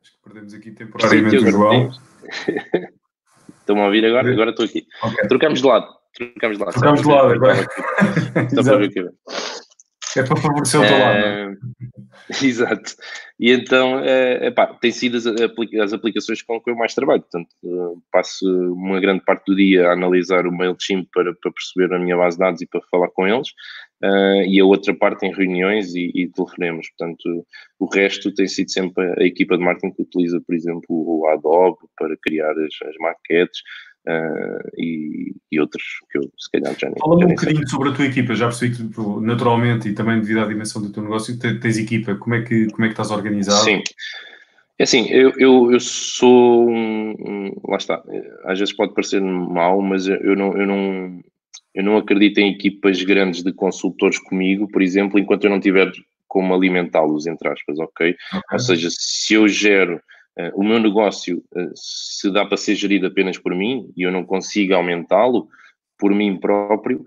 Acho 0.00 0.12
que 0.12 0.19
perdemos 0.30 0.54
aqui 0.54 0.70
temporariamente 0.70 1.36
o 1.36 1.50
João. 1.50 1.90
Estão-me 3.60 3.82
a 3.82 3.86
ouvir 3.86 4.04
agora? 4.04 4.32
Agora 4.32 4.50
estou 4.50 4.64
aqui. 4.64 4.86
Okay. 5.02 5.28
Trocamos 5.28 5.60
de 5.60 5.66
lado. 5.66 5.86
Trocamos 6.14 6.56
de 6.56 6.64
lado. 6.64 6.72
Trocamos 6.72 7.02
de 7.02 7.08
lado 7.08 7.32
agora. 7.32 7.66
É 10.16 10.24
para 10.24 10.36
favorecer 10.36 10.80
o 10.80 10.84
teu 10.84 10.98
lado. 10.98 11.18
É? 11.18 11.54
Exato. 12.44 12.96
E 13.38 13.52
então, 13.52 14.00
é, 14.00 14.48
epá, 14.48 14.66
tem 14.80 14.90
sido 14.90 15.16
as, 15.16 15.24
as, 15.24 15.92
aplicações 15.92 16.42
com 16.42 16.60
que 16.60 16.68
eu 16.70 16.74
mais 16.74 16.94
trabalho. 16.94 17.22
Portanto, 17.22 17.48
eh, 17.64 18.00
passo 18.10 18.44
uma 18.72 18.98
grande 18.98 19.24
parte 19.24 19.44
do 19.46 19.54
dia 19.54 19.88
a 19.88 19.92
analisar 19.92 20.46
o 20.46 20.52
MailChimp 20.52 21.08
para, 21.12 21.32
para 21.34 21.52
perceber 21.52 21.94
a 21.94 21.98
minha 22.00 22.16
base 22.16 22.36
de 22.36 22.40
dados 22.40 22.60
e 22.60 22.66
para 22.66 22.80
falar 22.90 23.08
com 23.10 23.26
eles. 23.26 23.48
Uh, 24.02 24.42
e 24.46 24.58
a 24.58 24.64
outra 24.64 24.94
parte 24.94 25.26
em 25.26 25.32
reuniões 25.32 25.94
e, 25.94 26.10
e 26.14 26.28
telefonemas. 26.28 26.86
Portanto, 26.96 27.46
o 27.78 27.86
resto 27.86 28.32
tem 28.32 28.48
sido 28.48 28.70
sempre 28.70 29.04
a, 29.04 29.14
a 29.20 29.26
equipa 29.26 29.58
de 29.58 29.62
marketing 29.62 29.94
que 29.94 30.02
utiliza, 30.02 30.40
por 30.40 30.54
exemplo, 30.54 30.86
o 30.88 31.26
Adobe 31.28 31.78
para 31.98 32.16
criar 32.16 32.52
as, 32.52 32.88
as 32.88 32.96
maquetes, 32.98 33.60
Uh, 34.08 34.64
e, 34.78 35.34
e, 35.52 35.60
outros 35.60 35.82
que 36.10 36.16
eu 36.16 36.22
se 36.38 36.50
calhar 36.50 36.74
já 36.78 36.88
nem 36.88 36.96
Fala-me 36.98 37.26
um 37.26 37.28
bocadinho 37.28 37.68
sobre 37.68 37.90
a 37.90 37.92
tua 37.92 38.06
equipa, 38.06 38.34
já 38.34 38.46
percebi 38.46 38.74
que 38.74 38.82
tipo, 38.82 39.20
naturalmente 39.20 39.90
e 39.90 39.92
também 39.92 40.18
devido 40.18 40.40
à 40.40 40.46
dimensão 40.46 40.80
do 40.80 40.90
teu 40.90 41.02
negócio 41.02 41.38
tens 41.38 41.76
equipa, 41.76 42.14
como 42.14 42.34
é 42.34 42.40
que, 42.40 42.66
como 42.70 42.86
é 42.86 42.88
que 42.88 42.94
estás 42.94 43.10
organizado? 43.10 43.62
Sim, 43.62 43.82
é 44.78 44.84
assim, 44.84 45.06
eu, 45.10 45.34
eu, 45.36 45.70
eu 45.70 45.78
sou 45.78 46.66
um, 46.70 47.10
um, 47.10 47.52
lá 47.68 47.76
está, 47.76 48.02
às 48.46 48.58
vezes 48.58 48.74
pode 48.74 48.94
parecer 48.94 49.20
mal, 49.20 49.82
mas 49.82 50.08
eu 50.08 50.34
não, 50.34 50.56
eu 50.56 50.66
não 50.66 51.22
eu 51.74 51.84
não 51.84 51.96
acredito 51.96 52.38
em 52.38 52.52
equipas 52.52 53.02
grandes 53.02 53.42
de 53.42 53.52
consultores 53.52 54.18
comigo, 54.18 54.68
por 54.68 54.82
exemplo, 54.82 55.18
enquanto 55.18 55.44
eu 55.44 55.50
não 55.50 55.60
tiver 55.60 55.90
como 56.26 56.54
alimentá-los, 56.54 57.26
entre 57.26 57.48
aspas, 57.48 57.78
ok? 57.78 58.10
okay. 58.10 58.42
Ou 58.52 58.58
seja, 58.58 58.88
se 58.90 59.34
eu 59.34 59.48
gero 59.48 60.00
Uh, 60.38 60.50
o 60.54 60.62
meu 60.62 60.78
negócio, 60.78 61.42
uh, 61.54 61.72
se 61.74 62.30
dá 62.30 62.46
para 62.46 62.56
ser 62.56 62.74
gerido 62.76 63.06
apenas 63.06 63.36
por 63.36 63.54
mim 63.54 63.92
e 63.96 64.02
eu 64.02 64.12
não 64.12 64.24
consigo 64.24 64.74
aumentá-lo 64.74 65.48
por 65.98 66.14
mim 66.14 66.38
próprio, 66.38 67.00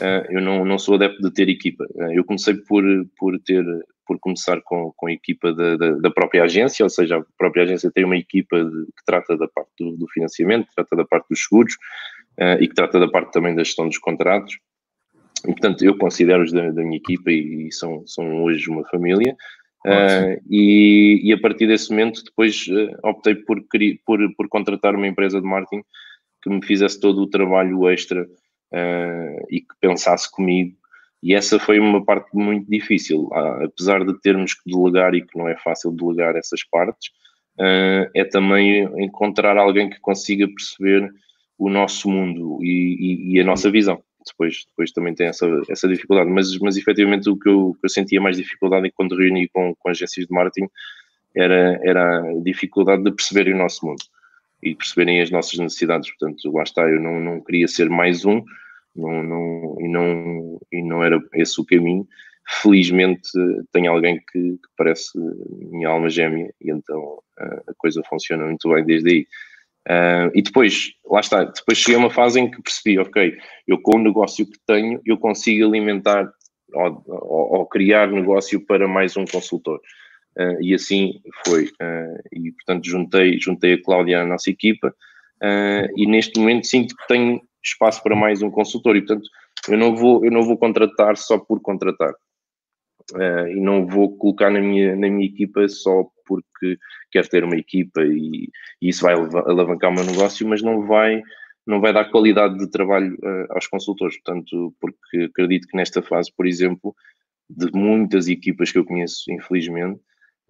uh, 0.00 0.26
eu 0.30 0.40
não, 0.40 0.64
não 0.64 0.78
sou 0.78 0.94
adepto 0.94 1.22
de 1.22 1.30
ter 1.30 1.48
equipa. 1.48 1.84
eu 2.12 2.24
comecei 2.24 2.54
por, 2.54 2.82
por 3.18 3.38
ter 3.40 3.64
por 4.06 4.18
começar 4.18 4.60
com, 4.62 4.92
com 4.96 5.06
a 5.06 5.12
equipa 5.12 5.52
da, 5.52 5.76
da, 5.76 5.90
da, 5.92 6.10
própria 6.10 6.42
agência, 6.42 6.84
ou 6.84 6.90
seja, 6.90 7.18
a 7.18 7.24
própria 7.38 7.62
agência 7.62 7.92
tem 7.94 8.04
uma 8.04 8.16
equipa 8.16 8.64
de, 8.64 8.86
que 8.86 9.04
trata 9.06 9.36
da 9.36 9.46
parte 9.46 9.70
do, 9.78 9.96
do, 9.96 10.08
financiamento, 10.08 10.66
trata 10.74 10.96
da 10.96 11.04
parte 11.04 11.28
dos 11.30 11.44
seguros 11.44 11.76
e 12.60 12.68
que 12.68 12.74
trata 12.74 12.98
da 12.98 13.08
parte 13.08 13.32
também 13.32 13.54
da 13.54 13.62
gestão 13.62 13.86
dos 13.86 13.98
contratos. 13.98 14.58
E, 15.44 15.48
portanto, 15.48 15.84
eu 15.84 15.96
considero-os 15.96 16.52
da, 16.52 16.70
da, 16.70 16.82
minha 16.82 16.96
equipa 16.96 17.30
e, 17.30 17.68
e, 17.68 17.72
são, 17.72 18.06
são 18.06 18.42
hoje 18.42 18.68
uma 18.68 18.84
família. 18.88 19.36
Uh, 19.86 20.36
e, 20.48 21.20
e, 21.24 21.32
a 21.32 21.40
partir 21.40 21.66
desse 21.66 21.90
momento 21.90 22.22
depois 22.22 22.66
uh, 22.68 23.08
optei 23.08 23.34
por, 23.34 23.62
por, 24.04 24.34
por 24.36 24.48
contratar 24.50 24.94
uma 24.94 25.06
empresa 25.06 25.40
de 25.40 25.46
marketing 25.46 25.82
que 26.42 26.50
me 26.50 26.62
fizesse 26.62 27.00
todo 27.00 27.22
o 27.22 27.26
trabalho 27.26 27.88
extra 27.88 28.24
uh, 28.24 29.46
e 29.48 29.60
que 29.60 29.74
pensasse 29.80 30.30
comigo 30.30 30.76
e 31.22 31.34
essa 31.34 31.58
foi 31.58 31.78
uma 31.78 32.04
parte 32.04 32.28
muito 32.34 32.70
difícil, 32.70 33.28
apesar 33.62 34.04
de 34.04 34.18
termos 34.20 34.54
que 34.54 34.70
delegar 34.70 35.14
e 35.14 35.20
que 35.20 35.36
não 35.36 35.46
é 35.46 35.54
fácil 35.54 35.92
delegar 35.92 36.34
essas 36.34 36.64
partes, 36.64 37.10
é 38.14 38.24
também 38.24 38.84
encontrar 39.04 39.58
alguém 39.58 39.90
que 39.90 40.00
consiga 40.00 40.48
perceber 40.48 41.12
o 41.60 41.68
nosso 41.68 42.08
mundo 42.08 42.58
e, 42.62 42.96
e, 42.98 43.34
e 43.34 43.40
a 43.40 43.44
nossa 43.44 43.70
visão 43.70 44.02
depois, 44.26 44.64
depois 44.68 44.92
também 44.92 45.14
tem 45.14 45.26
essa, 45.26 45.46
essa 45.68 45.86
dificuldade. 45.86 46.30
Mas, 46.30 46.56
mas 46.58 46.76
efetivamente 46.76 47.28
o 47.28 47.36
que 47.36 47.48
eu, 47.48 47.76
que 47.78 47.86
eu 47.86 47.90
sentia 47.90 48.20
mais 48.20 48.36
dificuldade 48.36 48.88
é 48.88 48.90
quando 48.90 49.16
reuni 49.16 49.48
com, 49.48 49.74
com 49.74 49.88
agências 49.90 50.26
de 50.26 50.32
marketing 50.32 50.68
era, 51.36 51.78
era 51.84 52.18
a 52.18 52.40
dificuldade 52.42 53.04
de 53.04 53.12
perceberem 53.12 53.54
o 53.54 53.58
nosso 53.58 53.86
mundo 53.86 54.02
e 54.62 54.74
perceberem 54.74 55.20
as 55.20 55.30
nossas 55.30 55.58
necessidades. 55.58 56.10
Portanto, 56.10 56.50
lá 56.52 56.62
está, 56.62 56.82
eu 56.88 57.00
não, 57.00 57.20
não 57.20 57.40
queria 57.40 57.68
ser 57.68 57.88
mais 57.88 58.24
um, 58.24 58.42
não, 58.96 59.22
não, 59.22 59.76
e, 59.80 59.88
não, 59.88 60.60
e 60.72 60.82
não 60.82 61.04
era 61.04 61.20
esse 61.34 61.60
o 61.60 61.64
caminho. 61.64 62.06
Felizmente 62.62 63.30
tenho 63.72 63.92
alguém 63.92 64.18
que, 64.18 64.38
que 64.40 64.68
parece 64.76 65.12
minha 65.70 65.88
alma 65.88 66.08
gêmea 66.08 66.52
e 66.60 66.70
então 66.70 67.20
a 67.38 67.72
coisa 67.76 68.02
funciona 68.08 68.44
muito 68.44 68.68
bem 68.68 68.84
desde 68.84 69.10
aí. 69.10 69.26
Uh, 69.88 70.30
e 70.34 70.42
depois, 70.42 70.92
lá 71.06 71.20
está, 71.20 71.44
depois 71.44 71.78
cheguei 71.78 71.96
a 71.96 71.98
uma 71.98 72.10
fase 72.10 72.38
em 72.38 72.50
que 72.50 72.62
percebi, 72.62 72.98
ok, 72.98 73.36
eu 73.66 73.80
com 73.80 73.96
o 73.96 74.02
negócio 74.02 74.44
que 74.46 74.58
tenho, 74.66 75.00
eu 75.06 75.16
consigo 75.16 75.66
alimentar 75.66 76.30
ou, 76.74 77.02
ou, 77.06 77.58
ou 77.58 77.66
criar 77.66 78.08
negócio 78.08 78.64
para 78.66 78.86
mais 78.86 79.16
um 79.16 79.24
consultor. 79.24 79.80
Uh, 80.38 80.62
e 80.62 80.74
assim 80.74 81.20
foi. 81.44 81.64
Uh, 81.64 82.20
e 82.32 82.52
portanto 82.52 82.86
juntei, 82.86 83.40
juntei 83.40 83.74
a 83.74 83.82
Cláudia 83.82 84.22
à 84.22 84.26
nossa 84.26 84.50
equipa 84.50 84.94
e 85.96 86.06
neste 86.06 86.38
momento 86.38 86.66
sinto 86.66 86.94
que 86.94 87.06
tenho 87.08 87.40
espaço 87.64 88.02
para 88.02 88.14
mais 88.14 88.42
um 88.42 88.50
consultor 88.50 88.94
e 88.94 89.00
portanto 89.00 89.26
eu 89.70 89.78
não 89.78 89.96
vou, 89.96 90.22
eu 90.22 90.30
não 90.30 90.42
vou 90.42 90.58
contratar 90.58 91.16
só 91.16 91.38
por 91.38 91.62
contratar. 91.62 92.12
e 93.50 93.58
não 93.58 93.86
vou 93.86 94.14
colocar 94.18 94.50
na 94.50 94.60
minha, 94.60 94.94
na 94.94 95.08
minha 95.08 95.24
equipa 95.24 95.66
só 95.66 96.06
porque 96.30 96.78
quero 97.10 97.28
ter 97.28 97.42
uma 97.42 97.56
equipa 97.56 98.02
e, 98.02 98.48
e 98.80 98.88
isso 98.88 99.02
vai 99.02 99.14
alavancar 99.14 99.90
o 99.90 99.94
meu 99.94 100.04
negócio, 100.04 100.46
mas 100.46 100.62
não 100.62 100.86
vai 100.86 101.20
não 101.66 101.80
vai 101.80 101.92
dar 101.92 102.10
qualidade 102.10 102.58
de 102.58 102.70
trabalho 102.70 103.14
uh, 103.22 103.46
aos 103.50 103.66
consultores, 103.66 104.16
portanto, 104.20 104.74
porque 104.80 105.24
acredito 105.24 105.68
que 105.68 105.76
nesta 105.76 106.02
fase, 106.02 106.32
por 106.36 106.46
exemplo, 106.46 106.94
de 107.48 107.70
muitas 107.72 108.28
equipas 108.28 108.72
que 108.72 108.78
eu 108.78 108.84
conheço, 108.84 109.30
infelizmente, 109.30 110.00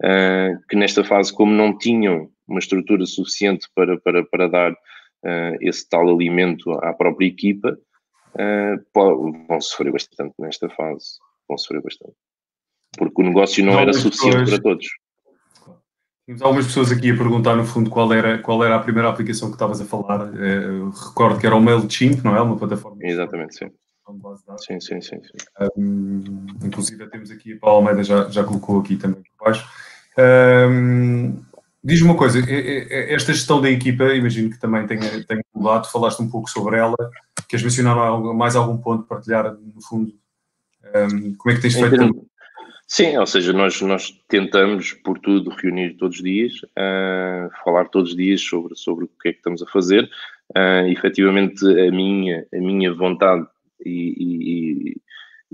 uh, 0.03 0.67
que 0.69 0.75
nesta 0.75 1.03
fase, 1.03 1.33
como 1.33 1.53
não 1.53 1.77
tinham 1.77 2.31
uma 2.47 2.59
estrutura 2.59 3.05
suficiente 3.05 3.67
para, 3.75 3.99
para, 3.99 4.25
para 4.25 4.47
dar 4.47 4.71
uh, 4.71 5.57
esse 5.61 5.87
tal 5.87 6.09
alimento 6.09 6.71
à 6.71 6.93
própria 6.93 7.27
equipa, 7.27 7.77
vão 8.95 9.59
sofrer 9.59 9.91
bastante 9.91 10.33
nesta 10.39 10.69
fase, 10.69 11.19
vão 11.49 11.57
sofrer 11.57 11.81
bastante. 11.81 12.15
Porque 12.97 13.21
o 13.21 13.25
negócio 13.25 13.63
não, 13.63 13.73
não 13.73 13.79
era 13.81 13.93
suficiente 13.93 14.49
para 14.49 14.61
todos. 14.61 14.87
Tínhamos 16.31 16.41
algumas 16.43 16.65
pessoas 16.67 16.91
aqui 16.91 17.11
a 17.11 17.17
perguntar, 17.17 17.55
no 17.55 17.65
fundo, 17.65 17.89
qual 17.89 18.13
era, 18.13 18.37
qual 18.37 18.63
era 18.63 18.75
a 18.75 18.79
primeira 18.79 19.09
aplicação 19.09 19.49
que 19.49 19.55
estavas 19.55 19.81
a 19.81 19.85
falar. 19.85 20.31
Eh, 20.33 20.89
recordo 21.07 21.39
que 21.39 21.45
era 21.45 21.55
o 21.55 21.61
MailChimp, 21.61 22.23
não 22.23 22.35
é? 22.35 22.41
Uma 22.41 22.55
plataforma. 22.55 22.97
Exatamente, 23.01 23.57
sim. 23.57 23.69
Sim, 24.57 24.79
sim, 24.79 25.01
sim. 25.01 25.21
sim. 25.21 25.69
Um, 25.77 26.45
inclusive, 26.63 27.05
temos 27.09 27.31
aqui, 27.31 27.53
a 27.53 27.59
Paula 27.59 27.79
Almeida 27.79 28.03
já, 28.03 28.29
já 28.29 28.43
colocou 28.43 28.79
aqui 28.79 28.95
também 28.95 29.21
por 29.37 29.45
baixo. 29.45 29.67
Um, 30.17 31.37
Diz-me 31.83 32.09
uma 32.09 32.15
coisa, 32.15 32.39
esta 33.09 33.33
gestão 33.33 33.59
da 33.59 33.69
equipa, 33.69 34.03
imagino 34.13 34.51
que 34.51 34.59
também 34.59 34.85
tenha, 34.85 35.25
tenha 35.25 35.43
mudado, 35.51 35.89
falaste 35.89 36.21
um 36.21 36.29
pouco 36.29 36.47
sobre 36.47 36.77
ela, 36.77 36.95
queres 37.49 37.63
mencionar 37.63 37.97
mais 38.35 38.55
algum 38.55 38.77
ponto, 38.77 39.07
partilhar, 39.07 39.51
no 39.51 39.81
fundo, 39.81 40.13
um, 40.93 41.33
como 41.33 41.51
é 41.51 41.55
que 41.55 41.61
tens 41.61 41.73
feito? 41.73 41.89
Termos, 41.89 42.30
Sim, 42.93 43.15
ou 43.15 43.25
seja, 43.25 43.53
nós, 43.53 43.79
nós 43.81 44.11
tentamos, 44.27 44.91
por 44.91 45.17
tudo, 45.17 45.49
reunir 45.49 45.95
todos 45.95 46.17
os 46.17 46.21
dias, 46.21 46.51
uh, 46.77 47.49
falar 47.63 47.87
todos 47.87 48.09
os 48.09 48.17
dias 48.17 48.41
sobre, 48.41 48.75
sobre 48.75 49.05
o 49.05 49.07
que 49.07 49.29
é 49.29 49.31
que 49.31 49.37
estamos 49.37 49.63
a 49.63 49.67
fazer. 49.67 50.09
Uh, 50.49 50.85
efetivamente, 50.89 51.65
a 51.65 51.89
minha, 51.89 52.45
a 52.53 52.57
minha 52.57 52.93
vontade, 52.93 53.47
e, 53.85 54.13
e, 54.19 54.97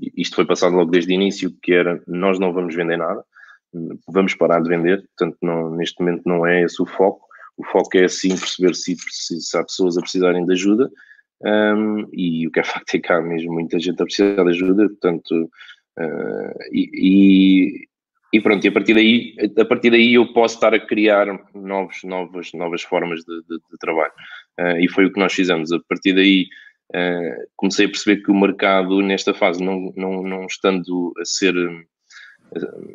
e 0.02 0.12
isto 0.20 0.36
foi 0.36 0.48
passado 0.48 0.76
logo 0.76 0.90
desde 0.90 1.12
o 1.12 1.14
início, 1.14 1.56
que 1.62 1.74
era 1.74 2.02
nós 2.08 2.40
não 2.40 2.52
vamos 2.52 2.74
vender 2.74 2.98
nada, 2.98 3.24
vamos 4.08 4.34
parar 4.34 4.60
de 4.60 4.70
vender, 4.70 5.06
portanto, 5.16 5.38
não, 5.40 5.70
neste 5.76 6.00
momento 6.00 6.24
não 6.26 6.44
é 6.44 6.64
esse 6.64 6.82
o 6.82 6.88
foco. 6.88 7.28
O 7.56 7.64
foco 7.64 8.00
é 8.00 8.08
sim 8.08 8.30
perceber 8.30 8.74
se, 8.74 8.96
se 8.98 9.56
há 9.56 9.64
pessoas 9.64 9.96
a 9.96 10.02
precisarem 10.02 10.44
de 10.44 10.54
ajuda, 10.54 10.90
um, 11.44 12.00
ah, 12.00 12.08
e 12.14 12.48
o 12.48 12.52
que 12.52 12.62
é 12.62 12.64
facto 12.66 12.96
é 12.96 13.00
que 13.00 13.14
há 13.14 13.22
mesmo 13.22 13.54
muita 13.54 13.80
gente 13.80 14.02
a 14.02 14.06
precisar 14.06 14.44
de 14.44 14.50
ajuda, 14.50 14.88
portanto 14.88 15.52
Uh, 15.98 16.54
e, 16.72 17.88
e, 18.34 18.42
pronto, 18.42 18.64
e 18.64 18.68
a 18.68 18.72
partir 18.72 18.94
daí, 18.94 19.36
a 19.58 19.66
partir 19.66 19.90
daí 19.90 20.14
eu 20.14 20.32
posso 20.32 20.56
estar 20.56 20.74
a 20.74 20.80
criar 20.80 21.28
novos, 21.56 22.04
novas, 22.04 22.54
novas 22.54 22.84
formas 22.84 23.22
de, 23.22 23.42
de, 23.50 23.58
de 23.58 23.78
trabalho. 23.80 24.14
Uh, 24.60 24.80
e 24.80 24.88
foi 24.88 25.06
o 25.06 25.12
que 25.12 25.20
nós 25.20 25.34
fizemos. 25.34 25.72
A 25.72 25.80
partir 25.90 26.14
daí 26.14 26.48
uh, 26.96 27.48
comecei 27.56 27.86
a 27.86 27.90
perceber 27.90 28.22
que 28.22 28.32
o 28.32 28.40
mercado, 28.40 29.02
nesta 29.02 29.34
fase, 29.34 29.64
não, 29.64 29.92
não, 29.96 30.24
não 30.24 30.46
estando 30.46 31.14
a 31.20 31.26
ser. 31.26 31.54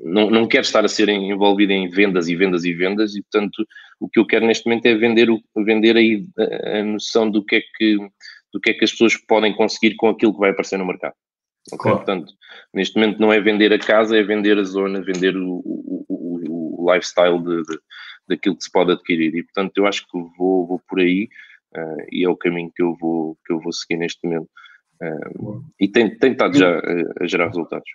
Não, 0.03 0.31
não 0.31 0.49
quero 0.49 0.65
estar 0.65 0.83
a 0.83 0.89
ser 0.89 1.11
envolvido 1.11 1.73
em 1.73 1.87
vendas 1.87 2.27
e 2.27 2.35
vendas 2.35 2.65
e 2.65 2.73
vendas, 2.73 3.15
e 3.15 3.21
portanto 3.21 3.67
o 4.01 4.09
que 4.09 4.19
eu 4.19 4.27
quero 4.27 4.47
neste 4.47 4.65
momento 4.65 4.87
é 4.87 4.95
vender, 4.95 5.29
o, 5.29 5.43
vender 5.59 5.95
aí 5.95 6.27
a, 6.39 6.79
a 6.79 6.85
noção 6.85 7.31
do 7.31 7.45
que, 7.45 7.57
é 7.57 7.63
que, 7.77 7.97
do 8.51 8.59
que 8.59 8.71
é 8.71 8.73
que 8.73 8.85
as 8.85 8.93
pessoas 8.93 9.15
podem 9.17 9.55
conseguir 9.55 9.95
com 9.97 10.09
aquilo 10.09 10.33
que 10.33 10.41
vai 10.41 10.51
aparecer 10.51 10.79
no 10.79 10.87
mercado. 10.87 11.15
Claro. 11.71 11.99
Portanto, 11.99 12.33
neste 12.75 12.97
momento 12.97 13.21
não 13.21 13.33
é 13.33 13.41
vender 13.41 13.73
a 13.73 13.79
casa, 13.79 14.17
é 14.17 14.23
vender 14.23 14.59
a 14.59 14.65
zona, 14.65 15.01
vender 15.01 15.37
o, 15.37 15.63
o, 15.65 16.05
o, 16.09 16.85
o 16.85 16.93
lifestyle 16.93 17.39
de, 17.39 17.63
de, 17.63 17.79
daquilo 18.29 18.57
que 18.57 18.65
se 18.65 18.73
pode 18.73 18.93
adquirir. 18.93 19.35
E 19.35 19.43
portanto, 19.45 19.73
eu 19.77 19.87
acho 19.87 20.03
que 20.03 20.19
vou, 20.37 20.67
vou 20.67 20.83
por 20.89 21.01
aí 21.01 21.29
uh, 21.77 22.07
e 22.11 22.25
é 22.25 22.29
o 22.29 22.37
caminho 22.37 22.73
que 22.75 22.83
eu 22.83 22.97
vou, 23.01 23.39
que 23.47 23.53
eu 23.53 23.61
vou 23.61 23.73
seguir 23.73 23.97
neste 23.97 24.27
momento. 24.27 24.49
Uh, 25.01 25.65
e 25.81 25.89
tem, 25.89 26.17
tem 26.19 26.33
estado 26.33 26.57
já 26.57 26.79
a, 26.79 27.23
a 27.23 27.27
gerar 27.27 27.47
resultados. 27.47 27.91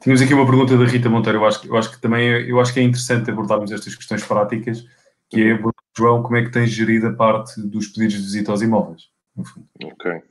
Tínhamos 0.00 0.20
aqui 0.20 0.34
uma 0.34 0.46
pergunta 0.46 0.76
da 0.76 0.84
Rita 0.84 1.08
Monteiro, 1.08 1.38
eu 1.38 1.46
acho, 1.46 1.66
eu 1.66 1.76
acho 1.76 1.92
que 1.92 2.00
também 2.00 2.28
é, 2.28 2.50
eu 2.50 2.60
acho 2.60 2.74
que 2.74 2.80
é 2.80 2.82
interessante 2.82 3.30
abordarmos 3.30 3.70
estas 3.70 3.94
questões 3.94 4.24
práticas, 4.24 4.84
que 5.30 5.40
é, 5.40 5.58
João, 5.96 6.22
como 6.22 6.36
é 6.36 6.42
que 6.42 6.50
tens 6.50 6.70
gerido 6.70 7.06
a 7.06 7.12
parte 7.12 7.60
dos 7.60 7.86
pedidos 7.88 8.16
de 8.16 8.22
visita 8.22 8.50
aos 8.50 8.60
imóveis? 8.60 9.02
Ok. 9.84 10.22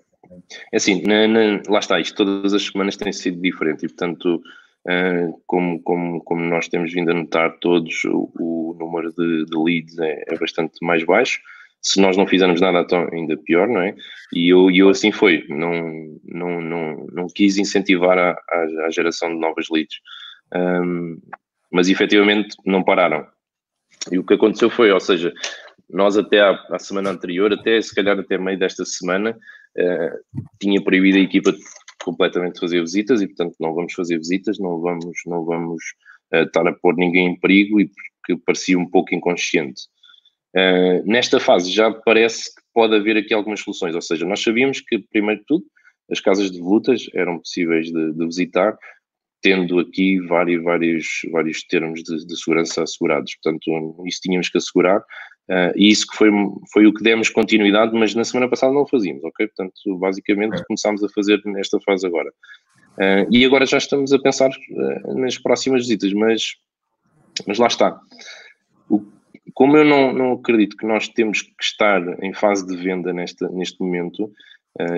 É 0.71 0.77
assim, 0.77 1.01
na, 1.03 1.27
na, 1.27 1.61
lá 1.67 1.79
está, 1.79 1.99
isto 1.99 2.15
todas 2.15 2.53
as 2.53 2.63
semanas 2.63 2.97
tem 2.97 3.11
sido 3.11 3.41
diferente 3.41 3.85
e, 3.85 3.89
portanto, 3.89 4.41
uh, 4.87 5.41
como, 5.45 5.81
como, 5.81 6.23
como 6.23 6.41
nós 6.41 6.67
temos 6.67 6.93
vindo 6.93 7.11
a 7.11 7.13
notar 7.13 7.57
todos, 7.59 8.03
o, 8.05 8.31
o 8.39 8.75
número 8.79 9.11
de, 9.11 9.45
de 9.45 9.57
leads 9.57 9.97
é, 9.99 10.23
é, 10.27 10.37
bastante 10.37 10.73
mais 10.81 11.03
baixo. 11.03 11.39
Se 11.81 11.99
nós 11.99 12.15
não 12.15 12.27
fizermos 12.27 12.61
nada, 12.61 12.81
então 12.81 13.09
ainda 13.11 13.35
pior, 13.37 13.67
não 13.67 13.81
é? 13.81 13.95
E 14.33 14.49
eu, 14.49 14.69
eu 14.69 14.89
assim 14.89 15.11
foi, 15.11 15.45
não, 15.49 16.19
não, 16.23 16.61
não, 16.61 17.07
não 17.11 17.27
quis 17.27 17.57
incentivar 17.57 18.17
a, 18.19 18.31
a, 18.31 18.85
a 18.85 18.89
geração 18.91 19.29
de 19.29 19.39
novas 19.39 19.65
leads. 19.69 19.97
Um, 20.53 21.19
mas 21.71 21.89
efetivamente 21.89 22.55
não 22.65 22.83
pararam. 22.83 23.25
E 24.11 24.19
o 24.19 24.23
que 24.23 24.33
aconteceu 24.33 24.69
foi, 24.69 24.91
ou 24.91 24.99
seja, 24.99 25.33
nós 25.89 26.17
até 26.17 26.39
à, 26.39 26.51
à, 26.69 26.79
semana 26.79 27.09
anterior, 27.09 27.51
até 27.53 27.81
se 27.81 27.93
calhar 27.93 28.17
até 28.19 28.37
meio 28.37 28.59
desta 28.59 28.85
semana, 28.85 29.37
uh, 29.77 30.43
tinha 30.59 30.81
proibido 30.83 31.17
a 31.17 31.21
equipa 31.21 31.53
completamente 32.03 32.55
de 32.55 32.59
fazer 32.59 32.81
visitas 32.81 33.21
e 33.21 33.27
portanto 33.27 33.55
não 33.59 33.73
vamos 33.73 33.93
fazer 33.93 34.17
visitas, 34.17 34.59
não 34.59 34.79
vamos, 34.79 35.17
não 35.25 35.45
vamos 35.45 35.83
uh, 36.33 36.43
estar 36.43 36.67
a 36.67 36.73
pôr 36.73 36.95
ninguém 36.95 37.27
em 37.27 37.39
perigo 37.39 37.79
e 37.79 37.89
porque 38.21 38.41
parecia 38.45 38.77
um 38.77 38.89
pouco 38.89 39.15
inconsciente. 39.15 39.83
Uh, 40.55 41.05
nesta 41.05 41.39
fase 41.39 41.71
já 41.71 41.91
parece 41.91 42.53
que 42.53 42.61
pode 42.73 42.95
haver 42.95 43.17
aqui 43.17 43.33
algumas 43.33 43.61
soluções, 43.61 43.95
ou 43.95 44.01
seja, 44.01 44.25
nós 44.25 44.41
sabíamos 44.41 44.81
que 44.81 44.99
primeiro 44.99 45.39
de 45.41 45.45
tudo 45.47 45.65
as 46.11 46.19
casas 46.19 46.51
de 46.51 46.59
volutas 46.59 47.07
eram 47.13 47.39
possíveis 47.39 47.87
de, 47.87 48.13
de 48.13 48.25
visitar, 48.25 48.77
tendo 49.41 49.79
aqui 49.79 50.19
vários, 50.19 50.61
vários, 50.61 51.07
vários 51.31 51.63
termos 51.63 52.03
de, 52.03 52.25
de, 52.25 52.37
segurança 52.37 52.83
assegurados. 52.83 53.33
Portanto, 53.41 54.03
isso 54.05 54.19
tínhamos 54.21 54.49
que 54.49 54.57
assegurar 54.57 55.03
Uh, 55.51 55.75
e 55.75 55.89
isso 55.89 56.07
que 56.07 56.15
foi, 56.15 56.29
foi 56.71 56.87
o 56.87 56.93
que 56.93 57.03
demos 57.03 57.27
continuidade, 57.27 57.93
mas 57.93 58.15
na 58.15 58.23
semana 58.23 58.49
passada 58.49 58.71
não 58.71 58.83
o 58.83 58.87
fazíamos, 58.87 59.21
ok? 59.25 59.47
Portanto, 59.47 59.99
basicamente 59.99 60.55
é. 60.55 60.63
começámos 60.63 61.03
a 61.03 61.09
fazer 61.09 61.41
nesta 61.43 61.77
fase 61.81 62.07
agora. 62.07 62.29
Uh, 62.93 63.27
e 63.29 63.43
agora 63.43 63.65
já 63.65 63.77
estamos 63.77 64.13
a 64.13 64.19
pensar 64.19 64.49
uh, 64.49 65.19
nas 65.19 65.37
próximas 65.37 65.81
visitas, 65.81 66.13
mas, 66.13 66.55
mas 67.45 67.57
lá 67.57 67.67
está. 67.67 67.99
O, 68.89 69.03
como 69.53 69.75
eu 69.75 69.83
não, 69.83 70.13
não 70.13 70.31
acredito 70.33 70.77
que 70.77 70.85
nós 70.85 71.09
temos 71.09 71.41
que 71.41 71.51
estar 71.61 72.01
em 72.23 72.33
fase 72.33 72.65
de 72.65 72.77
venda 72.77 73.11
nesta, 73.11 73.49
neste 73.49 73.81
momento, 73.81 74.31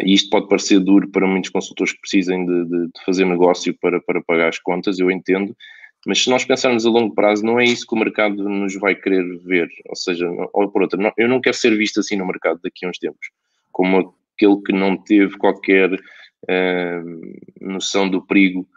e 0.05 0.13
isto 0.13 0.29
pode 0.29 0.47
parecer 0.47 0.79
duro 0.79 1.09
para 1.09 1.25
muitos 1.25 1.49
consultores 1.49 1.93
que 1.93 2.01
precisem 2.01 2.45
de, 2.45 2.65
de, 2.65 2.85
de 2.85 3.03
fazer 3.03 3.25
negócio 3.25 3.75
para, 3.81 3.99
para 3.99 4.21
pagar 4.21 4.49
as 4.49 4.59
contas, 4.59 4.99
eu 4.99 5.09
entendo, 5.09 5.57
mas 6.05 6.23
se 6.23 6.29
nós 6.29 6.43
pensarmos 6.43 6.85
a 6.85 6.89
longo 6.89 7.13
prazo, 7.15 7.45
não 7.45 7.59
é 7.59 7.63
isso 7.63 7.87
que 7.87 7.95
o 7.95 7.97
mercado 7.97 8.47
nos 8.47 8.75
vai 8.75 8.95
querer 8.95 9.37
ver. 9.39 9.69
Ou 9.87 9.95
seja, 9.95 10.27
ou 10.53 10.69
por 10.69 10.81
outra, 10.81 11.13
eu 11.17 11.27
não 11.27 11.39
quero 11.39 11.55
ser 11.55 11.75
visto 11.77 11.99
assim 11.99 12.15
no 12.15 12.25
mercado 12.25 12.59
daqui 12.63 12.85
a 12.85 12.89
uns 12.89 12.97
tempos, 12.97 13.29
como 13.71 14.13
aquele 14.35 14.61
que 14.61 14.73
não 14.73 14.97
teve 14.97 15.37
qualquer 15.37 15.93
uh, 15.93 17.33
noção 17.61 18.09
do 18.09 18.25
perigo 18.25 18.67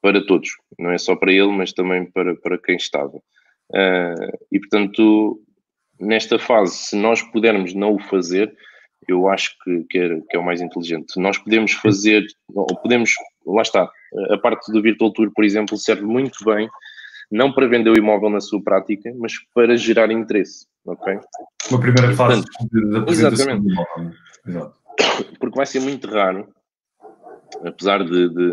para 0.00 0.24
todos. 0.24 0.50
Não 0.78 0.92
é 0.92 0.98
só 0.98 1.16
para 1.16 1.32
ele, 1.32 1.48
mas 1.48 1.72
também 1.72 2.04
para, 2.04 2.36
para 2.36 2.58
quem 2.58 2.76
estava. 2.76 3.16
Uh, 3.16 4.38
e 4.52 4.60
portanto, 4.60 5.42
nesta 5.98 6.38
fase, 6.38 6.76
se 6.76 6.96
nós 6.96 7.22
pudermos 7.22 7.74
não 7.74 7.94
o 7.94 7.98
fazer, 7.98 8.54
eu 9.08 9.28
acho 9.28 9.56
que, 9.62 9.84
que, 9.90 9.98
é, 9.98 10.20
que 10.28 10.36
é 10.36 10.38
o 10.38 10.44
mais 10.44 10.60
inteligente. 10.60 11.18
Nós 11.18 11.38
podemos 11.38 11.72
fazer, 11.72 12.26
ou 12.54 12.66
podemos, 12.80 13.12
lá 13.46 13.62
está, 13.62 13.90
a 14.30 14.38
parte 14.38 14.70
do 14.72 14.82
Virtual 14.82 15.12
Tour, 15.12 15.30
por 15.34 15.44
exemplo, 15.44 15.76
serve 15.76 16.02
muito 16.02 16.44
bem 16.44 16.68
não 17.30 17.52
para 17.52 17.66
vender 17.66 17.90
o 17.90 17.98
imóvel 17.98 18.30
na 18.30 18.40
sua 18.40 18.62
prática, 18.62 19.12
mas 19.18 19.32
para 19.54 19.76
gerar 19.76 20.10
interesse, 20.10 20.66
ok? 20.84 21.18
Uma 21.70 21.80
primeira 21.80 22.14
fase 22.14 22.44
da 22.90 22.98
apresentação 23.00 23.60
do 23.60 23.70
imóvel. 23.70 24.04
Né? 24.04 24.12
Exato. 24.46 24.78
Porque 25.40 25.56
vai 25.56 25.66
ser 25.66 25.80
muito 25.80 26.08
raro, 26.08 26.48
apesar 27.64 28.04
de, 28.04 28.28
de 28.28 28.52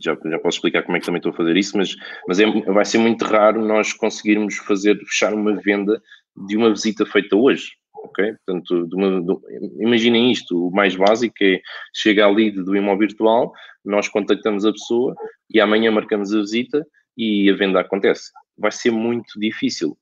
já, 0.00 0.16
já 0.24 0.38
posso 0.38 0.58
explicar 0.58 0.82
como 0.84 0.96
é 0.96 1.00
que 1.00 1.06
também 1.06 1.18
estou 1.18 1.32
a 1.32 1.36
fazer 1.36 1.56
isso, 1.56 1.76
mas, 1.76 1.96
mas 2.26 2.38
é, 2.38 2.46
vai 2.46 2.84
ser 2.84 2.98
muito 2.98 3.24
raro 3.24 3.64
nós 3.64 3.92
conseguirmos 3.92 4.56
fazer, 4.58 4.96
fechar 4.98 5.34
uma 5.34 5.54
venda 5.56 6.00
de 6.46 6.56
uma 6.56 6.70
visita 6.70 7.04
feita 7.04 7.34
hoje, 7.34 7.72
ok? 8.04 8.34
Portanto, 8.44 8.86
de 8.86 8.94
uma, 8.94 9.20
de, 9.20 9.82
imaginem 9.82 10.30
isto, 10.30 10.68
o 10.68 10.70
mais 10.70 10.94
básico 10.96 11.34
é, 11.42 11.60
chega 11.94 12.24
a 12.24 12.30
lead 12.30 12.62
do 12.62 12.76
imóvel 12.76 13.08
virtual, 13.08 13.52
nós 13.84 14.08
contactamos 14.08 14.64
a 14.64 14.72
pessoa 14.72 15.14
e 15.50 15.60
amanhã 15.60 15.90
marcamos 15.90 16.32
a 16.34 16.38
visita 16.38 16.86
e 17.16 17.50
a 17.50 17.54
venda 17.54 17.80
acontece. 17.80 18.30
Vai 18.56 18.72
ser 18.72 18.90
muito 18.90 19.38
difícil. 19.38 19.96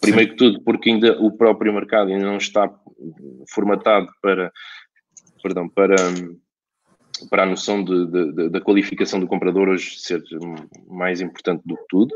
Primeiro 0.00 0.30
Sim. 0.30 0.36
que 0.36 0.44
tudo, 0.44 0.62
porque 0.62 0.90
ainda 0.90 1.20
o 1.20 1.36
próprio 1.36 1.72
mercado 1.72 2.10
ainda 2.10 2.24
não 2.24 2.36
está 2.36 2.72
formatado 3.52 4.08
para, 4.22 4.52
perdão, 5.42 5.68
para 5.68 5.96
para 7.30 7.42
a 7.42 7.46
noção 7.46 7.82
de, 7.82 8.06
de, 8.06 8.32
de, 8.32 8.48
da 8.48 8.60
qualificação 8.60 9.18
do 9.18 9.26
comprador 9.26 9.68
hoje 9.68 9.98
ser 9.98 10.22
mais 10.86 11.20
importante 11.20 11.62
do 11.64 11.76
que 11.76 11.84
tudo. 11.88 12.14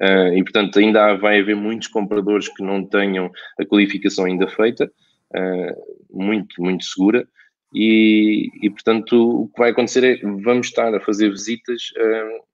Uh, 0.00 0.36
e, 0.36 0.42
portanto, 0.42 0.78
ainda 0.78 1.14
vai 1.14 1.40
haver 1.40 1.54
muitos 1.54 1.88
compradores 1.88 2.48
que 2.48 2.62
não 2.62 2.84
tenham 2.84 3.30
a 3.58 3.64
qualificação 3.64 4.24
ainda 4.24 4.48
feita, 4.48 4.90
uh, 5.34 6.18
muito, 6.22 6.60
muito 6.60 6.84
segura. 6.84 7.26
E, 7.74 8.50
e, 8.62 8.70
portanto, 8.70 9.42
o 9.42 9.48
que 9.48 9.58
vai 9.58 9.70
acontecer 9.70 10.04
é 10.04 10.20
vamos 10.42 10.66
estar 10.66 10.94
a 10.94 11.00
fazer 11.00 11.30
visitas 11.30 11.90
uh, 11.96 12.44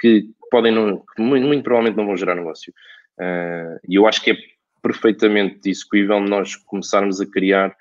que 0.00 0.28
podem, 0.50 0.72
não, 0.72 1.02
que 1.14 1.22
muito, 1.22 1.46
muito, 1.46 1.62
provavelmente 1.62 1.96
não 1.96 2.06
vão 2.06 2.16
gerar 2.16 2.34
negócio. 2.34 2.72
e 3.88 3.94
eu 3.94 4.06
acho 4.06 4.22
que 4.22 4.32
é 4.32 4.36
perfeitamente 4.82 5.70
execuível 5.70 6.20
nós 6.20 6.54
começarmos 6.54 7.20
a 7.20 7.26
criar 7.26 7.74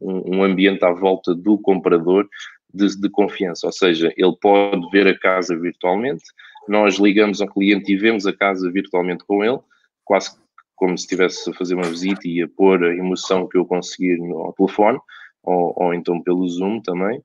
um, 0.00 0.38
um 0.38 0.42
ambiente 0.42 0.84
à 0.84 0.90
volta 0.90 1.34
do 1.34 1.58
comprador 1.58 2.26
de, 2.72 2.98
de, 2.98 3.10
confiança, 3.10 3.66
ou 3.66 3.72
seja, 3.72 4.12
ele 4.16 4.34
pode 4.40 4.88
ver 4.90 5.06
a 5.06 5.18
casa 5.18 5.56
virtualmente, 5.58 6.24
nós 6.68 6.96
ligamos 6.96 7.40
ao 7.40 7.48
cliente 7.48 7.92
e 7.92 7.96
vemos 7.96 8.26
a 8.26 8.32
casa 8.32 8.70
virtualmente 8.70 9.24
com 9.24 9.44
ele, 9.44 9.58
quase 10.04 10.30
como 10.76 10.96
se 10.96 11.04
estivesse 11.04 11.50
a 11.50 11.52
fazer 11.52 11.74
uma 11.74 11.88
visita 11.88 12.26
e 12.26 12.42
a 12.42 12.48
pôr 12.48 12.82
a 12.82 12.94
emoção 12.94 13.46
que 13.46 13.58
eu 13.58 13.66
conseguir 13.66 14.18
no 14.18 14.52
telefone, 14.56 14.98
ou, 15.42 15.74
ou 15.76 15.94
então 15.94 16.22
pelo 16.22 16.48
Zoom 16.48 16.80
também. 16.80 17.22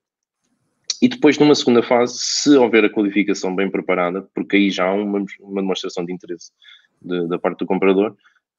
E 1.02 1.08
depois, 1.08 1.38
numa 1.38 1.56
segunda 1.56 1.84
fase, 1.84 2.16
se 2.18 2.56
houver 2.58 2.86
a 2.86 2.90
qualificação 2.90 3.56
bem 3.56 3.70
preparada, 3.70 4.28
porque 4.34 4.56
aí 4.56 4.70
já 4.70 4.86
há 4.86 4.94
uma, 4.94 5.24
uma 5.40 5.62
demonstração 5.62 6.06
de 6.06 6.14
interesse 6.14 6.52
de, 7.02 7.28
da 7.28 7.38
parte 7.38 7.60
do 7.60 7.66
comprador, 7.66 8.12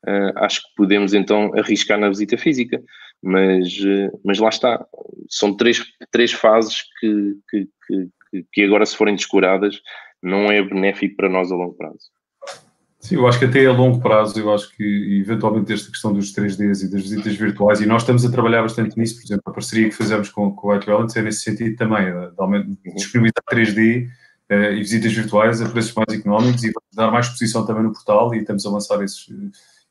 uh, 0.07 0.33
acho 0.37 0.63
que 0.63 0.69
podemos 0.77 1.15
então 1.15 1.53
arriscar 1.59 1.99
na 1.99 2.09
visita 2.09 2.39
física. 2.39 2.83
Mas, 3.23 3.79
uh, 3.81 4.21
mas 4.25 4.39
lá 4.39 4.49
está, 4.49 4.87
são 5.29 5.57
três, 5.57 5.83
três 6.11 6.33
fases 6.33 6.85
que, 7.01 7.37
que, 7.51 7.69
que, 7.87 8.47
que 8.53 8.63
agora, 8.63 8.87
se 8.87 8.97
forem 8.97 9.15
descuradas, 9.15 9.81
não 10.27 10.51
é 10.51 10.63
benéfico 10.63 11.17
para 11.17 11.29
nós 11.29 11.51
a 11.51 11.55
longo 11.55 11.75
prazo. 11.75 12.11
Sim, 12.99 13.17
eu 13.17 13.27
acho 13.29 13.39
que 13.39 13.45
até 13.45 13.65
a 13.67 13.73
longo 13.73 14.01
prazo, 14.01 14.39
eu 14.39 14.53
acho 14.53 14.75
que 14.75 15.21
eventualmente 15.21 15.73
esta 15.73 15.91
questão 15.91 16.13
dos 16.13 16.35
3Ds 16.35 16.85
e 16.85 16.91
das 16.91 17.03
visitas 17.03 17.37
virtuais, 17.37 17.81
e 17.81 17.87
nós 17.87 18.03
estamos 18.03 18.25
a 18.25 18.31
trabalhar 18.31 18.63
bastante 18.63 18.99
nisso, 18.99 19.17
por 19.17 19.25
exemplo, 19.25 19.43
a 19.47 19.53
parceria 19.53 19.89
que 19.89 19.95
fazemos 19.95 20.29
com, 20.29 20.51
com 20.51 20.69
o 20.69 20.73
White 20.73 20.87
Balance 20.87 21.19
é 21.19 21.23
nesse 21.23 21.41
sentido 21.41 21.77
também, 21.77 22.07
de, 22.07 22.65
de 22.75 22.95
disponibilizar 22.95 23.45
3D 23.53 24.09
uh, 24.51 24.73
e 24.73 24.79
visitas 24.79 25.13
virtuais 25.13 25.63
a 25.63 25.69
preços 25.69 25.95
mais 25.95 26.19
económicos 26.19 26.65
e 26.65 26.73
dar 26.93 27.11
mais 27.11 27.27
exposição 27.27 27.65
também 27.65 27.85
no 27.85 27.93
portal 27.93 28.35
e 28.35 28.39
estamos 28.39 28.67
a 28.67 28.71
lançar 28.71 29.03
esses, 29.03 29.27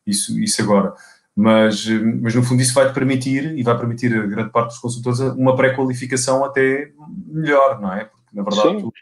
isso, 0.06 0.38
isso 0.40 0.62
agora 0.62 0.94
mas, 1.36 1.86
mas 2.22 2.34
no 2.34 2.44
fundo 2.44 2.62
isso 2.62 2.74
vai-te 2.74 2.94
permitir, 2.94 3.58
e 3.58 3.62
vai 3.62 3.78
permitir 3.78 4.16
a 4.16 4.26
grande 4.26 4.52
parte 4.52 4.70
dos 4.70 4.80
consultores, 4.80 5.20
uma 5.20 5.56
pré-qualificação 5.56 6.46
até 6.46 6.92
melhor, 7.28 7.82
não 7.82 7.92
é? 7.92 8.06
Porque 8.06 8.34
na 8.34 8.44
verdade 8.44 8.82
tu, 8.82 8.94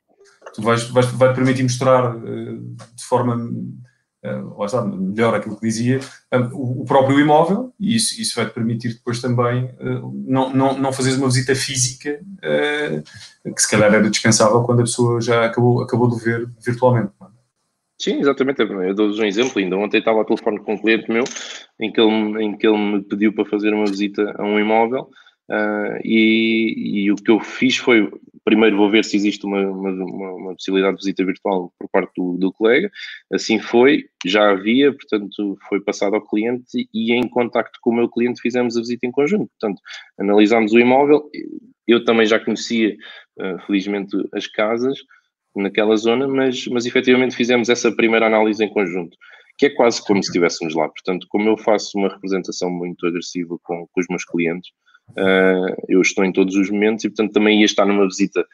tu 0.54 0.62
vais, 0.62 0.84
vais, 0.90 1.06
vai-te 1.08 1.36
permitir 1.36 1.64
mostrar 1.64 2.16
uh, 2.16 2.76
de 2.96 3.04
forma 3.04 3.36
uh, 3.36 4.60
lá 4.60 4.66
está, 4.66 4.84
melhor 4.86 5.36
aquilo 5.36 5.56
que 5.56 5.68
dizia, 5.68 6.00
um, 6.34 6.82
o, 6.82 6.86
próprio 6.86 7.20
imóvel, 7.20 7.74
e 7.80 7.96
isso, 7.96 8.22
isso 8.22 8.36
vai-te 8.36 8.54
permitir 8.54 8.94
depois 8.94 9.20
também 9.22 9.70
não, 10.26 10.54
não, 10.54 10.78
não 10.78 10.94
fazeres 10.94 11.18
uma 11.18 11.28
visita 11.28 11.56
física, 11.56 12.20
que 13.44 13.62
se 13.62 13.70
calhar 13.70 13.94
era 13.94 14.10
dispensável 14.10 14.64
quando 14.64 14.82
a 14.82 14.84
pessoa 14.84 15.20
já 15.20 15.46
acabou, 15.46 15.82
acabou 15.82 16.10
de 16.10 16.24
ver 16.24 16.50
virtualmente. 16.64 17.12
É? 17.22 17.34
Sim, 18.04 18.20
exatamente. 18.20 18.62
Eu 18.62 18.94
dou-vos 18.94 19.18
um 19.18 19.24
exemplo. 19.24 19.60
Ainda 19.60 19.78
ontem 19.78 20.00
estava 20.00 20.18
ao 20.18 20.26
telefone 20.26 20.60
com 20.60 20.74
um 20.74 20.78
cliente 20.78 21.10
meu 21.10 21.24
em 21.80 21.90
que 21.90 22.02
ele, 22.02 22.44
em 22.44 22.58
que 22.58 22.68
ele 22.68 22.78
me 22.78 23.02
pediu 23.02 23.34
para 23.34 23.46
fazer 23.46 23.74
uma 23.74 23.86
visita 23.86 24.36
a 24.38 24.44
um 24.44 24.60
imóvel 24.60 25.10
uh, 25.50 26.00
e, 26.04 27.04
e, 27.06 27.12
o 27.12 27.16
que 27.16 27.32
eu 27.32 27.40
fiz 27.40 27.78
foi, 27.78 28.12
primeiro 28.44 28.78
vou 28.78 28.90
ver 28.90 29.04
se 29.04 29.16
existe 29.16 29.46
uma, 29.46 29.62
uma, 29.62 29.92
uma 30.34 30.54
possibilidade 30.56 30.98
de 30.98 31.04
visita 31.04 31.26
virtual 31.26 31.74
por 31.80 31.90
parte 31.90 32.12
do, 32.18 32.38
do, 32.38 32.52
colega. 32.52 32.92
Assim 33.32 33.60
foi, 33.60 34.06
já 34.26 34.52
havia, 34.52 34.92
portanto 34.94 35.58
foi 35.68 35.82
passado 35.82 36.16
ao 36.16 36.26
cliente 36.26 36.88
e 36.94 37.14
em 37.14 37.28
contacto 37.28 37.80
com 37.82 37.92
o 37.92 37.96
meu 37.96 38.10
cliente 38.10 38.42
fizemos 38.42 38.78
a 38.78 38.82
visita 38.82 39.06
em 39.06 39.12
conjunto. 39.12 39.50
Portanto, 39.60 39.82
analisámos 40.20 40.74
o 40.74 40.80
imóvel. 40.80 41.30
Eu 41.88 42.06
também 42.06 42.26
já 42.26 42.40
conhecia, 42.40 42.96
uh, 43.40 43.60
felizmente, 43.66 44.16
as 44.34 44.48
casas 44.48 44.98
naquela 45.56 45.96
zona, 45.96 46.28
mas, 46.28 46.66
mas 46.68 46.86
efetivamente 46.86 47.36
fizemos 47.36 47.70
essa 47.70 47.92
primeira 47.92 48.26
análise 48.26 48.64
em 48.64 48.70
conjunto, 48.70 49.16
que 49.58 49.68
é 49.68 49.70
quase 49.70 50.04
como 50.04 50.22
se 50.24 50.30
estivéssemos 50.30 50.74
lá. 50.76 50.90
Portanto, 50.90 51.28
como 51.30 51.48
eu 51.50 51.58
faço 51.58 51.98
uma 51.98 52.10
representação 52.10 52.70
muito 52.70 53.06
agressiva 53.06 53.58
com, 53.64 53.88
com 53.92 54.02
os 54.02 54.08
meus 54.10 54.26
clientes, 54.26 54.72
uh, 55.12 55.76
eu 55.88 56.02
estou 56.02 56.24
em 56.24 56.32
todos 56.32 56.56
os 56.56 56.70
momentos 56.70 57.04
e, 57.04 57.10
portanto, 57.10 57.34
também 57.34 57.60
ia 57.60 57.66
estar 57.66 57.86
numa 57.86 58.06
visita. 58.06 58.46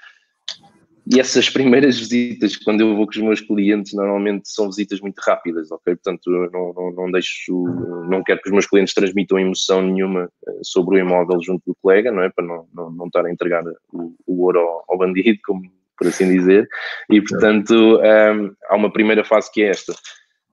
E 1.12 1.20
essas 1.20 1.50
primeiras 1.50 1.98
visitas, 1.98 2.56
quando 2.56 2.82
eu 2.82 2.96
vou 2.96 3.06
com 3.06 3.12
os 3.12 3.18
meus 3.18 3.42
clientes, 3.42 3.94
normalmente 3.94 4.48
são 4.48 4.68
visitas 4.68 5.00
muito 5.02 5.18
rápidas, 5.20 5.72
ok? 5.72 5.96
Portanto, 5.96 6.30
não, 6.30 6.72
não, 6.72 6.92
não 6.92 7.12
deixo, 7.12 7.64
não 8.08 8.24
quero 8.24 8.40
que 8.42 8.50
os 8.50 8.54
meus 8.54 8.68
clientes 8.68 8.94
transmitam 8.94 9.40
emoção 9.40 9.82
nenhuma 9.82 10.30
ah, 10.48 10.52
sobre 10.62 10.96
o 10.96 11.00
imóvel 11.00 11.42
junto 11.42 11.64
do 11.66 11.76
colega, 11.82 12.12
não 12.12 12.22
é? 12.22 12.30
Para 12.30 12.46
não, 12.46 12.68
não, 12.72 12.92
não 12.92 13.08
estar 13.08 13.26
a 13.26 13.32
entregar 13.32 13.64
o, 13.92 14.14
o 14.28 14.44
ouro 14.44 14.60
ao, 14.60 14.86
ao 14.88 14.98
bandido, 15.00 15.40
como, 15.44 15.62
por 15.98 16.08
assim 16.08 16.32
dizer, 16.32 16.68
e 17.10 17.20
portanto 17.22 17.74
um, 17.74 18.56
há 18.70 18.76
uma 18.76 18.94
primeira 18.94 19.26
fase 19.26 19.52
que 19.52 19.64
é 19.64 19.70
esta. 19.70 19.94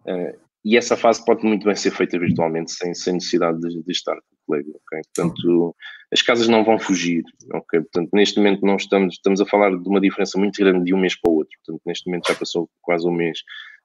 Uh, 0.07 0.46
e 0.67 0.77
essa 0.77 0.97
fase 0.97 1.25
pode 1.25 1.47
muito 1.47 1.65
bem 1.65 1.77
ser 1.77 1.93
feita 1.93 2.19
virtualmente, 2.19 2.73
sem, 2.73 2.93
sem 2.93 3.15
necessidade 3.15 3.61
de, 3.61 3.85
de 3.85 3.93
estar 3.93 4.15
com 4.17 4.21
o 4.21 4.47
colega? 4.47 4.73
Portanto, 5.15 5.77
as 6.13 6.21
casas 6.23 6.49
não 6.49 6.65
vão 6.65 6.77
fugir? 6.77 7.23
Portanto, 7.49 8.09
neste 8.13 8.39
momento 8.39 8.67
não 8.67 8.75
estamos, 8.75 9.15
estamos 9.15 9.41
a 9.41 9.47
falar 9.47 9.71
de 9.71 9.89
uma 9.89 10.01
diferença 10.01 10.37
muito 10.37 10.61
grande 10.61 10.85
de 10.85 10.93
um 10.93 10.99
mês 10.99 11.15
para 11.15 11.31
o 11.31 11.37
outro, 11.37 11.57
portanto, 11.65 11.83
neste 11.87 12.09
momento 12.09 12.27
já 12.27 12.35
passou 12.35 12.69
quase 12.83 13.07
um 13.07 13.13
mês, 13.13 13.39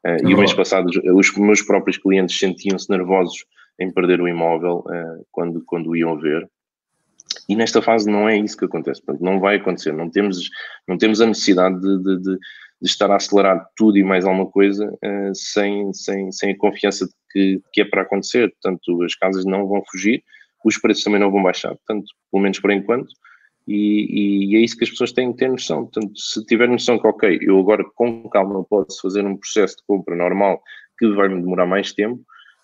uh, 0.07 0.27
e 0.27 0.33
o 0.33 0.37
mês 0.39 0.53
passado 0.53 0.89
os 1.15 1.37
meus 1.37 1.61
próprios 1.61 1.99
clientes 1.99 2.39
sentiam-se 2.39 2.89
nervosos 2.89 3.45
em 3.79 3.91
perder 3.93 4.19
o 4.19 4.27
imóvel 4.27 4.79
uh, 4.79 5.23
quando, 5.29 5.63
quando 5.63 5.95
iam 5.95 6.17
ver, 6.17 6.49
e 7.47 7.55
nesta 7.55 7.79
fase 7.79 8.09
não 8.09 8.27
é 8.27 8.37
isso 8.39 8.57
que 8.57 8.65
acontece, 8.65 9.03
portanto, 9.03 9.23
não 9.23 9.39
vai 9.39 9.57
acontecer, 9.57 9.93
não 9.93 10.09
temos, 10.09 10.49
não 10.87 10.97
temos 10.97 11.21
a 11.21 11.27
necessidade 11.27 11.79
de, 11.79 12.03
de, 12.03 12.21
de, 12.23 12.37
de 12.81 12.89
estar 12.89 13.11
a 13.11 13.15
acelerar 13.15 13.67
tudo 13.75 13.97
e 13.97 14.03
mais 14.03 14.25
alguma 14.25 14.45
coisa 14.45 14.87
uh, 14.87 15.35
sem, 15.35 15.93
sem, 15.93 16.31
sem 16.31 16.51
a 16.51 16.57
confiança 16.57 17.05
de 17.05 17.11
que, 17.31 17.61
que 17.71 17.81
é 17.81 17.85
para 17.85 18.01
acontecer, 18.01 18.51
portanto, 18.51 19.03
as 19.03 19.15
casas 19.15 19.45
não 19.45 19.67
vão 19.67 19.83
fugir, 19.89 20.23
os 20.65 20.77
preços 20.77 21.03
também 21.03 21.19
não 21.19 21.31
vão 21.31 21.43
baixar, 21.43 21.69
portanto, 21.69 22.05
pelo 22.31 22.43
menos 22.43 22.59
por 22.59 22.71
enquanto, 22.71 23.09
e, 23.67 24.51
e, 24.51 24.55
é 24.55 24.59
isso 24.59 24.75
que 24.75 24.83
as 24.83 24.89
pessoas 24.89 25.11
têm 25.11 25.31
que 25.31 25.37
ter 25.37 25.49
noção. 25.49 25.85
Portanto, 25.85 26.11
se 26.19 26.43
tiver 26.45 26.67
noção 26.67 26.97
que, 26.99 27.07
ok, 27.07 27.39
eu 27.41 27.59
agora 27.59 27.83
com 27.95 28.27
calma 28.27 28.63
posso 28.63 28.99
fazer 29.01 29.23
um 29.23 29.37
processo 29.37 29.77
de 29.77 29.83
compra 29.87 30.15
normal 30.15 30.61
que 30.97 31.07
vai 31.13 31.29
me 31.29 31.41
demorar 31.41 31.67
mais 31.67 31.93
tempo, 31.93 32.21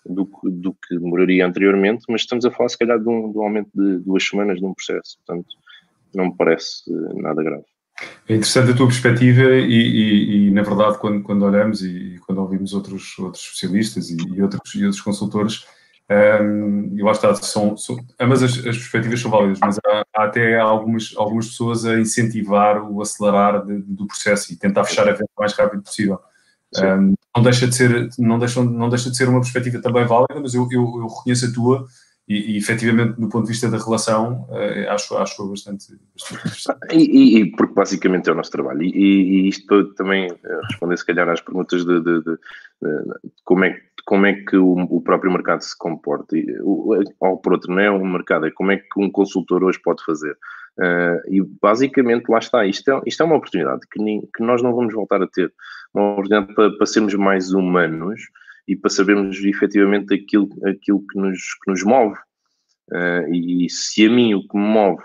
do 0.08 0.26
que, 0.26 0.50
do 0.50 0.72
que 0.72 0.98
demoraria 0.98 1.46
anteriormente, 1.46 2.04
mas 2.08 2.22
estamos 2.22 2.44
a 2.44 2.50
falar 2.50 2.68
se 2.68 2.78
calhar 2.78 2.98
de 2.98 3.08
um, 3.08 3.30
de 3.30 3.38
um 3.38 3.42
aumento 3.42 3.70
de 3.74 3.98
duas 3.98 4.26
semanas 4.26 4.60
num 4.60 4.74
processo, 4.74 5.18
portanto 5.18 5.48
não 6.14 6.26
me 6.26 6.36
parece 6.36 6.90
eh, 6.90 7.14
nada 7.20 7.42
grave. 7.42 7.64
É 8.28 8.34
interessante 8.34 8.72
a 8.72 8.76
tua 8.76 8.86
perspectiva 8.86 9.42
e, 9.54 9.72
e, 9.72 10.48
e 10.48 10.50
na 10.50 10.62
verdade 10.62 10.98
quando, 10.98 11.22
quando 11.22 11.44
olhamos 11.44 11.82
e 11.82 12.20
quando 12.26 12.38
ouvimos 12.38 12.72
outros, 12.74 13.18
outros 13.18 13.42
especialistas 13.42 14.10
e, 14.10 14.16
e 14.16 14.42
outros, 14.42 14.74
e 14.74 14.84
outros 14.84 15.00
consultores, 15.00 15.64
um, 16.10 16.96
e 16.96 17.02
lá 17.02 17.12
está, 17.12 17.34
são, 17.34 17.76
são, 17.76 17.98
ambas 18.18 18.42
as, 18.42 18.52
as, 18.58 18.76
perspectivas 18.76 19.20
são 19.20 19.30
válidas, 19.30 19.58
mas 19.60 19.78
há, 19.84 20.02
há, 20.16 20.24
até 20.24 20.58
algumas, 20.58 21.12
algumas 21.16 21.48
pessoas 21.48 21.84
a 21.84 22.00
incentivar 22.00 22.82
o 22.82 23.02
acelerar 23.02 23.64
de, 23.64 23.82
do 23.82 24.06
processo 24.06 24.52
e 24.52 24.56
tentar 24.56 24.84
fechar 24.84 25.06
a 25.06 25.12
venda 25.12 25.28
o 25.36 25.40
mais 25.40 25.52
rápido 25.52 25.82
possível. 25.82 26.18
Um, 26.76 27.14
não 27.34 27.42
deixa 27.42 27.66
de 27.66 27.74
ser 27.74 28.08
não 28.18 28.38
deixa, 28.38 28.62
não 28.62 28.88
deixa 28.88 29.10
de 29.10 29.16
ser 29.16 29.28
uma 29.28 29.40
perspectiva 29.40 29.80
também 29.82 30.06
válida, 30.06 30.40
mas 30.40 30.54
eu, 30.54 30.66
eu, 30.70 30.82
eu 30.82 31.06
reconheço 31.08 31.46
a 31.46 31.52
tua 31.52 31.86
e, 32.28 32.52
e 32.52 32.56
efetivamente, 32.58 33.18
do 33.18 33.28
ponto 33.28 33.44
de 33.44 33.52
vista 33.52 33.70
da 33.70 33.78
relação, 33.78 34.46
uh, 34.50 34.90
acho, 34.90 35.16
acho 35.16 35.48
bastante, 35.48 35.86
bastante 36.14 36.40
interessante. 36.40 36.78
E, 36.92 37.38
e, 37.38 37.50
porque 37.52 37.72
basicamente 37.72 38.28
é 38.28 38.32
o 38.32 38.36
nosso 38.36 38.50
trabalho. 38.50 38.82
E, 38.82 38.90
e 38.90 39.48
isto 39.48 39.94
também 39.94 40.30
uh, 40.30 40.60
responder, 40.68 40.98
se 40.98 41.06
calhar, 41.06 41.28
às 41.28 41.40
perguntas 41.40 41.86
de, 41.86 42.00
de, 42.00 42.22
de, 42.22 42.32
de 42.32 42.38
como, 43.44 43.64
é, 43.64 43.80
como 44.04 44.26
é 44.26 44.34
que 44.34 44.58
o, 44.58 44.74
o 44.90 45.00
próprio 45.00 45.32
mercado 45.32 45.62
se 45.62 45.76
comporta. 45.76 46.36
ou 47.18 47.38
por 47.38 47.54
outro, 47.54 47.72
não 47.72 47.80
é 47.80 47.90
um 47.90 48.06
mercado, 48.06 48.46
é 48.46 48.50
como 48.50 48.72
é 48.72 48.76
que 48.76 48.98
um 48.98 49.10
consultor 49.10 49.64
hoje 49.64 49.80
pode 49.82 50.04
fazer. 50.04 50.36
Uh, 50.78 51.18
e 51.28 51.42
basicamente, 51.62 52.28
lá 52.28 52.38
está, 52.38 52.66
isto 52.66 52.90
é, 52.90 53.00
isto 53.06 53.22
é 53.22 53.26
uma 53.26 53.36
oportunidade 53.36 53.80
que, 53.90 54.02
nem, 54.02 54.20
que 54.20 54.42
nós 54.42 54.62
não 54.62 54.74
vamos 54.74 54.92
voltar 54.92 55.22
a 55.22 55.26
ter. 55.26 55.50
Uma 55.94 56.12
oportunidade 56.12 56.54
para, 56.54 56.70
para 56.76 56.86
sermos 56.86 57.14
mais 57.14 57.52
humanos 57.54 58.20
e 58.68 58.76
para 58.76 58.90
sabermos 58.90 59.42
efetivamente 59.42 60.14
aquilo, 60.14 60.48
aquilo 60.64 61.04
que, 61.06 61.18
nos, 61.18 61.40
que 61.64 61.70
nos 61.70 61.82
move. 61.82 62.16
Uh, 62.92 63.34
e 63.34 63.68
se 63.68 64.06
a 64.06 64.10
mim 64.10 64.34
o 64.34 64.46
que 64.46 64.56
me 64.56 64.64
move 64.64 65.02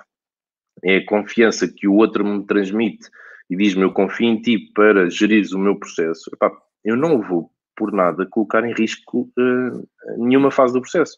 é 0.84 0.98
a 0.98 1.06
confiança 1.06 1.68
que 1.68 1.88
o 1.88 1.96
outro 1.96 2.26
me 2.26 2.46
transmite 2.46 3.10
e 3.50 3.56
diz-me 3.56 3.84
eu 3.84 3.92
confio 3.92 4.28
em 4.28 4.42
ti 4.42 4.72
para 4.74 5.10
gerir 5.10 5.46
o 5.54 5.60
meu 5.60 5.78
processo, 5.78 6.30
epá, 6.34 6.52
eu 6.84 6.96
não 6.96 7.22
vou 7.22 7.50
por 7.76 7.92
nada 7.92 8.26
colocar 8.26 8.64
em 8.66 8.74
risco 8.74 9.30
uh, 9.38 9.88
nenhuma 10.18 10.52
fase 10.52 10.74
do 10.74 10.82
processo. 10.82 11.18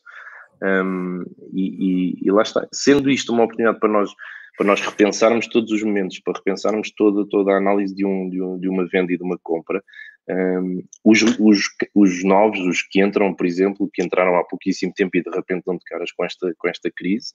Um, 0.63 1.23
e, 1.51 1.63
e, 1.63 2.27
e, 2.27 2.31
lá 2.31 2.41
está. 2.41 2.65
Sendo 2.71 3.09
isto 3.09 3.33
uma 3.33 3.43
oportunidade 3.43 3.79
para 3.79 3.89
nós 3.89 4.09
para 4.57 4.67
nós 4.67 4.81
repensarmos 4.81 5.47
todos 5.47 5.71
os 5.71 5.83
momentos, 5.83 6.19
para 6.19 6.33
repensarmos 6.37 6.91
toda, 6.91 7.27
toda 7.27 7.51
a 7.51 7.57
análise 7.57 7.93
de, 7.93 8.05
um, 8.05 8.29
de, 8.29 8.41
um, 8.41 8.57
de 8.57 8.69
uma 8.69 8.87
venda 8.87 9.11
e 9.11 9.17
de 9.17 9.23
uma 9.23 9.37
compra. 9.43 9.83
Um, 10.27 10.83
os, 11.03 11.21
os, 11.21 11.59
os 11.93 12.23
novos, 12.23 12.59
os 12.59 12.81
que 12.81 13.01
entram, 13.01 13.33
por 13.33 13.45
exemplo, 13.45 13.89
que 13.93 14.03
entraram 14.03 14.35
há 14.37 14.43
pouquíssimo 14.43 14.91
tempo 14.93 15.15
e 15.17 15.23
de 15.23 15.29
repente 15.29 15.59
estão 15.59 15.77
de 15.77 15.83
caras 15.85 16.11
com 16.11 16.25
esta, 16.25 16.53
com 16.57 16.67
esta 16.67 16.89
crise, 16.89 17.33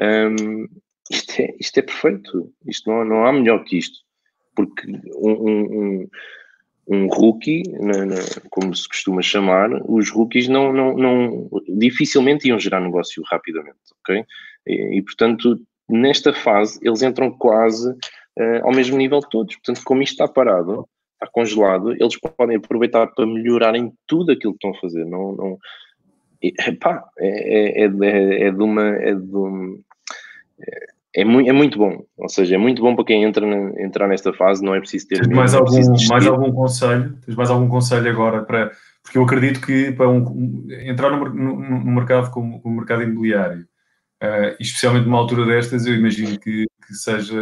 um, 0.00 0.66
isto, 1.10 1.40
é, 1.40 1.54
isto 1.60 1.78
é 1.78 1.82
perfeito. 1.82 2.52
Isto 2.66 2.90
não, 2.90 3.04
não 3.04 3.26
há 3.26 3.32
melhor 3.32 3.64
que 3.64 3.78
isto. 3.78 3.98
Porque 4.54 4.86
um, 5.16 5.32
um, 5.32 6.08
um 6.88 7.06
rookie, 7.08 7.62
na, 7.80 8.06
na, 8.06 8.16
como 8.50 8.74
se 8.74 8.88
costuma 8.88 9.22
chamar, 9.22 9.70
os 9.88 10.10
rookies 10.10 10.48
não, 10.48 10.72
não, 10.72 10.96
não, 10.96 11.50
dificilmente 11.76 12.48
iam 12.48 12.58
gerar 12.58 12.80
negócio 12.80 13.22
rapidamente, 13.26 13.78
ok? 14.00 14.24
E, 14.66 14.98
e 14.98 15.02
portanto, 15.02 15.60
nesta 15.88 16.32
fase, 16.32 16.78
eles 16.82 17.02
entram 17.02 17.30
quase 17.32 17.90
uh, 17.90 18.64
ao 18.64 18.72
mesmo 18.72 18.96
nível 18.96 19.20
de 19.20 19.28
todos. 19.28 19.56
Portanto, 19.56 19.82
como 19.84 20.02
isto 20.02 20.12
está 20.12 20.28
parado, 20.28 20.88
está 21.24 21.32
congelado, 21.32 21.92
eles 21.92 22.18
podem 22.18 22.56
aproveitar 22.56 23.06
para 23.08 23.26
melhorarem 23.26 23.92
tudo 24.06 24.32
aquilo 24.32 24.52
que 24.52 24.66
estão 24.66 24.70
a 24.70 24.80
fazer. 24.80 25.04
Não, 25.04 25.34
não, 25.34 25.58
epá, 26.42 27.04
é, 27.18 27.84
é, 27.84 27.86
é, 27.86 28.42
é 28.44 28.50
de 28.50 28.62
uma. 28.62 28.82
É, 28.82 29.14
de 29.14 29.36
um, 29.36 29.80
é, 31.16 31.24
muito, 31.24 31.48
é 31.48 31.52
muito 31.52 31.78
bom, 31.78 32.04
ou 32.16 32.28
seja, 32.28 32.56
é 32.56 32.58
muito 32.58 32.82
bom 32.82 32.96
para 32.96 33.04
quem 33.04 33.22
entra 33.22 33.46
entrar 33.80 34.08
nesta 34.08 34.32
fase, 34.32 34.64
não 34.64 34.74
é 34.74 34.80
preciso 34.80 35.06
ter. 35.08 35.20
Tens 35.20 35.28
mais, 35.28 35.54
é 35.54 35.58
algum, 35.58 36.08
mais 36.08 36.26
algum 36.26 36.52
conselho? 36.52 37.16
Tens 37.24 37.36
mais 37.36 37.50
algum 37.50 37.68
conselho 37.68 38.10
agora 38.10 38.42
para. 38.42 38.72
Porque 39.02 39.18
eu 39.18 39.22
acredito 39.22 39.60
que 39.60 39.92
para 39.92 40.08
um, 40.08 40.66
entrar 40.80 41.10
no, 41.10 41.28
no, 41.28 41.56
no 41.60 41.92
mercado 41.92 42.30
como 42.30 42.60
o 42.64 42.70
mercado 42.70 43.02
imobiliário 43.02 43.66
Uh, 44.24 44.56
especialmente 44.58 45.04
numa 45.04 45.18
altura 45.18 45.44
destas, 45.44 45.84
eu 45.84 45.94
imagino 45.94 46.38
que, 46.38 46.66
que 46.86 46.94
seja. 46.94 47.36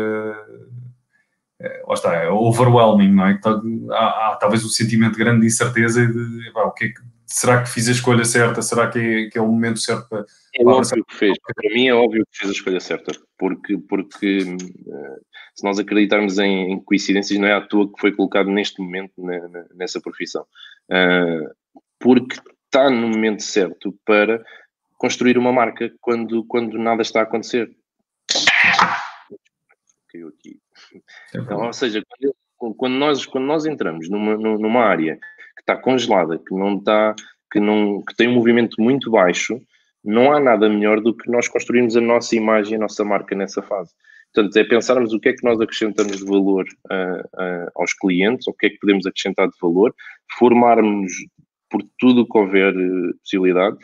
Uh, 1.62 1.88
lá 1.88 1.94
está, 1.94 2.14
é 2.14 2.28
overwhelming, 2.28 3.12
não 3.12 3.26
é? 3.26 3.34
Que 3.34 3.48
há, 3.92 4.32
há, 4.32 4.36
talvez 4.40 4.64
um 4.64 4.68
sentimento 4.68 5.16
grande 5.16 5.42
de 5.42 5.46
incerteza 5.46 6.02
e 6.02 6.06
de 6.08 6.50
pá, 6.52 6.64
o 6.64 6.72
que, 6.72 6.86
é 6.86 6.88
que 6.88 7.00
será 7.32 7.62
que 7.62 7.70
fiz 7.70 7.88
a 7.88 7.92
escolha 7.92 8.24
certa? 8.24 8.60
Será 8.60 8.88
que 8.90 8.98
é, 8.98 9.30
que 9.30 9.38
é 9.38 9.40
o 9.40 9.46
momento 9.46 9.78
certo 9.78 10.08
para. 10.08 10.26
É 10.54 10.64
óbvio 10.64 11.04
que 11.04 11.16
fez, 11.16 11.38
para 11.38 11.74
mim 11.74 11.88
é 11.88 11.94
óbvio 11.94 12.26
que 12.30 12.38
fez 12.38 12.50
a 12.50 12.52
escolha 12.52 12.80
certa, 12.80 13.12
porque, 13.38 13.78
porque 13.78 14.42
uh, 14.42 15.20
se 15.54 15.64
nós 15.64 15.78
acreditarmos 15.78 16.38
em, 16.38 16.72
em, 16.72 16.80
coincidências, 16.80 17.38
não 17.38 17.48
é 17.48 17.54
à 17.54 17.60
toa 17.60 17.90
que 17.90 18.00
foi 18.00 18.12
colocado 18.12 18.50
neste 18.50 18.80
momento 18.82 19.12
na, 19.24 19.48
na, 19.48 19.64
nessa 19.74 20.00
profissão, 20.00 20.42
uh, 20.42 21.80
porque 21.98 22.36
está 22.66 22.90
no 22.90 23.08
momento 23.08 23.42
certo 23.42 23.96
para 24.04 24.44
construir 24.98 25.38
uma 25.38 25.52
marca 25.52 25.92
quando, 26.00 26.44
quando 26.44 26.78
nada 26.78 27.02
está 27.02 27.20
a 27.20 27.22
acontecer. 27.24 27.74
Caiu 30.08 30.28
aqui. 30.28 30.60
Então, 31.34 31.66
ou 31.66 31.72
seja, 31.72 32.03
quando 32.76 32.95
nós, 32.95 33.26
quando 33.26 33.45
nós 33.45 33.66
entramos 33.66 34.09
numa, 34.09 34.36
numa 34.36 34.82
área 34.82 35.16
que 35.57 35.62
está 35.62 35.76
congelada, 35.76 36.38
que 36.38 36.55
não 36.55 36.76
está, 36.76 37.14
que, 37.51 37.61
não, 37.61 38.03
que 38.03 38.14
tem 38.16 38.28
um 38.28 38.34
movimento 38.34 38.80
muito 38.80 39.11
baixo, 39.11 39.61
não 40.05 40.32
há 40.32 40.40
nada 40.40 40.68
melhor 40.68 41.01
do 41.01 41.14
que 41.14 41.30
nós 41.30 41.49
construirmos 41.49 41.97
a 41.97 42.01
nossa 42.01 42.34
imagem, 42.34 42.76
a 42.76 42.80
nossa 42.80 43.05
marca 43.05 43.34
nessa 43.34 43.62
fase. 43.62 43.93
Portanto, 44.34 44.57
é 44.57 44.64
pensarmos 44.64 45.12
o 45.12 45.20
que 45.20 45.28
é 45.28 45.32
que 45.34 45.45
nós 45.45 45.61
acrescentamos 45.61 46.16
de 46.16 46.24
valor 46.24 46.64
uh, 46.90 47.20
uh, 47.20 47.70
aos 47.76 47.93
clientes, 47.93 48.47
o 48.47 48.55
que 48.55 48.66
é 48.66 48.70
que 48.70 48.78
podemos 48.78 49.07
acrescentar 49.07 49.47
de 49.47 49.57
valor, 49.61 49.95
formarmos 50.38 51.12
por 51.70 51.82
tudo 51.99 52.22
o 52.22 52.26
que 52.26 52.38
houver 52.38 52.74
uh, 52.74 53.18
possibilidade, 53.18 53.76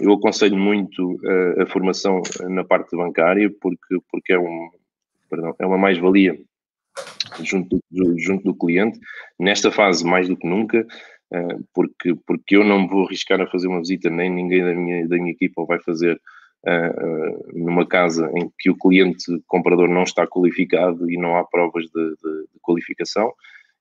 eu 0.00 0.12
aconselho 0.14 0.56
muito 0.56 1.16
a, 1.24 1.62
a, 1.62 1.66
formação 1.66 2.20
na 2.48 2.64
parte 2.64 2.96
bancária 2.96 3.48
porque, 3.60 3.98
porque 4.10 4.32
é, 4.32 4.38
um, 4.38 4.68
perdão, 5.28 5.54
é 5.58 5.66
uma 5.66 5.78
mais-valia 5.78 6.38
junto 7.42 7.78
junto 8.16 8.44
do 8.44 8.54
cliente, 8.54 8.98
nesta 9.38 9.70
fase 9.70 10.04
mais 10.04 10.28
do 10.28 10.36
que 10.36 10.46
nunca, 10.46 10.86
ah, 11.32 11.58
porque, 11.74 12.14
porque 12.26 12.56
eu 12.56 12.64
não 12.64 12.82
me 12.82 12.88
vou 12.88 13.04
arriscar 13.04 13.40
a 13.40 13.46
fazer 13.46 13.68
uma 13.68 13.80
visita, 13.80 14.08
nem 14.10 14.30
ninguém 14.30 14.64
da 14.64 14.74
minha, 14.74 15.06
da 15.06 15.16
minha 15.16 15.32
equipa 15.32 15.64
vai 15.64 15.78
fazer 15.80 16.20
uh, 16.66 17.58
numa 17.58 17.86
casa 17.86 18.30
em 18.34 18.50
que 18.58 18.70
o 18.70 18.76
cliente 18.76 19.24
comprador 19.46 19.88
não 19.88 20.04
está 20.04 20.26
qualificado 20.26 21.10
e 21.10 21.16
não 21.18 21.36
há 21.36 21.44
provas 21.44 21.84
de, 21.84 21.90
de, 21.90 22.40
de 22.52 22.60
qualificação. 22.62 23.32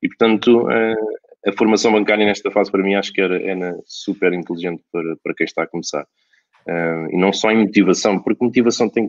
E, 0.01 0.07
portanto, 0.07 0.67
a 1.47 1.51
formação 1.53 1.91
bancária 1.91 2.25
nesta 2.25 2.51
fase 2.51 2.69
para 2.69 2.83
mim 2.83 2.93
acho 2.93 3.11
que 3.11 3.21
era, 3.21 3.41
era 3.41 3.79
super 3.85 4.31
inteligente 4.33 4.83
para, 4.91 5.15
para 5.23 5.33
quem 5.33 5.45
está 5.45 5.63
a 5.63 5.67
começar. 5.67 6.05
E 7.09 7.17
não 7.17 7.33
só 7.33 7.49
em 7.49 7.57
motivação, 7.65 8.19
porque 8.19 8.45
motivação 8.45 8.89
tem 8.89 9.07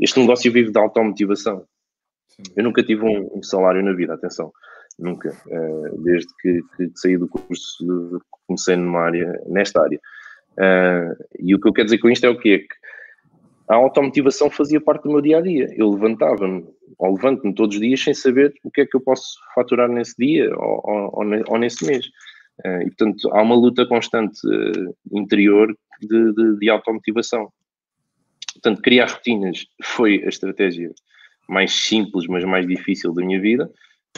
Este 0.00 0.20
negócio 0.20 0.50
vive 0.50 0.70
de 0.70 0.78
automotivação. 0.78 1.66
Eu 2.56 2.64
nunca 2.64 2.82
tive 2.82 3.04
um, 3.04 3.38
um, 3.38 3.42
salário 3.42 3.82
na 3.82 3.92
vida, 3.92 4.14
atenção, 4.14 4.52
nunca. 4.98 5.30
Uh, 5.46 6.02
desde 6.02 6.28
que, 6.40 6.60
que, 6.76 6.90
saí 6.94 7.16
do 7.16 7.28
curso, 7.28 8.20
comecei 8.46 8.76
numa 8.76 9.00
área, 9.00 9.40
nesta 9.46 9.82
área. 9.82 10.00
Uh, 10.52 11.16
e 11.38 11.54
o 11.54 11.60
que 11.60 11.68
eu 11.68 11.72
quero 11.72 11.86
dizer 11.86 11.98
com 11.98 12.10
isto 12.10 12.24
é 12.24 12.30
o 12.30 12.38
quê? 12.38 12.60
Que 12.60 12.82
a 13.68 13.76
automotivação 13.76 14.50
fazia 14.50 14.80
parte 14.80 15.04
do 15.04 15.10
meu 15.10 15.20
dia 15.20 15.38
a 15.38 15.40
dia. 15.40 15.68
Eu 15.76 15.90
levantava-me, 15.90 16.66
ou 16.98 17.14
levanto-me 17.14 17.54
todos 17.54 17.76
os 17.76 17.80
dias 17.80 18.02
sem 18.02 18.12
saber 18.12 18.52
o 18.64 18.70
que 18.70 18.82
é 18.82 18.86
que 18.86 18.96
eu 18.96 19.00
posso 19.00 19.38
faturar 19.54 19.88
nesse 19.88 20.14
dia 20.18 20.50
ou, 20.56 21.12
ou, 21.14 21.24
ou 21.48 21.58
nesse 21.58 21.86
mês. 21.86 22.06
Uh, 22.64 22.82
e, 22.82 22.86
portanto, 22.86 23.30
há 23.32 23.42
uma 23.42 23.54
luta 23.54 23.86
constante 23.86 24.40
interior 25.10 25.74
de, 26.00 26.32
de, 26.32 26.58
de 26.58 26.70
automotivação. 26.70 27.50
Portanto, 28.54 28.82
criar 28.82 29.06
rotinas 29.06 29.66
foi 29.82 30.22
a 30.24 30.28
estratégia 30.28 30.92
mais 31.48 31.72
simples, 31.72 32.26
mas 32.26 32.44
mais 32.44 32.66
difícil 32.66 33.12
da 33.12 33.24
minha 33.24 33.40
vida 33.40 33.70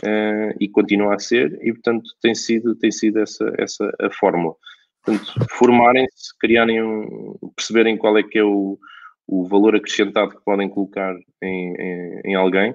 uh, 0.02 0.56
e 0.60 0.68
continua 0.68 1.14
a 1.14 1.18
ser, 1.18 1.58
e, 1.62 1.72
portanto, 1.72 2.10
tem 2.20 2.34
sido, 2.34 2.74
tem 2.76 2.90
sido 2.90 3.20
essa, 3.20 3.52
essa 3.58 3.90
a 4.00 4.10
fórmula. 4.10 4.54
Portanto, 5.02 5.46
formarem-se, 5.50 6.36
criarem 6.38 6.82
um, 6.82 7.36
perceberem 7.54 7.96
qual 7.96 8.16
é 8.16 8.22
que 8.22 8.38
é 8.38 8.44
o, 8.44 8.78
o 9.26 9.46
valor 9.46 9.76
acrescentado 9.76 10.30
que 10.30 10.44
podem 10.44 10.68
colocar 10.68 11.14
em, 11.42 11.74
em, 11.76 12.20
em 12.24 12.34
alguém 12.34 12.74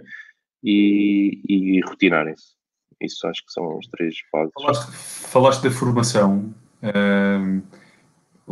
e, 0.64 1.41
e 1.47 1.82
rotinarem-se. 1.82 2.54
Isso 3.02 3.26
acho 3.28 3.45
que 3.45 3.52
são 3.52 3.78
os 3.78 3.88
três 3.88 4.16
fases. 4.32 4.52
Falaste, 4.54 4.91
falaste 4.91 5.64
da 5.64 5.72
formação. 5.72 6.54
Um, 6.84 7.62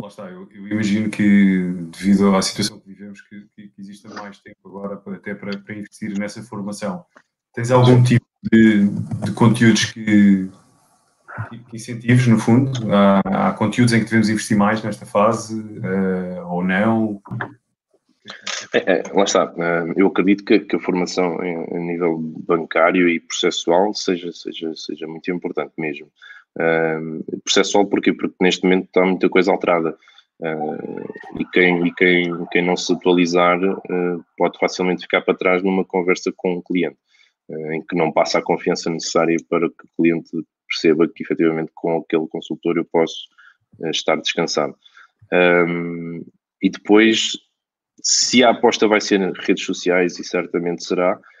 lá 0.00 0.08
está, 0.08 0.30
eu, 0.30 0.48
eu, 0.52 0.68
imagino 0.68 1.10
que 1.10 1.72
devido 1.90 2.34
à 2.34 2.42
situação 2.42 2.78
que 2.80 2.88
vivemos, 2.88 3.20
que, 3.22 3.46
que, 3.54 3.68
que 3.68 3.80
exista 3.80 4.08
mais 4.14 4.38
tempo 4.38 4.58
agora 4.64 5.00
até 5.14 5.34
para, 5.34 5.56
para, 5.58 5.74
investir 5.74 6.18
nessa 6.18 6.42
formação. 6.42 7.04
Tens 7.54 7.70
algum 7.70 8.02
tipo 8.02 8.26
de, 8.52 8.88
de 9.24 9.32
conteúdos 9.32 9.86
que, 9.86 10.50
que 11.68 11.76
incentivos, 11.76 12.26
no 12.26 12.38
fundo? 12.38 12.72
Há, 12.92 13.48
há, 13.48 13.52
conteúdos 13.52 13.92
em 13.92 13.98
que 13.98 14.04
devemos 14.04 14.28
investir 14.28 14.56
mais 14.56 14.82
nesta 14.82 15.06
fase 15.06 15.60
uh, 15.60 16.46
ou 16.46 16.62
não? 16.62 17.20
É, 18.74 18.98
é, 18.98 19.02
lá 19.14 19.24
está. 19.24 19.52
Eh, 19.56 19.94
eu 19.96 20.08
acredito 20.08 20.44
que, 20.44 20.60
que 20.60 20.76
a 20.76 20.80
formação 20.80 21.38
a 21.40 21.78
nível 21.78 22.18
bancário 22.18 23.08
e 23.08 23.20
processual 23.20 23.94
seja, 23.94 24.30
seja, 24.32 24.74
seja 24.76 25.06
muito 25.06 25.30
importante 25.30 25.72
mesmo. 25.78 26.10
Uh, 26.58 27.40
processual 27.44 27.86
porquê? 27.86 28.12
Porque 28.12 28.34
neste 28.40 28.64
momento 28.64 28.86
está 28.86 29.04
muita 29.04 29.28
coisa 29.28 29.52
alterada. 29.52 29.96
Uh, 30.40 31.40
e 31.40 31.44
quem, 31.46 31.86
e 31.86 31.94
quem, 31.94 32.46
quem 32.50 32.64
não 32.64 32.76
se 32.76 32.92
atualizar 32.92 33.58
uh, 33.62 34.24
pode 34.36 34.58
facilmente 34.58 35.02
ficar 35.02 35.20
para 35.22 35.36
trás 35.36 35.62
numa 35.62 35.84
conversa 35.84 36.32
com 36.36 36.54
um 36.54 36.62
cliente, 36.62 36.98
em 37.72 37.82
que 37.82 37.96
não 37.96 38.12
passa 38.12 38.38
a 38.38 38.42
confiança 38.42 38.90
necessária 38.90 39.36
para 39.48 39.68
que 39.68 39.84
o 39.84 39.88
cliente 39.96 40.30
perceba 40.68 41.08
que 41.08 41.22
efetivamente 41.22 41.70
com 41.74 41.96
aquele 41.96 42.26
consultor 42.28 42.76
eu 42.76 42.84
posso 42.84 43.26
estar 43.90 44.16
descansado. 44.16 44.76
Um, 45.32 46.24
e 46.62 46.68
depois, 46.68 47.38
se 48.02 48.44
a 48.44 48.50
aposta 48.50 48.86
vai 48.86 49.00
ser 49.00 49.20
redes 49.32 49.64
sociais, 49.64 50.18
e 50.18 50.24
certamente 50.24 50.84
será, 50.84 51.16
uh, 51.16 51.37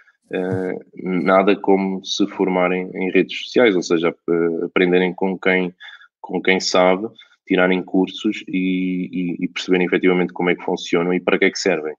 nada 1.02 1.56
como 1.56 2.04
se 2.04 2.26
formarem 2.28 2.90
em 2.94 3.10
redes 3.10 3.44
sociais, 3.44 3.74
ou 3.74 3.82
seja, 3.82 4.14
aprenderem 4.64 5.14
com 5.14 5.38
quem, 5.38 5.74
com 6.20 6.40
quem 6.42 6.60
sabe, 6.60 7.08
tirarem 7.46 7.82
cursos 7.82 8.44
e, 8.46 9.08
e, 9.12 9.44
e 9.44 9.48
perceberem 9.48 9.86
efetivamente 9.86 10.32
como 10.32 10.50
é 10.50 10.54
que 10.54 10.64
funcionam 10.64 11.14
e 11.14 11.20
para 11.20 11.38
que 11.38 11.46
é 11.46 11.50
que 11.50 11.58
servem 11.58 11.94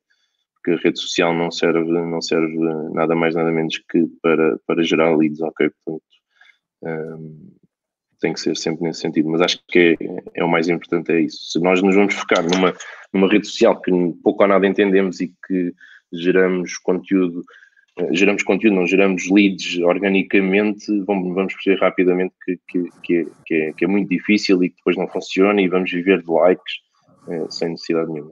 porque 0.59 0.71
a 0.71 0.75
rede 0.75 0.99
social 0.99 1.33
não 1.33 1.49
serve, 1.51 1.89
não 1.89 2.21
serve 2.21 2.57
nada 2.93 3.15
mais, 3.15 3.33
nada 3.35 3.51
menos 3.51 3.77
que 3.89 4.05
para, 4.21 4.59
para 4.67 4.83
gerar 4.83 5.15
leads, 5.15 5.41
ok? 5.41 5.69
Portanto, 5.85 6.03
um, 6.83 7.55
tem 8.19 8.33
que 8.33 8.39
ser 8.39 8.57
sempre 8.57 8.83
nesse 8.83 8.99
sentido, 8.99 9.29
mas 9.29 9.41
acho 9.41 9.61
que 9.67 9.97
é, 9.99 10.39
é, 10.41 10.43
o 10.43 10.49
mais 10.49 10.67
importante, 10.67 11.11
é 11.11 11.21
isso. 11.21 11.51
Se 11.51 11.59
nós 11.59 11.81
nos 11.81 11.95
vamos 11.95 12.13
focar 12.13 12.43
numa, 12.43 12.73
numa 13.13 13.29
rede 13.29 13.47
social 13.47 13.79
que 13.81 13.91
pouco 14.21 14.43
ou 14.43 14.49
nada 14.49 14.67
entendemos 14.67 15.21
e 15.21 15.33
que 15.47 15.73
geramos 16.11 16.77
conteúdo, 16.77 17.41
eh, 17.41 17.45
geramos 18.11 18.43
conteúdo, 18.43 18.75
não 18.75 18.87
geramos 18.87 19.29
leads 19.29 19.77
organicamente, 19.79 20.85
vamos, 21.05 21.33
vamos 21.33 21.53
perceber 21.53 21.79
rapidamente 21.81 22.33
que, 22.43 22.59
que, 22.67 22.89
que, 23.03 23.17
é, 23.17 23.25
que, 23.45 23.55
é, 23.55 23.73
que 23.73 23.85
é 23.85 23.87
muito 23.87 24.09
difícil 24.09 24.63
e 24.63 24.69
que 24.69 24.75
depois 24.77 24.97
não 24.97 25.07
funciona 25.07 25.61
e 25.61 25.67
vamos 25.67 25.91
viver 25.91 26.21
de 26.21 26.31
likes 26.31 26.73
é, 27.27 27.45
sem 27.49 27.69
necessidade 27.69 28.11
nenhuma. 28.11 28.31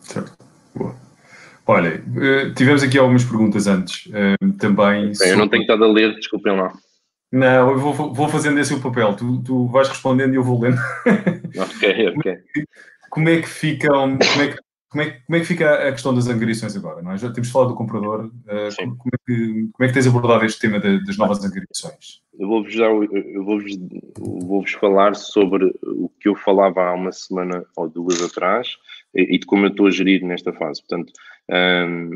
Certo. 0.00 0.36
Boa. 0.74 1.08
Olha, 1.66 2.02
eh, 2.16 2.50
tivemos 2.56 2.82
aqui 2.82 2.96
algumas 2.96 3.24
perguntas 3.24 3.66
antes 3.66 4.08
eh, 4.14 4.36
também. 4.58 5.04
Bem, 5.04 5.14
sobre... 5.14 5.32
Eu 5.32 5.36
não 5.36 5.48
tenho 5.48 5.62
estado 5.62 5.84
a 5.84 5.92
ler, 5.92 6.14
desculpem 6.14 6.56
lá. 6.56 6.72
Não, 7.30 7.70
eu 7.72 7.78
vou, 7.78 7.92
vou 7.92 8.28
fazendo 8.28 8.58
esse 8.58 8.72
o 8.72 8.80
papel, 8.80 9.14
tu, 9.14 9.42
tu 9.42 9.66
vais 9.66 9.86
respondendo 9.86 10.32
e 10.32 10.36
eu 10.36 10.42
vou 10.42 10.58
lendo. 10.58 10.78
Ok, 11.58 12.08
ok. 12.16 12.36
Como 13.10 13.28
é 13.28 13.42
que 13.42 13.48
ficam, 13.48 14.16
como 14.16 14.42
é 14.42 14.48
que, 14.48 14.56
como 14.88 15.02
é, 15.02 15.10
como 15.10 15.36
é 15.36 15.40
que 15.40 15.46
fica 15.46 15.88
a 15.88 15.92
questão 15.92 16.14
das 16.14 16.28
angariações 16.28 16.74
agora? 16.74 17.02
Não 17.02 17.12
é? 17.12 17.18
Já 17.18 17.30
temos 17.30 17.50
falado 17.50 17.68
do 17.68 17.74
comprador, 17.74 18.26
uh, 18.26 18.76
como, 18.76 19.10
é 19.12 19.18
que, 19.26 19.68
como 19.72 19.84
é 19.84 19.86
que 19.88 19.92
tens 19.92 20.06
abordado 20.06 20.44
este 20.46 20.60
tema 20.60 20.80
de, 20.80 21.04
das 21.04 21.18
novas 21.18 21.44
angariações? 21.44 22.22
Eu 22.38 22.48
vou-vos 22.48 22.74
vou 23.44 23.58
vou 24.46 24.66
falar 24.66 25.14
sobre 25.14 25.66
o 25.82 26.08
que 26.20 26.28
eu 26.28 26.34
falava 26.34 26.84
há 26.84 26.94
uma 26.94 27.12
semana 27.12 27.64
ou 27.76 27.88
duas 27.88 28.22
atrás 28.22 28.76
e, 29.14 29.34
e 29.34 29.38
de 29.38 29.46
como 29.46 29.66
eu 29.66 29.70
estou 29.70 29.88
a 29.88 29.90
gerir 29.90 30.24
nesta 30.24 30.52
fase. 30.54 30.80
Portanto, 30.86 31.12
um, 31.50 32.10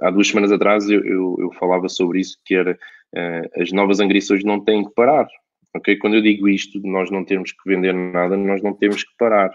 há 0.00 0.10
duas 0.10 0.28
semanas 0.28 0.50
atrás 0.50 0.88
eu, 0.88 1.04
eu, 1.04 1.36
eu, 1.38 1.52
falava 1.52 1.88
sobre 1.88 2.20
isso, 2.20 2.36
que 2.44 2.54
era 2.54 2.72
uh, 3.14 3.62
as 3.62 3.70
novas 3.70 4.00
angariações 4.00 4.42
não 4.42 4.58
têm 4.58 4.84
que 4.84 4.94
parar. 4.94 5.28
Okay? 5.76 5.96
Quando 5.96 6.16
eu 6.16 6.22
digo 6.22 6.48
isto, 6.48 6.80
nós 6.84 7.10
não 7.10 7.24
temos 7.24 7.52
que 7.52 7.68
vender 7.68 7.94
nada, 7.94 8.36
nós 8.36 8.60
não 8.60 8.72
temos 8.72 9.04
que 9.04 9.12
parar. 9.18 9.50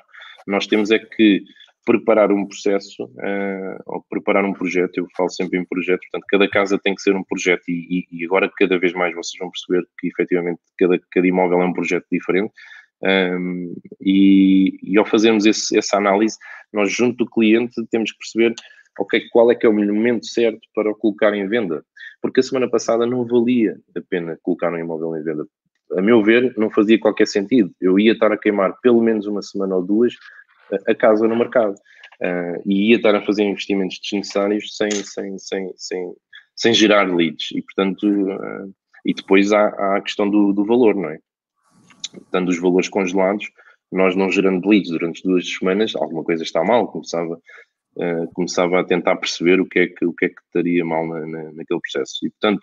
Nós 0.48 0.66
temos 0.66 0.92
é 0.92 1.00
que 1.00 1.44
preparar 1.88 2.34
um 2.34 2.46
processo 2.46 3.06
uh, 3.06 3.82
ou 3.86 4.04
preparar 4.10 4.44
um 4.44 4.52
projeto, 4.52 4.98
eu 4.98 5.08
falo 5.16 5.30
sempre 5.30 5.58
em 5.58 5.66
projeto, 5.66 6.02
portanto, 6.12 6.26
cada 6.30 6.50
casa 6.50 6.78
tem 6.78 6.94
que 6.94 7.02
ser 7.02 7.16
um 7.16 7.24
projeto 7.24 7.64
e, 7.70 8.06
e, 8.12 8.26
agora 8.26 8.52
cada 8.58 8.78
vez 8.78 8.92
mais 8.92 9.16
vocês 9.16 9.40
vão 9.40 9.50
perceber 9.50 9.88
que 9.98 10.08
efetivamente 10.08 10.60
cada, 10.78 11.00
cada 11.10 11.26
imóvel 11.26 11.62
é 11.62 11.66
um 11.66 11.72
projeto 11.72 12.06
diferente 12.12 12.52
um, 13.02 13.74
e, 14.02 14.78
e, 14.84 14.98
ao 14.98 15.06
fazermos 15.06 15.46
esse, 15.46 15.78
essa 15.78 15.96
análise, 15.96 16.38
nós 16.74 16.92
junto 16.92 17.24
do 17.24 17.32
cliente 17.32 17.74
temos 17.90 18.12
que 18.12 18.18
perceber 18.18 18.54
ok, 19.00 19.22
qual 19.32 19.50
é 19.50 19.56
que 19.56 19.66
é 19.66 19.70
o 19.70 19.74
momento 19.74 20.26
certo 20.26 20.60
para 20.76 20.92
o 20.92 20.96
colocar 20.96 21.34
em 21.34 21.48
venda. 21.48 21.86
Porque 22.22 22.42
a 22.42 22.44
semana 22.44 22.70
passada 22.70 23.06
não 23.06 23.26
valia 23.26 23.78
a 23.96 24.02
pena 24.10 24.38
colocar 24.42 24.74
um 24.74 24.78
imóvel 24.78 25.16
em 25.16 25.24
venda. 25.24 25.46
A 25.96 26.02
meu 26.02 26.22
ver, 26.22 26.54
não 26.58 26.70
fazia 26.70 27.00
qualquer 27.00 27.28
sentido. 27.28 27.72
Eu 27.80 27.98
ia 27.98 28.12
estar 28.12 28.32
a 28.32 28.38
queimar 28.38 28.76
pelo 28.82 29.02
menos 29.02 29.26
uma 29.26 29.42
semana 29.42 29.76
ou 29.76 29.86
duas 29.86 30.14
a 30.88 30.96
casa 30.96 31.28
no 31.28 31.36
mercado. 31.36 31.76
Uh, 32.22 32.62
e 32.66 32.90
ia 32.90 32.96
estar 32.96 33.14
a 33.14 33.22
fazer 33.22 33.44
investimentos 33.44 34.00
desnecessários 34.02 34.76
sem, 34.76 34.90
sem, 34.90 35.38
sem, 35.38 35.72
sem, 35.76 36.14
sem 36.56 36.74
gerar 36.74 37.14
leads. 37.14 37.52
E, 37.52 37.62
portanto, 37.62 38.08
uh, 38.08 38.74
e 39.06 39.14
depois 39.14 39.52
há, 39.54 39.68
há 39.68 39.98
a 39.98 40.02
questão 40.02 40.28
do, 40.30 40.52
do 40.52 40.66
valor, 40.66 40.96
não 40.96 41.10
é? 41.10 41.20
Estando 42.16 42.50
os 42.50 42.60
valores 42.60 42.90
congelados, 42.90 43.48
nós 43.92 44.16
não 44.16 44.32
gerando 44.32 44.68
leads 44.68 44.90
durante 44.90 45.22
duas 45.24 45.48
semanas, 45.48 45.96
alguma 45.96 46.24
coisa 46.24 46.42
está 46.44 46.64
mal, 46.64 46.88
começava 46.88 47.36
uh, 47.36 48.32
começava 48.34 48.80
a 48.80 48.84
tentar 48.84 49.16
perceber 49.18 49.62
o 49.62 49.66
que 49.66 49.80
é 49.80 49.88
que, 49.88 50.06
o 50.06 50.14
que, 50.14 50.26
é 50.26 50.30
que 50.30 50.42
estaria 50.42 50.84
mal 50.84 51.08
na, 51.08 51.20
na, 51.20 51.44
naquele 51.52 51.80
processo. 51.80 52.26
E, 52.26 52.32
portanto, 52.32 52.62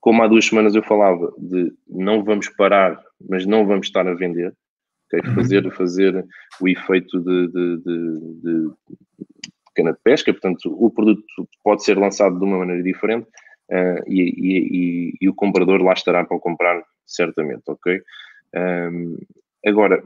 como 0.00 0.22
há 0.22 0.28
duas 0.28 0.44
semanas 0.44 0.74
eu 0.74 0.82
falava 0.82 1.32
de 1.38 1.72
não 1.88 2.22
vamos 2.22 2.48
parar, 2.50 3.02
mas 3.28 3.46
não 3.46 3.66
vamos 3.66 3.86
estar 3.86 4.06
a 4.06 4.14
vender, 4.14 4.54
okay? 5.18 5.28
Uhum. 5.28 5.34
fazer, 5.34 5.72
fazer 5.72 6.26
o 6.60 6.68
efeito 6.68 7.20
de, 7.20 7.48
de, 7.48 7.76
de, 7.78 8.40
de 8.42 8.70
cana 9.74 9.92
de 9.92 9.98
pesca, 10.02 10.32
portanto, 10.32 10.72
o 10.72 10.90
produto 10.90 11.24
pode 11.62 11.84
ser 11.84 11.98
lançado 11.98 12.38
de 12.38 12.44
uma 12.44 12.58
maneira 12.58 12.82
diferente 12.82 13.26
uh, 13.70 14.02
e, 14.06 14.22
e, 14.22 14.58
e, 14.58 15.14
e, 15.20 15.28
o 15.28 15.34
comprador 15.34 15.82
lá 15.82 15.92
estará 15.92 16.24
para 16.24 16.38
comprar 16.38 16.82
certamente, 17.04 17.62
ok? 17.66 18.00
Um, 18.54 19.18
agora, 19.66 20.02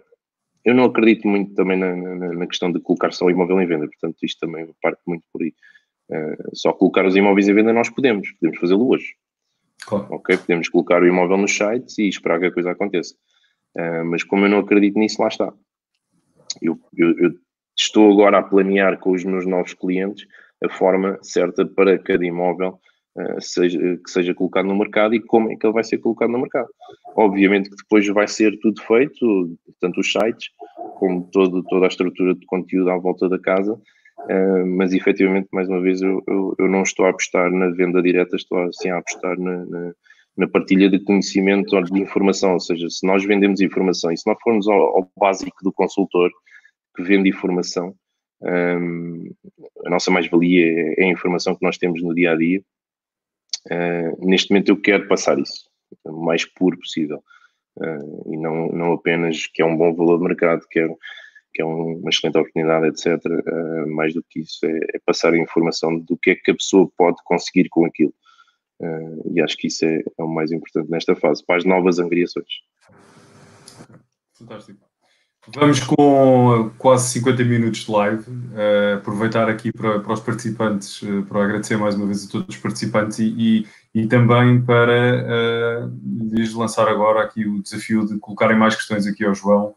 eu 0.64 0.74
não 0.74 0.84
acredito 0.84 1.28
muito 1.28 1.54
também 1.54 1.78
na, 1.78 1.94
na, 1.94 2.32
na, 2.34 2.46
questão 2.46 2.72
de 2.72 2.80
colocar 2.80 3.12
só 3.12 3.26
o 3.26 3.30
imóvel 3.30 3.60
em 3.60 3.66
venda, 3.66 3.86
portanto, 3.86 4.16
isto 4.22 4.40
também 4.40 4.68
parte 4.82 5.00
muito 5.06 5.24
por 5.32 5.42
aí. 5.42 5.52
Uh, 6.10 6.56
só 6.56 6.72
colocar 6.72 7.04
os 7.06 7.14
imóveis 7.14 7.48
em 7.48 7.54
venda 7.54 7.72
nós 7.72 7.90
podemos, 7.90 8.30
podemos 8.32 8.58
fazê-lo 8.58 8.88
hoje. 8.88 9.14
Claro. 9.86 10.06
Ok? 10.10 10.36
Podemos 10.38 10.68
colocar 10.68 11.02
o 11.02 11.06
imóvel 11.06 11.36
nos 11.36 11.54
sites 11.56 11.98
e 11.98 12.08
esperar 12.08 12.40
que 12.40 12.46
a 12.46 12.52
coisa 12.52 12.70
aconteça. 12.72 13.14
Uh, 13.78 14.04
mas 14.04 14.24
como 14.24 14.44
eu 14.44 14.50
não 14.50 14.58
acredito 14.58 14.98
nisso, 14.98 15.22
lá 15.22 15.28
está. 15.28 15.52
Eu, 16.60 16.78
eu, 16.96 17.16
eu, 17.18 17.30
estou 17.76 18.10
agora 18.10 18.38
a 18.38 18.42
planear 18.42 18.98
com 18.98 19.12
os 19.12 19.24
meus 19.24 19.46
novos 19.46 19.72
clientes 19.72 20.26
a 20.64 20.68
forma 20.68 21.16
certa 21.22 21.64
para 21.64 21.96
cada 21.98 22.24
imóvel 22.24 22.80
uh, 23.16 23.40
seja, 23.40 23.78
que 23.78 24.10
seja 24.10 24.34
colocado 24.34 24.66
no 24.66 24.76
mercado 24.76 25.14
e 25.14 25.20
como 25.20 25.52
é 25.52 25.56
que 25.56 25.64
ele 25.64 25.74
vai 25.74 25.84
ser 25.84 25.98
colocado 25.98 26.30
no 26.30 26.40
mercado. 26.40 26.68
Obviamente 27.16 27.70
que 27.70 27.76
depois 27.76 28.06
vai 28.08 28.26
ser 28.26 28.58
tudo 28.60 28.82
feito, 28.82 29.56
tanto 29.80 30.00
os 30.00 30.10
sites 30.10 30.50
como 30.98 31.28
todo, 31.30 31.62
toda 31.64 31.86
a 31.86 31.88
estrutura 31.88 32.34
de 32.34 32.44
conteúdo 32.46 32.90
à 32.90 32.98
volta 32.98 33.28
da 33.28 33.38
casa, 33.38 33.74
uh, 33.74 34.66
mas 34.66 34.92
efetivamente, 34.92 35.48
mais 35.52 35.68
uma 35.68 35.80
vez, 35.80 36.02
eu, 36.02 36.22
eu, 36.26 36.54
eu, 36.58 36.68
não 36.68 36.82
estou 36.82 37.06
a 37.06 37.10
apostar 37.10 37.50
na 37.52 37.70
venda 37.70 38.02
direta, 38.02 38.34
estou 38.34 38.58
assim 38.64 38.90
a 38.90 38.98
apostar 38.98 39.38
na, 39.38 39.64
na, 39.66 39.94
na, 40.38 40.48
partilha 40.48 40.88
de 40.88 41.00
conhecimento 41.00 41.76
ou 41.76 41.82
de 41.82 42.00
informação, 42.00 42.54
ou 42.54 42.60
seja, 42.60 42.88
se 42.88 43.06
nós 43.06 43.24
vendemos 43.24 43.60
informação 43.60 44.10
e 44.12 44.16
se 44.16 44.26
nós 44.26 44.38
formos 44.42 44.68
ao, 44.68 44.96
ao 44.96 45.12
básico 45.16 45.62
do 45.62 45.72
consultor 45.72 46.30
que 46.96 47.02
vende 47.02 47.28
informação, 47.28 47.94
um, 48.40 49.30
a 49.84 49.90
nossa 49.90 50.10
mais-valia 50.10 50.66
é, 50.66 51.02
é 51.02 51.04
a 51.04 51.08
informação 51.08 51.54
que 51.54 51.64
nós 51.64 51.76
temos 51.76 52.02
no 52.02 52.14
dia 52.14 52.32
a 52.32 52.36
dia. 52.36 52.62
Uh, 53.66 54.26
neste 54.26 54.50
momento 54.50 54.68
eu 54.68 54.80
quero 54.80 55.08
passar 55.08 55.38
isso 55.38 55.68
o 56.04 56.24
mais 56.24 56.44
puro 56.44 56.78
possível. 56.78 57.22
Uh, 57.76 58.34
e 58.34 58.36
não, 58.36 58.68
não 58.68 58.92
apenas 58.92 59.46
que 59.46 59.62
é 59.62 59.64
um 59.64 59.76
bom 59.76 59.94
valor 59.94 60.18
de 60.18 60.24
mercado, 60.24 60.66
que 60.70 60.80
é, 60.80 60.88
que 61.54 61.62
é 61.62 61.64
uma 61.64 62.08
excelente 62.10 62.38
oportunidade, 62.38 62.88
etc. 62.88 63.24
Uh, 63.24 63.88
mais 63.94 64.14
do 64.14 64.22
que 64.28 64.40
isso, 64.40 64.64
é, 64.64 64.78
é, 64.94 64.98
passar 65.04 65.32
a 65.32 65.38
informação 65.38 65.98
do 65.98 66.16
que 66.16 66.30
é 66.30 66.34
que 66.34 66.50
a 66.50 66.54
pessoa 66.54 66.90
pode 66.96 67.16
conseguir 67.24 67.68
com 67.68 67.84
aquilo. 67.84 68.14
Uh, 68.80 69.32
e 69.34 69.40
acho 69.40 69.56
que 69.56 69.66
isso 69.66 69.84
é, 69.84 69.98
é, 69.98 70.22
o 70.22 70.28
mais 70.28 70.52
importante 70.52 70.90
nesta 70.90 71.16
fase, 71.16 71.44
para 71.44 71.56
as 71.56 71.64
novas 71.64 71.98
angriações. 71.98 72.46
Fantástico. 74.32 74.88
Vamos 75.54 75.80
com 75.80 76.70
quase 76.78 77.08
50 77.10 77.44
minutos 77.44 77.80
de 77.80 77.90
live. 77.90 78.24
Uh, 78.30 78.96
aproveitar 78.96 79.48
aqui 79.48 79.72
para, 79.72 80.00
para 80.00 80.12
os 80.12 80.20
participantes, 80.20 81.00
uh, 81.02 81.22
para 81.22 81.44
agradecer 81.44 81.76
mais 81.76 81.94
uma 81.94 82.06
vez 82.06 82.26
a 82.26 82.30
todos 82.30 82.54
os 82.54 82.60
participantes 82.60 83.18
e, 83.18 83.34
e, 83.94 84.02
e 84.02 84.06
também 84.06 84.60
para 84.60 85.86
uh, 85.86 86.58
lançar 86.58 86.88
agora 86.88 87.22
aqui 87.22 87.46
o 87.46 87.62
desafio 87.62 88.06
de 88.06 88.18
colocarem 88.18 88.58
mais 88.58 88.76
questões 88.76 89.06
aqui 89.06 89.24
ao 89.24 89.34
João 89.34 89.74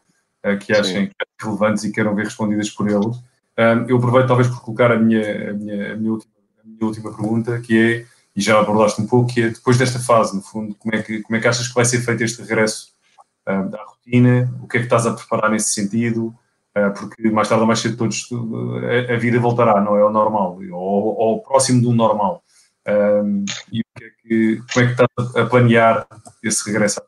que 0.60 0.74
achem 0.74 1.06
Sim. 1.06 1.12
relevantes 1.40 1.84
e 1.84 1.92
queiram 1.92 2.16
ver 2.16 2.24
respondidas 2.24 2.68
por 2.72 2.90
ele. 2.90 3.12
eu 3.88 3.98
aproveito 3.98 4.26
talvez 4.26 4.48
por 4.48 4.60
colocar 4.64 4.92
a 4.92 4.98
minha, 4.98 5.52
a 5.52 5.54
minha, 5.54 5.94
a 5.94 5.96
minha, 5.96 6.12
última, 6.12 6.34
a 6.64 6.68
minha 6.68 6.86
última 6.88 7.16
pergunta, 7.16 7.62
que 7.62 7.80
é, 7.80 8.06
e 8.36 8.42
já 8.42 8.60
abordaste 8.60 9.02
um 9.02 9.08
pouco, 9.08 9.34
que 9.34 9.42
é 9.42 9.50
depois 9.50 9.78
desta 9.78 10.00
fase, 10.00 10.36
no 10.36 10.42
fundo, 10.42 10.76
como 10.76 10.96
é 10.96 11.02
que, 11.02 11.22
como 11.22 11.38
é 11.38 11.40
que 11.42 11.48
achas 11.48 11.68
que 11.68 11.76
vai 11.76 11.86
ser 11.86 12.02
feito 12.02 12.24
este 12.24 12.42
regresso 12.42 12.92
da 13.46 13.84
rotina, 13.84 14.54
o 14.62 14.68
que 14.68 14.78
é 14.78 14.80
que 14.80 14.86
estás 14.86 15.06
a 15.06 15.14
preparar 15.14 15.50
nesse 15.50 15.74
sentido, 15.74 16.28
uh, 16.78 16.94
porque 16.98 17.30
mais 17.30 17.50
tarde 17.50 17.62
ou 17.62 17.68
mais 17.68 17.80
cedo 17.80 17.98
todos, 17.98 18.30
a, 19.10 19.14
a, 19.14 19.18
vida 19.18 19.40
voltará, 19.40 19.82
não 19.82 19.96
é 19.96 20.06
o 20.06 20.12
normal, 20.12 20.60
ou, 20.72 21.18
ou 21.18 21.42
próximo 21.42 21.82
do 21.82 21.92
normal. 21.94 22.44
E 23.72 23.82
que 23.96 24.04
é 24.04 24.10
que, 24.22 24.62
como 24.74 24.86
é 24.86 24.88
que 24.88 25.02
estás 25.02 25.36
a 25.36 25.46
planear 25.46 26.08
esse 26.44 26.66
regresso? 26.66 27.02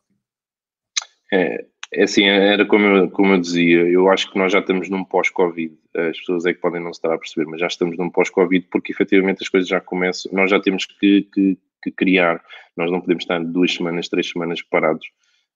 É, 1.31 1.65
é 1.91 2.03
assim, 2.03 2.25
era 2.25 2.65
como 2.65 2.85
eu, 2.85 3.09
como 3.09 3.33
eu 3.33 3.41
dizia, 3.41 3.81
eu 3.87 4.09
acho 4.09 4.31
que 4.31 4.37
nós 4.37 4.51
já 4.51 4.59
estamos 4.59 4.89
num 4.89 5.03
pós-Covid, 5.03 5.75
as 5.95 6.17
pessoas 6.19 6.45
é 6.45 6.53
que 6.53 6.59
podem 6.59 6.81
não 6.81 6.91
estar 6.91 7.13
a 7.13 7.17
perceber, 7.17 7.49
mas 7.49 7.59
já 7.59 7.67
estamos 7.67 7.97
num 7.97 8.09
pós-Covid 8.09 8.67
porque 8.71 8.91
efetivamente 8.91 9.43
as 9.43 9.49
coisas 9.49 9.69
já 9.69 9.79
começam, 9.79 10.31
nós 10.33 10.49
já 10.49 10.59
temos 10.59 10.85
que, 10.85 11.23
que, 11.33 11.57
que 11.83 11.91
criar, 11.91 12.43
nós 12.75 12.91
não 12.91 12.99
podemos 12.99 13.23
estar 13.23 13.43
duas 13.43 13.73
semanas, 13.73 14.09
três 14.09 14.29
semanas 14.29 14.61
parados 14.61 15.05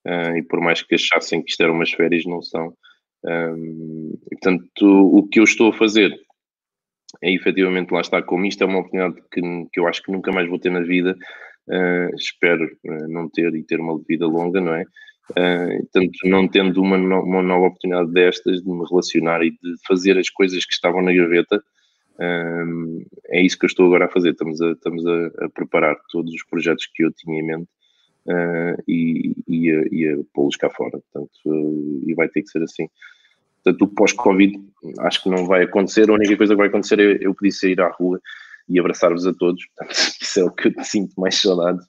uh, 0.06 0.38
e 0.38 0.44
por 0.44 0.60
mais 0.62 0.82
que 0.82 0.96
achassem 0.96 1.42
que 1.42 1.50
isto 1.50 1.62
eram 1.64 1.74
umas 1.74 1.92
férias, 1.92 2.26
não 2.26 2.42
são. 2.42 2.74
Um, 3.26 4.18
portanto, 4.30 4.86
o 4.86 5.28
que 5.28 5.40
eu 5.40 5.44
estou 5.44 5.70
a 5.70 5.74
fazer 5.74 6.18
é 7.22 7.32
efetivamente 7.34 7.92
lá 7.92 8.02
estar 8.02 8.22
como 8.24 8.46
isto 8.46 8.64
é 8.64 8.68
uma 8.68 8.80
oportunidade 8.80 9.16
que, 9.32 9.42
que 9.72 9.80
eu 9.80 9.88
acho 9.88 10.04
que 10.04 10.12
nunca 10.12 10.32
mais 10.32 10.48
vou 10.48 10.60
ter 10.60 10.70
na 10.70 10.82
vida. 10.82 11.18
Uh, 11.68 12.16
espero 12.16 12.66
uh, 12.66 13.08
não 13.10 13.30
ter 13.30 13.54
e 13.56 13.64
ter 13.64 13.80
uma 13.80 14.00
vida 14.08 14.26
longa, 14.26 14.62
não 14.62 14.74
é? 14.74 14.86
Uh, 15.32 15.84
portanto, 15.92 16.20
não 16.24 16.48
tendo 16.48 16.82
uma, 16.82 16.98
no, 16.98 17.22
uma 17.22 17.42
nova 17.42 17.68
oportunidade 17.68 18.12
destas 18.12 18.62
de 18.62 18.70
me 18.70 18.86
relacionar 18.90 19.44
e 19.44 19.52
de 19.52 19.76
fazer 19.86 20.18
as 20.18 20.30
coisas 20.30 20.66
que 20.66 20.74
estavam 20.74 21.02
na 21.02 21.14
gaveta, 21.14 21.58
uh, 21.58 23.06
é 23.28 23.42
isso 23.42 23.58
que 23.58 23.66
eu 23.66 23.68
estou 23.68 23.88
agora 23.88 24.06
a 24.06 24.10
fazer. 24.10 24.32
Estamos 24.32 24.62
a, 24.62 24.72
estamos 24.72 25.06
a, 25.06 25.46
a 25.46 25.50
preparar 25.50 25.96
todos 26.12 26.34
os 26.34 26.44
projetos 26.44 26.88
que 26.94 27.04
eu 27.04 27.12
tinha 27.12 27.40
em 27.40 27.46
mente 27.46 27.70
uh, 28.28 28.84
e, 28.88 29.34
e, 29.48 29.72
a, 29.72 29.84
e 29.92 30.10
a 30.14 30.18
pô-los 30.34 30.56
cá 30.56 30.70
fora. 30.70 31.00
Portanto, 31.12 32.02
e 32.06 32.14
vai 32.14 32.30
ter 32.30 32.42
que 32.42 32.50
ser 32.50 32.64
assim. 32.64 32.88
Portanto, 33.64 33.82
o 33.82 33.88
pós-Covid 33.88 34.54
acho 35.00 35.24
que 35.24 35.30
não 35.30 35.46
vai 35.46 35.64
acontecer. 35.64 36.10
A 36.10 36.14
única 36.14 36.38
coisa 36.38 36.54
que 36.54 36.60
vai 36.60 36.68
acontecer 36.68 37.00
é 37.00 37.18
eu 37.20 37.36
poder 37.36 37.52
sair 37.52 37.82
à 37.82 37.90
rua 37.90 38.22
e 38.70 38.80
abraçar-vos 38.80 39.26
a 39.26 39.34
todos. 39.34 39.66
Portanto, 39.68 39.98
isso 40.22 40.40
é 40.40 40.44
o 40.44 40.52
que 40.52 40.68
eu 40.70 40.84
sinto 40.84 41.20
mais 41.20 41.36
saudades. 41.42 41.86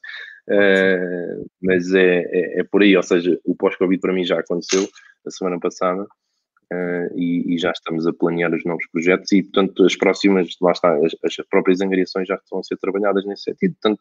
Uh, 0.49 1.45
mas 1.61 1.93
é, 1.93 2.21
é, 2.23 2.61
é, 2.61 2.65
por 2.65 2.83
aí, 2.83 2.97
ou 2.97 3.03
seja, 3.03 3.39
o 3.45 3.55
pós-Covid 3.55 4.01
para 4.01 4.15
mim 4.15 4.25
já 4.25 4.41
aconteceu 4.41 4.89
a 5.27 5.31
semana 5.31 5.61
passada 5.61 6.05
uh, 6.05 7.15
e, 7.15 7.55
e, 7.55 7.59
já 7.59 7.71
estamos 7.71 8.07
a 8.07 8.15
planear 8.15 8.55
os 8.55 8.65
novos 8.65 8.87
projetos 8.91 9.31
e, 9.31 9.43
portanto, 9.43 9.85
as 9.85 9.95
próximas, 9.95 10.49
lá 10.63 10.73
está, 10.73 10.97
as, 11.05 11.15
as 11.23 11.47
próprias 11.51 11.83
angariações 11.83 12.27
já 12.27 12.37
estão 12.37 12.61
a 12.61 12.63
ser 12.63 12.79
trabalhadas 12.79 13.27
nesse 13.27 13.43
sentido. 13.43 13.75
Portanto, 13.75 14.01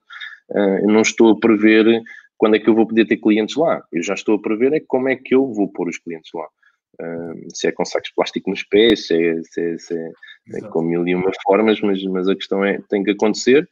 uh, 0.52 0.80
eu 0.84 0.88
não 0.88 1.02
estou 1.02 1.32
a 1.32 1.40
prever 1.40 2.02
quando 2.38 2.56
é 2.56 2.60
que 2.60 2.70
eu 2.70 2.76
vou 2.76 2.88
poder 2.88 3.06
ter 3.06 3.18
clientes 3.18 3.58
lá, 3.58 3.84
eu 3.92 4.02
já 4.02 4.14
estou 4.14 4.36
a 4.36 4.42
prever 4.42 4.72
é 4.72 4.80
como 4.80 5.10
é 5.10 5.18
que 5.18 5.36
eu 5.36 5.52
vou 5.52 5.68
pôr 5.68 5.90
os 5.90 5.98
clientes 5.98 6.32
lá. 6.34 6.48
se 7.54 7.68
é 7.68 7.72
com 7.74 7.84
sacos 7.84 8.10
de 8.10 8.16
plástico 8.16 8.50
nos 8.50 8.64
pés, 8.64 9.08
se 9.08 9.16
é, 9.16 9.42
se 9.44 9.62
é, 9.62 9.78
se 9.78 9.98
é, 9.98 10.12
é 10.54 10.62
com 10.70 10.82
mil 10.84 11.06
e 11.06 11.16
uma 11.16 11.32
formas, 11.44 11.82
mas, 11.82 12.02
mas 12.04 12.30
a 12.30 12.36
questão 12.36 12.64
é, 12.64 12.80
tem 12.90 13.04
que 13.04 13.12
acontecer 13.12 13.68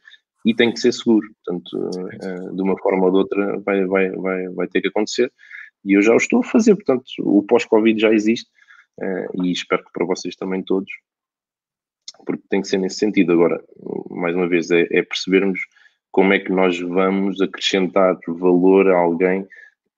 e 0.46 0.54
tem 0.54 0.72
que 0.72 0.78
ser 0.78 0.92
seguro. 0.92 1.28
Portanto, 1.44 1.72
uh, 1.74 2.54
de 2.54 2.62
uma 2.62 2.78
forma 2.78 3.06
ou 3.06 3.10
de 3.10 3.18
outra 3.18 3.60
vai, 3.60 3.84
vai, 3.84 4.10
vai, 4.10 4.48
vai 4.50 4.68
ter 4.68 4.80
que 4.80 4.88
acontecer 4.88 5.30
e 5.84 5.94
eu 5.94 6.02
já 6.02 6.14
o 6.14 6.16
estou 6.16 6.38
a 6.38 6.44
fazer. 6.44 6.76
Portanto, 6.76 7.04
o 7.18 7.42
pós-Covid 7.42 8.00
já 8.00 8.12
existe 8.12 8.48
uh, 9.00 9.44
e 9.44 9.50
espero 9.50 9.84
que 9.84 9.90
para 9.92 10.06
vocês 10.06 10.36
também 10.36 10.62
todos, 10.62 10.90
porque 12.24 12.44
tem 12.48 12.60
que 12.60 12.68
ser 12.68 12.78
nesse 12.78 12.96
sentido. 12.96 13.32
Agora, 13.32 13.62
mais 14.08 14.36
uma 14.36 14.48
vez, 14.48 14.70
é, 14.70 14.86
é 14.90 15.02
percebermos 15.02 15.60
como 16.12 16.32
é 16.32 16.38
que 16.38 16.52
nós 16.52 16.78
vamos 16.78 17.40
acrescentar 17.40 18.16
valor 18.28 18.88
a 18.88 18.96
alguém 18.96 19.46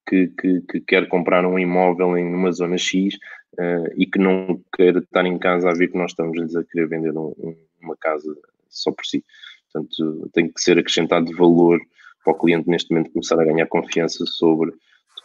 que, 0.08 0.28
que, 0.28 0.62
que, 0.62 0.80
quer 0.80 1.06
comprar 1.08 1.44
um 1.44 1.58
imóvel 1.58 2.16
em 2.16 2.34
uma 2.34 2.50
zona 2.50 2.78
X 2.78 3.14
uh, 3.58 3.92
e 3.96 4.06
que 4.06 4.18
não 4.18 4.62
quer 4.74 4.96
estar 4.96 5.26
em 5.26 5.38
casa 5.38 5.68
a 5.68 5.74
ver 5.74 5.88
que 5.88 5.98
nós 5.98 6.12
estamos 6.12 6.56
a 6.56 6.64
querer 6.64 6.88
vender 6.88 7.12
um, 7.12 7.34
um, 7.38 7.56
uma 7.82 7.96
casa 7.98 8.34
só 8.70 8.90
por 8.90 9.04
si. 9.04 9.22
Portanto, 9.72 10.30
tem 10.32 10.48
que 10.48 10.60
ser 10.60 10.78
acrescentado 10.78 11.34
valor 11.36 11.80
para 12.24 12.32
o 12.32 12.38
cliente 12.38 12.68
neste 12.68 12.90
momento 12.90 13.12
começar 13.12 13.40
a 13.40 13.44
ganhar 13.44 13.66
confiança 13.66 14.24
sobre 14.26 14.72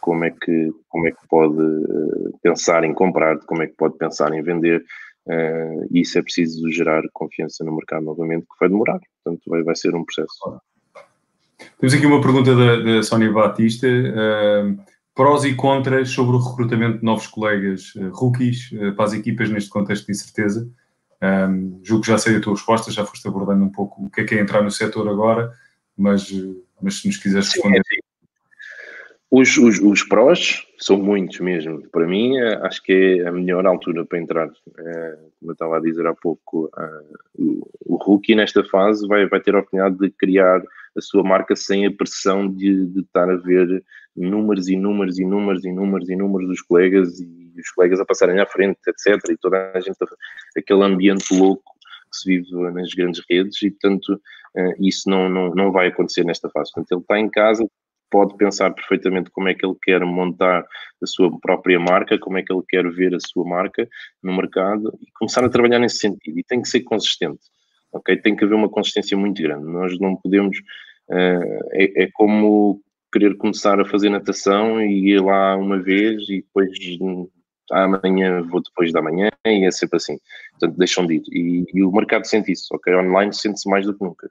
como 0.00 0.24
é 0.24 0.30
que, 0.30 0.70
como 0.88 1.06
é 1.08 1.10
que 1.10 1.28
pode 1.28 1.58
uh, 1.58 2.38
pensar 2.42 2.84
em 2.84 2.92
comprar, 2.92 3.38
como 3.46 3.62
é 3.62 3.66
que 3.66 3.74
pode 3.74 3.96
pensar 3.96 4.32
em 4.34 4.42
vender. 4.42 4.84
Uh, 5.26 5.86
e 5.90 6.02
isso 6.02 6.18
é 6.18 6.22
preciso 6.22 6.70
gerar 6.70 7.02
confiança 7.14 7.64
no 7.64 7.74
mercado 7.74 8.04
novamente, 8.04 8.42
que 8.42 8.56
vai 8.60 8.68
demorar. 8.68 9.00
Portanto, 9.22 9.42
vai, 9.46 9.62
vai 9.62 9.74
ser 9.74 9.94
um 9.94 10.04
processo. 10.04 10.60
Temos 11.78 11.94
aqui 11.94 12.04
uma 12.04 12.20
pergunta 12.20 12.54
da, 12.54 12.76
da 12.80 13.02
Sónia 13.02 13.32
Batista. 13.32 13.86
Uh, 13.86 14.78
prós 15.14 15.44
e 15.44 15.54
contras 15.54 16.10
sobre 16.10 16.36
o 16.36 16.38
recrutamento 16.38 16.98
de 16.98 17.04
novos 17.04 17.26
colegas 17.26 17.94
rookies 18.12 18.70
para 18.96 19.04
as 19.04 19.12
equipas 19.14 19.48
neste 19.48 19.70
contexto 19.70 20.04
de 20.04 20.12
incerteza. 20.12 20.68
Um, 21.24 21.80
julgo 21.82 22.02
que 22.02 22.10
já 22.10 22.18
sei 22.18 22.36
a 22.36 22.40
tua 22.40 22.52
resposta, 22.52 22.90
já 22.90 23.04
foste 23.06 23.26
abordando 23.26 23.64
um 23.64 23.70
pouco 23.70 24.04
o 24.04 24.10
que 24.10 24.20
é 24.20 24.24
que 24.24 24.34
é 24.34 24.40
entrar 24.40 24.62
no 24.62 24.70
setor 24.70 25.08
agora, 25.08 25.52
mas, 25.96 26.30
mas 26.82 27.00
se 27.00 27.06
nos 27.06 27.16
quiseres 27.16 27.50
responder. 27.50 27.80
Sim, 27.86 28.00
Os, 29.30 29.56
os, 29.56 29.80
os, 29.80 30.02
prós 30.02 30.66
são 30.78 30.98
muitos 30.98 31.40
mesmo. 31.40 31.88
Para 31.88 32.06
mim, 32.06 32.36
é, 32.36 32.56
acho 32.66 32.82
que 32.82 32.92
é 32.92 33.28
a 33.28 33.32
melhor 33.32 33.64
altura 33.64 34.04
para 34.04 34.18
entrar. 34.18 34.48
É, 34.78 35.18
como 35.40 35.50
eu 35.50 35.52
estava 35.52 35.78
a 35.78 35.80
dizer 35.80 36.06
há 36.06 36.14
pouco, 36.14 36.70
o, 37.38 37.70
o 37.86 37.96
rookie 37.96 38.34
nesta 38.34 38.62
fase 38.64 39.06
vai, 39.06 39.26
vai 39.26 39.40
ter 39.40 39.54
a 39.54 39.60
oportunidade 39.60 39.96
de 39.96 40.10
criar 40.10 40.60
a 40.96 41.00
sua 41.00 41.22
marca 41.22 41.56
sem 41.56 41.86
a 41.86 41.90
pressão 41.90 42.48
de, 42.48 42.86
de 42.86 43.00
estar 43.00 43.30
a 43.30 43.36
ver 43.36 43.82
números 44.14 44.68
e 44.68 44.76
números 44.76 45.18
e 45.18 45.24
números 45.24 45.64
e 45.64 45.72
números 45.72 46.08
e 46.08 46.16
números 46.16 46.48
dos 46.48 46.60
colegas 46.60 47.18
e 47.18 47.43
os 47.60 47.70
colegas 47.70 48.00
a 48.00 48.04
passarem 48.04 48.40
à 48.40 48.46
frente, 48.46 48.78
etc. 48.86 49.18
E 49.30 49.36
toda 49.36 49.72
a 49.74 49.80
gente, 49.80 49.96
aquele 50.56 50.84
ambiente 50.84 51.34
louco 51.34 51.74
que 52.10 52.18
se 52.18 52.28
vive 52.28 52.72
nas 52.72 52.92
grandes 52.94 53.22
redes 53.28 53.60
e, 53.62 53.70
portanto, 53.70 54.20
eh, 54.56 54.74
isso 54.80 55.08
não, 55.08 55.28
não, 55.28 55.54
não 55.54 55.72
vai 55.72 55.88
acontecer 55.88 56.24
nesta 56.24 56.48
fase. 56.50 56.70
Portanto, 56.72 56.92
ele 56.92 57.00
está 57.00 57.18
em 57.18 57.28
casa, 57.28 57.66
pode 58.10 58.36
pensar 58.36 58.72
perfeitamente 58.72 59.30
como 59.30 59.48
é 59.48 59.54
que 59.54 59.66
ele 59.66 59.76
quer 59.82 60.00
montar 60.04 60.64
a 61.02 61.06
sua 61.06 61.36
própria 61.40 61.80
marca, 61.80 62.18
como 62.18 62.38
é 62.38 62.42
que 62.42 62.52
ele 62.52 62.62
quer 62.68 62.88
ver 62.90 63.14
a 63.14 63.18
sua 63.20 63.44
marca 63.44 63.88
no 64.22 64.36
mercado 64.36 64.96
e 65.00 65.06
começar 65.18 65.44
a 65.44 65.48
trabalhar 65.48 65.80
nesse 65.80 65.98
sentido. 65.98 66.38
E 66.38 66.44
tem 66.44 66.62
que 66.62 66.68
ser 66.68 66.82
consistente, 66.82 67.42
ok? 67.92 68.16
Tem 68.16 68.36
que 68.36 68.44
haver 68.44 68.54
uma 68.54 68.68
consistência 68.68 69.16
muito 69.16 69.42
grande. 69.42 69.66
Nós 69.66 69.98
não 69.98 70.16
podemos. 70.16 70.56
Uh, 71.06 71.60
é, 71.72 72.04
é, 72.04 72.08
como 72.14 72.80
querer 73.12 73.36
começar 73.36 73.78
a 73.78 73.84
fazer 73.84 74.08
natação 74.08 74.80
e 74.80 75.10
ir 75.10 75.20
lá 75.20 75.54
uma 75.56 75.78
vez 75.78 76.22
e 76.30 76.36
depois 76.40 76.70
amanhã 77.70 78.42
vou 78.42 78.62
depois 78.62 78.92
da 78.92 79.02
manhã 79.02 79.30
e 79.46 79.64
é 79.64 79.70
sempre 79.70 79.96
assim. 79.96 80.18
Portanto, 80.52 80.78
deixam 80.78 81.06
de 81.06 81.14
ir. 81.14 81.22
E, 81.30 81.64
e 81.74 81.82
o 81.82 81.92
mercado 81.92 82.26
sente 82.26 82.52
isso, 82.52 82.68
ok? 82.72 82.94
Online 82.94 83.32
sente-se 83.32 83.68
mais 83.68 83.86
do 83.86 83.94
que 83.94 84.04
nunca. 84.04 84.30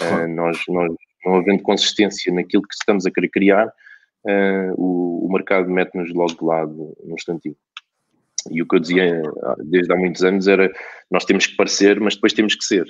Uh, 0.00 0.28
nós, 0.28 0.58
nós, 0.68 0.92
não 1.24 1.36
havendo 1.36 1.62
consistência 1.62 2.32
naquilo 2.32 2.62
que 2.62 2.74
estamos 2.74 3.04
a 3.04 3.10
querer 3.10 3.28
criar, 3.28 3.66
uh, 3.66 4.72
o, 4.76 5.26
o, 5.26 5.32
mercado 5.32 5.68
mete-nos 5.68 6.12
logo 6.14 6.34
de 6.34 6.44
lado 6.44 6.96
num 7.04 7.14
instantinho. 7.14 7.56
E 8.50 8.62
o 8.62 8.66
que 8.66 8.76
eu 8.76 8.80
dizia 8.80 9.22
desde 9.64 9.92
há 9.92 9.96
muitos 9.96 10.22
anos 10.22 10.46
era: 10.46 10.72
nós 11.10 11.24
temos 11.24 11.46
que 11.46 11.56
parecer, 11.56 12.00
mas 12.00 12.14
depois 12.14 12.32
temos 12.32 12.54
que 12.54 12.64
ser, 12.64 12.86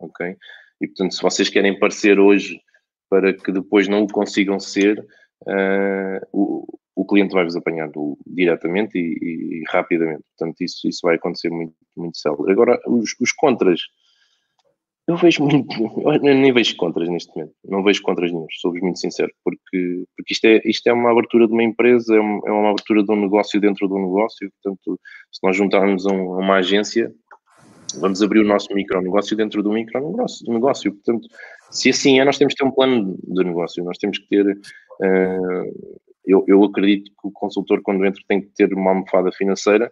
ok? 0.00 0.36
E 0.80 0.86
portanto, 0.86 1.14
se 1.14 1.22
vocês 1.22 1.48
querem 1.48 1.78
parecer 1.78 2.18
hoje 2.18 2.60
para 3.08 3.32
que 3.32 3.52
depois 3.52 3.88
não 3.88 4.02
o 4.02 4.08
consigam 4.08 4.60
ser, 4.60 4.98
uh, 5.42 6.26
o, 6.32 6.78
o 6.98 7.04
cliente 7.04 7.32
vai-vos 7.32 7.54
apanhar 7.54 7.88
do, 7.90 8.18
diretamente 8.26 8.98
e, 8.98 9.60
e, 9.60 9.62
rapidamente. 9.68 10.24
Portanto, 10.36 10.60
isso, 10.60 10.88
isso 10.88 10.98
vai 11.04 11.14
acontecer 11.14 11.48
muito, 11.48 11.72
muito 11.96 12.18
célebre. 12.18 12.50
Agora, 12.50 12.80
os, 12.88 13.14
os 13.20 13.30
contras, 13.32 13.82
eu 15.06 15.16
vejo 15.16 15.44
muito, 15.44 15.68
eu 16.04 16.20
nem 16.20 16.52
vejo 16.52 16.76
contras 16.76 17.08
neste 17.08 17.34
momento, 17.36 17.54
não 17.64 17.84
vejo 17.84 18.02
contras 18.02 18.32
nenhum, 18.32 18.46
sou-vos 18.60 18.80
muito 18.80 18.98
sincero, 18.98 19.30
porque, 19.44 20.04
porque 20.16 20.32
isto, 20.32 20.44
é, 20.44 20.60
isto 20.64 20.88
é 20.88 20.92
uma 20.92 21.12
abertura 21.12 21.46
de 21.46 21.52
uma 21.52 21.62
empresa, 21.62 22.16
é 22.16 22.20
uma, 22.20 22.40
é 22.44 22.50
uma 22.50 22.70
abertura 22.70 23.04
de 23.04 23.12
um 23.12 23.20
negócio 23.20 23.60
dentro 23.60 23.86
de 23.86 23.94
um 23.94 24.02
negócio, 24.02 24.50
portanto, 24.60 25.00
se 25.30 25.40
nós 25.44 25.56
juntarmos 25.56 26.04
a, 26.04 26.12
um, 26.12 26.40
uma 26.40 26.56
agência, 26.56 27.14
vamos 28.00 28.20
abrir 28.20 28.40
o 28.40 28.44
nosso 28.44 28.74
micronegócio 28.74 29.36
dentro 29.36 29.62
do 29.62 29.70
micronegócio, 29.70 30.52
negócio. 30.52 30.92
portanto, 30.92 31.28
se 31.70 31.90
assim 31.90 32.18
é, 32.18 32.24
nós 32.24 32.36
temos 32.36 32.54
que 32.54 32.58
ter 32.58 32.68
um 32.68 32.72
plano 32.72 33.16
de 33.22 33.44
negócio, 33.44 33.84
nós 33.84 33.98
temos 33.98 34.18
que 34.18 34.28
ter 34.28 34.44
uh, 34.46 35.98
eu, 36.28 36.44
eu 36.46 36.62
acredito 36.62 37.10
que 37.10 37.28
o 37.28 37.32
consultor, 37.32 37.80
quando 37.82 38.04
entra, 38.04 38.22
tem 38.28 38.40
que 38.40 38.48
ter 38.48 38.72
uma 38.74 38.90
almofada 38.90 39.32
financeira 39.32 39.90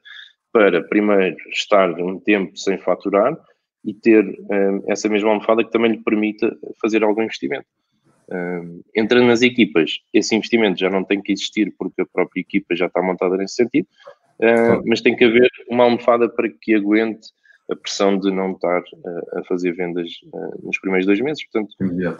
para, 0.52 0.82
primeiro, 0.82 1.36
estar 1.50 1.90
um 2.00 2.18
tempo 2.20 2.56
sem 2.56 2.78
faturar 2.78 3.36
e 3.84 3.94
ter 3.94 4.24
um, 4.24 4.82
essa 4.88 5.08
mesma 5.08 5.30
almofada 5.30 5.64
que 5.64 5.70
também 5.70 5.92
lhe 5.92 6.02
permita 6.02 6.54
fazer 6.80 7.02
algum 7.02 7.22
investimento. 7.22 7.66
Um, 8.30 8.82
entrando 8.94 9.26
nas 9.26 9.42
equipas, 9.42 9.98
esse 10.12 10.34
investimento 10.34 10.80
já 10.80 10.90
não 10.90 11.04
tem 11.04 11.22
que 11.22 11.32
existir 11.32 11.72
porque 11.78 12.02
a 12.02 12.06
própria 12.06 12.40
equipa 12.40 12.74
já 12.74 12.86
está 12.86 13.00
montada 13.00 13.36
nesse 13.36 13.54
sentido, 13.54 13.86
uh, 14.40 14.82
mas 14.84 15.00
tem 15.00 15.14
que 15.14 15.24
haver 15.24 15.48
uma 15.68 15.84
almofada 15.84 16.28
para 16.28 16.48
que 16.48 16.74
aguente 16.74 17.28
a 17.70 17.76
pressão 17.76 18.18
de 18.18 18.30
não 18.30 18.52
estar 18.52 18.80
uh, 18.80 19.38
a 19.38 19.44
fazer 19.44 19.72
vendas 19.72 20.10
uh, 20.32 20.66
nos 20.66 20.78
primeiros 20.80 21.06
dois 21.06 21.20
meses. 21.20 21.44
Portanto, 21.48 21.74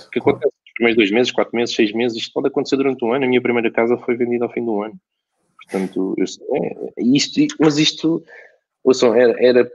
o 0.06 0.10
que 0.10 0.18
acontece 0.18 0.54
primeiros 0.76 0.96
dois 0.96 1.10
meses, 1.10 1.32
quatro 1.32 1.56
meses, 1.56 1.74
seis 1.74 1.92
meses, 1.92 2.18
isto 2.18 2.32
pode 2.32 2.48
acontecer 2.48 2.76
durante 2.76 3.04
um 3.04 3.12
ano. 3.12 3.24
A 3.24 3.28
minha 3.28 3.42
primeira 3.42 3.70
casa 3.70 3.96
foi 3.96 4.14
vendida 4.14 4.44
ao 4.44 4.52
fim 4.52 4.64
do 4.64 4.82
ano. 4.82 4.94
Portanto, 5.62 6.14
eu, 6.16 6.24
é, 6.54 7.02
isto, 7.02 7.40
mas 7.58 7.78
isto, 7.78 8.22
ouçam, 8.84 9.14
era, 9.14 9.34
era, 9.42 9.70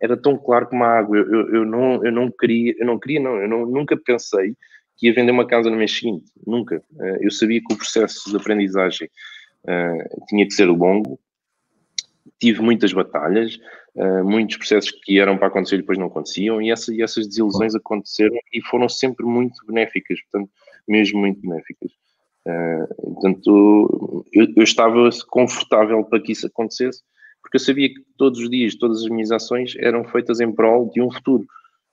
era 0.00 0.16
tão 0.16 0.36
claro 0.36 0.66
como 0.66 0.82
a 0.82 0.98
água. 0.98 1.16
Eu, 1.16 1.30
eu, 1.30 1.54
eu, 1.56 1.64
não, 1.64 2.04
eu 2.04 2.10
não 2.10 2.30
queria, 2.30 2.74
eu 2.78 2.86
não 2.86 2.98
queria, 2.98 3.20
não, 3.20 3.36
eu 3.36 3.48
não, 3.48 3.66
nunca 3.66 3.96
pensei 3.96 4.56
que 4.96 5.06
ia 5.06 5.14
vender 5.14 5.30
uma 5.30 5.46
casa 5.46 5.70
no 5.70 5.76
mês 5.76 5.96
seguinte, 5.96 6.30
nunca. 6.46 6.82
Eh, 7.00 7.18
eu 7.22 7.30
sabia 7.30 7.60
que 7.60 7.72
o 7.72 7.76
processo 7.76 8.28
de 8.30 8.36
aprendizagem 8.36 9.08
uh, 9.64 10.26
tinha 10.28 10.46
que 10.46 10.52
ser 10.52 10.66
longo, 10.66 11.18
tive 12.38 12.60
muitas 12.60 12.92
batalhas, 12.92 13.58
uh, 13.94 14.24
muitos 14.24 14.56
processos 14.56 14.90
que 14.90 15.18
eram 15.18 15.36
para 15.36 15.48
acontecer 15.48 15.76
e 15.76 15.78
depois 15.78 15.98
não 15.98 16.06
aconteciam, 16.06 16.60
e, 16.60 16.70
essa, 16.70 16.94
e 16.94 17.02
essas 17.02 17.26
desilusões 17.26 17.74
aconteceram 17.74 18.36
e 18.52 18.62
foram 18.62 18.88
sempre 18.88 19.24
muito 19.24 19.64
benéficas, 19.66 20.20
portanto, 20.22 20.50
mesmo 20.88 21.20
muito 21.20 21.40
benéficas. 21.40 21.92
Uh, 22.46 23.12
portanto, 23.14 24.26
eu, 24.32 24.46
eu, 24.56 24.62
estava 24.62 25.08
confortável 25.28 26.02
para 26.04 26.20
que 26.20 26.32
isso 26.32 26.46
acontecesse, 26.46 27.02
porque 27.42 27.56
eu 27.56 27.60
sabia 27.60 27.88
que 27.88 28.00
todos 28.16 28.40
os 28.40 28.50
dias, 28.50 28.74
todas 28.74 29.02
as 29.02 29.08
minhas 29.08 29.30
ações 29.30 29.74
eram 29.78 30.04
feitas 30.04 30.40
em 30.40 30.50
prol 30.50 30.90
de 30.90 31.02
um 31.02 31.10
futuro, 31.10 31.46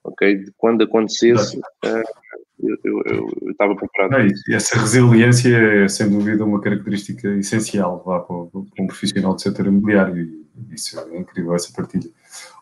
ok? 0.04 0.36
De 0.36 0.52
quando 0.58 0.84
acontecesse, 0.84 1.58
uh, 1.58 2.28
eu, 2.60 3.28
estava 3.52 3.76
preparado. 3.76 4.22
É 4.22 4.56
essa 4.56 4.80
resiliência 4.80 5.56
é, 5.56 5.88
sem 5.88 6.10
dúvida, 6.10 6.44
uma 6.44 6.62
característica 6.62 7.28
essencial 7.36 8.04
lá 8.06 8.20
para, 8.20 8.46
para 8.46 8.84
um 8.84 8.88
profissional 8.88 9.34
do 9.34 9.42
setor 9.42 9.68
imobiliário 9.68 10.18
e 10.18 10.48
isso 10.72 11.00
é 11.00 11.18
incrível, 11.18 11.54
essa 11.54 11.72
partilha. 11.74 12.10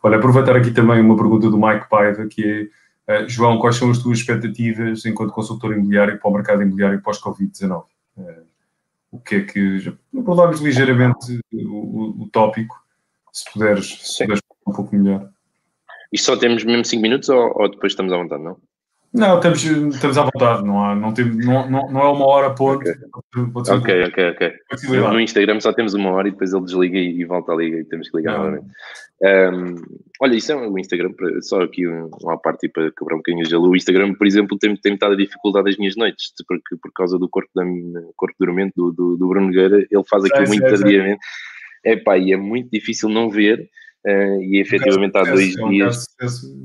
Olha, 0.03 0.17
aproveitar 0.17 0.55
aqui 0.55 0.71
também 0.71 1.01
uma 1.01 1.15
pergunta 1.15 1.49
do 1.49 1.57
Mike 1.57 1.89
Paiva, 1.89 2.27
que 2.27 2.69
é, 3.07 3.23
uh, 3.23 3.29
João, 3.29 3.57
quais 3.59 3.77
são 3.77 3.89
as 3.89 3.99
tuas 3.99 4.19
expectativas 4.19 5.05
enquanto 5.05 5.31
consultor 5.31 5.73
imobiliário 5.73 6.19
para 6.19 6.29
o 6.29 6.33
mercado 6.33 6.61
imobiliário 6.61 7.01
pós-Covid-19? 7.01 7.83
Uh, 8.17 8.45
o 9.11 9.19
que 9.19 9.35
é 9.35 9.41
que... 9.41 9.93
Abordámos 10.15 10.59
ligeiramente 10.59 11.39
o, 11.53 11.57
o, 11.57 12.23
o, 12.23 12.29
tópico, 12.29 12.75
se 13.31 13.51
puderes, 13.51 13.97
se 14.01 14.23
puderes 14.23 14.41
um 14.67 14.73
pouco 14.73 14.95
melhor. 14.95 15.29
Isto 16.11 16.25
só 16.25 16.37
temos 16.37 16.63
mesmo 16.63 16.83
5 16.83 17.01
minutos 17.01 17.29
ou, 17.29 17.51
ou 17.55 17.69
depois 17.69 17.93
estamos 17.93 18.11
à 18.11 18.17
vontade, 18.17 18.43
não? 18.43 18.57
Não, 19.15 19.37
estamos, 19.37 19.63
estamos 19.63 20.17
à 20.17 20.23
vontade, 20.23 20.65
não, 20.65 20.83
há, 20.83 20.93
não, 20.93 21.13
tem, 21.13 21.25
não, 21.25 21.69
não, 21.69 21.89
não 21.89 22.01
é 22.01 22.09
uma 22.11 22.25
hora 22.25 22.53
ponto. 22.53 22.83
Ok, 22.85 24.03
ok, 24.03 24.29
ok. 24.31 24.53
okay. 24.73 24.99
No 24.99 25.19
Instagram 25.19 25.59
só 25.61 25.71
temos 25.71 25.93
uma 25.93 26.11
hora 26.11 26.27
e 26.27 26.31
depois 26.31 26.51
ele 26.51 26.65
desliga 26.65 26.97
e, 26.97 27.21
e 27.21 27.25
volta 27.25 27.53
a 27.53 27.55
liga 27.55 27.77
e 27.77 27.85
temos 27.85 28.09
que 28.09 28.17
ligar 28.17 28.37
novamente. 28.37 28.65
Um, 29.21 29.75
olha, 30.21 30.35
isso 30.35 30.51
é 30.51 30.55
o 30.55 30.77
Instagram, 30.77 31.11
só 31.41 31.61
aqui 31.61 31.87
uma 31.87 32.37
parte 32.37 32.67
para 32.67 32.91
quebrar 32.91 33.15
um 33.15 33.19
bocadinho 33.19 33.45
o 33.45 33.49
gelo. 33.49 33.69
O 33.69 33.75
Instagram, 33.75 34.13
por 34.15 34.27
exemplo, 34.27 34.57
tem, 34.57 34.75
tem 34.75 34.95
estado 34.95 35.13
a 35.13 35.17
dificuldade 35.17 35.65
das 35.65 35.77
minhas 35.77 35.95
noites, 35.95 36.33
porque 36.45 36.75
por 36.75 36.91
causa 36.91 37.17
do 37.17 37.29
corpo, 37.29 37.49
da, 37.55 37.63
corpo 38.17 38.35
de 38.37 38.45
dormimento 38.45 38.73
do, 38.75 38.91
do, 38.91 39.17
do 39.17 39.27
Bruno 39.29 39.47
Nogueira, 39.47 39.77
ele 39.77 40.03
faz 40.09 40.25
aquilo 40.25 40.47
muito 40.47 40.63
tardiamente. 40.63 41.19
É 41.85 41.95
pá, 41.95 42.17
e 42.17 42.33
é 42.33 42.37
muito 42.37 42.69
difícil 42.69 43.07
não 43.07 43.29
ver, 43.29 43.69
uh, 44.05 44.41
e 44.41 44.59
efetivamente 44.59 45.17
há 45.17 45.23
dois 45.23 45.55
é 45.55 45.63
um 45.63 45.69
dias. 45.69 46.05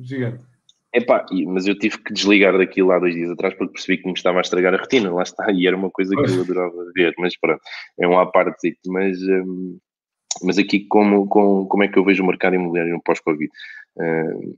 gigante 0.03 0.50
Epá, 0.93 1.25
mas 1.47 1.69
eu 1.69 1.79
tive 1.79 1.99
que 1.99 2.13
desligar 2.13 2.59
daquilo 2.59 2.91
há 2.91 2.99
dois 2.99 3.15
dias 3.15 3.31
atrás 3.31 3.55
porque 3.55 3.75
percebi 3.75 3.99
que 3.99 4.07
me 4.07 4.13
estava 4.13 4.39
a 4.39 4.41
estragar 4.41 4.75
a 4.75 4.77
retina, 4.77 5.13
lá 5.13 5.23
está, 5.23 5.51
e 5.53 5.67
era 5.67 5.77
uma 5.77 5.91
coisa 5.91 6.17
que 6.17 6.31
eu 6.31 6.41
adorava 6.41 6.93
ver, 6.95 7.15
mas 7.17 7.39
pronto, 7.39 7.61
é 7.99 8.09
um 8.09 8.19
à 8.19 8.27
parte, 8.27 8.77
mas, 8.87 9.23
um, 9.23 9.79
mas 10.43 10.59
aqui 10.59 10.81
como, 10.87 11.29
como, 11.29 11.67
como 11.69 11.85
é 11.85 11.89
que 11.89 11.97
eu 11.97 12.05
vejo 12.05 12.25
o 12.25 12.27
mercado 12.27 12.57
imobiliário 12.57 12.93
no 12.93 13.03
pós-Covid? 13.03 13.49
Uh, 13.97 14.57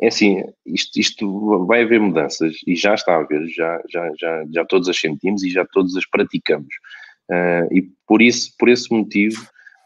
é 0.00 0.08
assim, 0.08 0.42
isto, 0.66 0.98
isto 0.98 1.64
vai 1.66 1.82
haver 1.82 2.00
mudanças 2.00 2.56
e 2.66 2.74
já 2.74 2.94
está 2.94 3.14
a 3.14 3.20
haver, 3.20 3.46
já, 3.46 3.80
já, 3.88 4.10
já, 4.18 4.44
já 4.52 4.64
todos 4.64 4.88
as 4.88 4.98
sentimos 4.98 5.44
e 5.44 5.50
já 5.50 5.64
todos 5.64 5.96
as 5.96 6.04
praticamos. 6.04 6.74
Uh, 7.30 7.72
e 7.72 7.82
por 8.04 8.20
isso, 8.20 8.52
por 8.58 8.68
esse 8.68 8.92
motivo, 8.92 9.40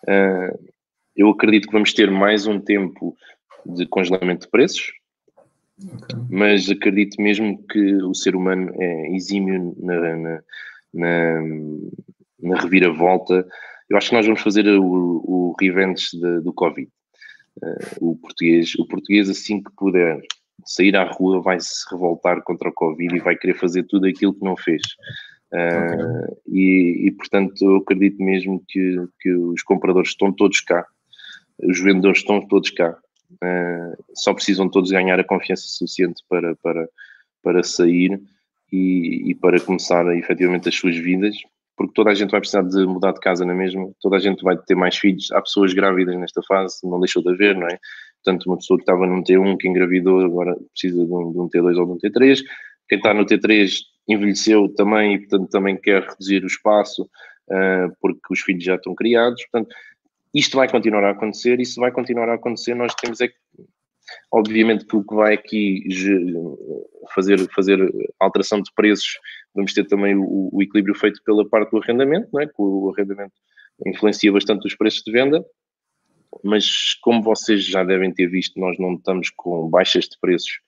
uh, 0.05 0.71
eu 1.15 1.29
acredito 1.29 1.67
que 1.67 1.73
vamos 1.75 1.93
ter 1.93 2.11
mais 2.11 2.47
um 2.47 2.59
tempo 2.59 3.15
de 3.67 3.87
congelamento 3.87 4.47
de 4.47 4.51
preços, 4.51 4.91
Okay. 5.79 6.19
Mas 6.31 6.71
acredito 6.71 7.21
mesmo 7.21 7.63
que 7.67 7.95
o 7.97 8.15
ser 8.15 8.35
humano 8.35 8.73
é 8.81 9.15
exímio 9.15 9.77
na, 9.79 10.17
na, 10.17 10.43
na, 10.95 11.41
na 12.41 12.61
reviravolta. 12.61 13.47
Eu 13.89 13.97
acho 13.97 14.09
que 14.09 14.17
nós 14.17 14.27
vamos 14.27 14.41
fazer 14.41 14.67
o, 14.67 14.83
o 14.83 15.55
revenge 15.61 16.07
de, 16.13 16.41
do 16.41 16.53
Covid. 16.53 16.91
Uh, 17.63 18.11
o, 18.11 18.17
português, 18.17 18.75
o 18.79 18.87
português, 18.87 19.29
assim 19.31 19.63
que 19.63 19.71
puder 19.77 20.21
sair 20.65 20.97
à 20.97 21.05
rua, 21.05 21.41
vai 21.43 21.59
se 21.61 21.85
revoltar 21.91 22.43
contra 22.43 22.69
o 22.69 22.73
Covid 22.73 23.15
e 23.15 23.21
vai 23.21 23.37
querer 23.37 23.55
fazer 23.55 23.85
tudo 23.85 24.07
aquilo 24.07 24.35
que 24.35 24.45
não 24.45 24.57
fez. 24.57 24.83
Uh, 25.53 26.25
okay. 26.25 26.37
e, 26.49 27.07
e, 27.07 27.11
portanto, 27.13 27.55
eu 27.63 27.77
acredito 27.77 28.23
mesmo 28.23 28.63
que, 28.69 28.97
que 29.21 29.31
os 29.33 29.63
compradores 29.63 30.11
estão 30.11 30.33
todos 30.33 30.61
cá, 30.61 30.87
os 31.63 31.81
vendedores 31.81 32.19
estão 32.19 32.47
todos 32.47 32.71
cá. 32.71 32.99
Uh, 33.43 33.97
só 34.15 34.33
precisam 34.33 34.69
todos 34.69 34.91
ganhar 34.91 35.19
a 35.19 35.25
confiança 35.25 35.65
suficiente 35.67 36.23
para, 36.29 36.55
para, 36.57 36.89
para 37.43 37.63
sair 37.63 38.21
e, 38.73 39.31
e, 39.31 39.35
para 39.35 39.61
começar 39.61 40.07
efetivamente 40.17 40.69
as 40.69 40.75
suas 40.75 40.97
vidas, 40.97 41.37
porque 41.77 41.93
toda 41.95 42.11
a 42.11 42.15
gente 42.15 42.31
vai 42.31 42.41
precisar 42.41 42.63
de 42.63 42.87
mudar 42.87 43.13
de 43.13 43.21
casa 43.21 43.45
na 43.45 43.55
mesma, 43.55 43.91
toda 44.01 44.17
a 44.17 44.19
gente 44.19 44.43
vai 44.43 44.57
ter 44.57 44.75
mais 44.75 44.97
filhos, 44.97 45.31
há 45.33 45.41
pessoas 45.41 45.75
grávidas 45.75 46.17
nesta 46.17 46.43
fase, 46.43 46.79
não 46.85 46.99
deixou 46.99 47.23
de 47.23 47.31
haver, 47.31 47.55
não 47.55 47.67
é? 47.67 47.79
Portanto, 48.25 48.47
uma 48.47 48.57
pessoa 48.57 48.79
que 48.79 48.83
estava 48.83 49.07
num 49.07 49.23
T1, 49.23 49.57
que 49.59 49.69
engravidou, 49.69 50.21
agora 50.21 50.57
precisa 50.73 51.05
de 51.05 51.13
um, 51.13 51.33
de 51.33 51.39
um 51.39 51.49
T2 51.49 51.79
ou 51.79 51.87
de 51.87 51.93
um 51.93 51.99
T3, 51.99 52.41
quem 52.89 52.99
está 52.99 53.13
no 53.13 53.27
T3 53.27 53.71
envelheceu 54.09 54.69
também 54.71 55.15
e, 55.15 55.19
portanto, 55.19 55.51
também 55.51 55.77
quer 55.77 56.03
reduzir 56.03 56.43
o 56.43 56.47
espaço, 56.47 57.03
uh, 57.03 57.97
porque 58.01 58.21
os 58.31 58.41
filhos 58.41 58.65
já 58.65 58.77
estão 58.77 58.95
criados, 58.95 59.45
portanto, 59.47 59.75
isto 60.37 60.59
vai 60.59 60.71
continuar 60.71 61.03
a 61.03 61.11
acontecer 61.13 61.59
e 61.61 61.65
se 61.65 61.81
vai 61.81 61.91
continuar 61.91 62.29
a 62.29 62.35
acontecer, 62.35 62.75
nós 62.75 62.95
temos 62.95 63.23
é 63.23 63.29
que, 63.29 63.35
obviamente, 64.31 64.85
que 64.85 64.95
o 64.95 65.03
que 65.03 65.15
vai 65.15 65.33
aqui 65.33 65.83
fazer, 67.15 67.39
fazer 67.55 67.79
alteração 68.21 68.61
de 68.61 68.71
preços, 68.75 69.19
vamos 69.55 69.73
ter 69.73 69.87
também 69.87 70.15
o, 70.15 70.51
o 70.53 70.63
equilíbrio 70.63 70.95
feito 70.95 71.23
pela 71.25 71.49
parte 71.49 71.71
do 71.71 71.79
arrendamento, 71.79 72.29
não 72.33 72.43
é? 72.43 72.47
que 72.47 72.53
o 72.59 72.93
arrendamento 72.95 73.33
influencia 73.87 74.31
bastante 74.31 74.67
os 74.67 74.75
preços 74.77 75.03
de 75.03 75.11
venda, 75.11 75.43
mas 76.45 76.95
como 77.01 77.23
vocês 77.23 77.65
já 77.65 77.83
devem 77.83 78.13
ter 78.13 78.27
visto, 78.27 78.61
nós 78.61 78.79
não 78.79 78.95
estamos 78.95 79.31
com 79.31 79.71
baixas 79.71 80.05
de 80.05 80.19
preços 80.21 80.61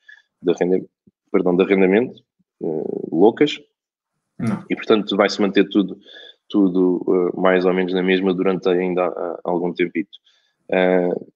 de 0.43 0.51
arrendamento, 0.51 0.89
perdão, 1.31 1.55
de 1.55 1.63
arrendamento 1.63 2.23
uh, 2.61 3.15
loucas, 3.15 3.59
não. 4.39 4.65
e 4.71 4.75
portanto 4.75 5.15
vai-se 5.15 5.41
manter 5.43 5.69
tudo 5.69 5.99
tudo 6.49 7.03
uh, 7.07 7.41
mais 7.41 7.65
ou 7.65 7.73
menos 7.73 7.93
na 7.93 8.03
mesma 8.03 8.33
durante 8.35 8.69
ainda 8.69 9.09
uh, 9.09 9.39
algum 9.45 9.73
tempito. 9.73 10.11
Uh, 10.69 11.33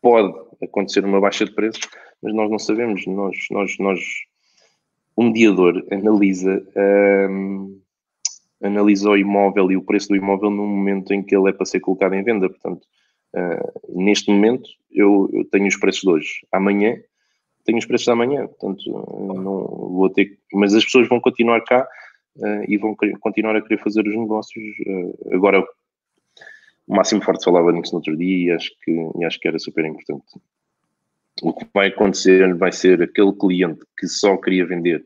pode 0.00 0.32
acontecer 0.62 1.04
uma 1.04 1.20
baixa 1.20 1.44
de 1.44 1.52
preços, 1.52 1.88
mas 2.22 2.34
nós 2.34 2.50
não 2.50 2.58
sabemos. 2.58 3.06
Nós, 3.06 3.36
nós, 3.50 3.76
nós 3.78 4.00
o 5.18 5.22
mediador 5.24 5.84
analisa, 5.90 6.64
um, 7.28 7.80
analisa 8.62 9.10
o 9.10 9.16
imóvel 9.16 9.72
e 9.72 9.76
o 9.76 9.82
preço 9.82 10.08
do 10.08 10.16
imóvel 10.16 10.50
no 10.50 10.64
momento 10.64 11.12
em 11.12 11.22
que 11.22 11.36
ele 11.36 11.50
é 11.50 11.52
para 11.52 11.66
ser 11.66 11.80
colocado 11.80 12.14
em 12.14 12.22
venda. 12.22 12.48
Portanto, 12.48 12.86
uh, 13.34 14.00
neste 14.00 14.30
momento 14.30 14.68
eu, 14.92 15.28
eu, 15.32 15.44
tenho 15.46 15.66
os 15.66 15.76
preços 15.76 16.02
de 16.02 16.08
hoje. 16.08 16.46
Amanhã 16.52 16.96
tenho 17.64 17.78
os 17.78 17.84
preços 17.84 18.06
da 18.06 18.14
manhã. 18.14 18.46
Portanto, 18.46 18.82
não 18.88 19.66
vou 19.66 20.08
ter. 20.08 20.38
Mas 20.52 20.72
as 20.72 20.84
pessoas 20.84 21.08
vão 21.08 21.20
continuar 21.20 21.60
cá 21.62 21.82
uh, 21.82 21.86
e 22.68 22.76
vão 22.76 22.94
continuar 23.20 23.56
a 23.56 23.62
querer 23.62 23.82
fazer 23.82 24.06
os 24.06 24.16
negócios. 24.16 24.64
Uh, 24.86 25.34
agora, 25.34 25.64
o 26.86 26.96
Máximo 26.96 27.22
Forte 27.22 27.44
falava 27.44 27.70
nisso 27.72 27.92
no 27.92 27.98
outro 27.98 28.16
dia 28.16 28.46
e 28.46 28.50
acho 28.50 28.70
que, 28.82 28.90
e 28.90 29.24
acho 29.24 29.38
que 29.38 29.48
era 29.48 29.58
super 29.58 29.84
importante. 29.84 30.24
O 31.42 31.52
que 31.52 31.66
vai 31.72 31.88
acontecer 31.88 32.54
vai 32.56 32.72
ser 32.72 33.02
aquele 33.02 33.32
cliente 33.32 33.84
que 33.98 34.08
só 34.08 34.36
queria 34.36 34.66
vender 34.66 35.04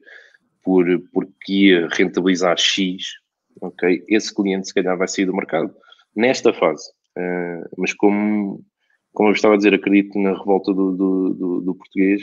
por, 0.63 0.87
porque 1.13 1.53
ia 1.53 1.89
rentabilizar 1.89 2.57
X, 2.57 3.15
ok? 3.61 4.05
Esse 4.09 4.35
cliente 4.35 4.69
se 4.69 4.75
calhar 4.75 4.97
vai 4.97 5.09
sair 5.09 5.27
do 5.27 5.35
mercado 5.35 5.75
nesta 6.15 6.53
fase. 6.53 6.91
Uh, 7.19 7.69
mas 7.77 7.93
como, 7.93 8.65
como 9.13 9.29
eu 9.29 9.33
estava 9.35 9.55
a 9.55 9.57
dizer, 9.57 9.75
acredito 9.75 10.19
na 10.19 10.39
revolta 10.39 10.73
do, 10.73 10.93
do, 10.97 11.35
do, 11.35 11.61
do 11.61 11.75
português 11.75 12.23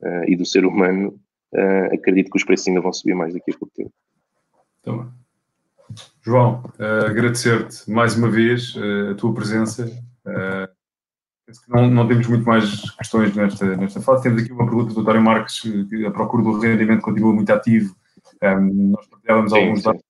uh, 0.00 0.24
e 0.26 0.34
do 0.34 0.46
ser 0.46 0.64
humano, 0.64 1.20
uh, 1.54 1.94
acredito 1.94 2.30
que 2.30 2.38
os 2.38 2.44
preços 2.44 2.66
ainda 2.68 2.80
vão 2.80 2.92
subir 2.92 3.14
mais 3.14 3.34
daqui 3.34 3.52
a 3.52 3.58
pouco 3.58 3.74
tempo. 3.74 3.92
Então, 4.84 5.10
João, 6.22 6.62
uh, 6.78 7.06
agradecer-te 7.06 7.90
mais 7.90 8.14
uma 8.16 8.30
vez 8.30 8.74
uh, 8.76 9.12
a 9.12 9.14
tua 9.14 9.32
presença. 9.32 9.86
Uh, 10.26 10.68
não, 11.68 11.88
não, 11.88 12.06
temos 12.06 12.26
muito 12.26 12.44
mais 12.44 12.90
questões 12.90 13.34
nesta, 13.34 13.76
nesta 13.76 14.02
fase. 14.02 14.24
Temos 14.24 14.42
aqui 14.42 14.52
uma 14.52 14.66
pergunta 14.66 14.92
do 14.92 15.02
Dário 15.02 15.22
Marques, 15.22 15.60
que 15.60 16.04
a 16.04 16.10
procura 16.10 16.42
do 16.42 16.58
rendimento 16.58 17.00
continua 17.00 17.32
muito 17.32 17.50
ativo. 17.50 17.96
Um, 18.42 18.46
ehm, 18.46 18.90
nós 18.90 19.06
partilhávamos 19.06 19.52
sim, 19.52 19.58
alguns 19.58 19.78
sim. 19.78 19.84
dados 19.84 20.02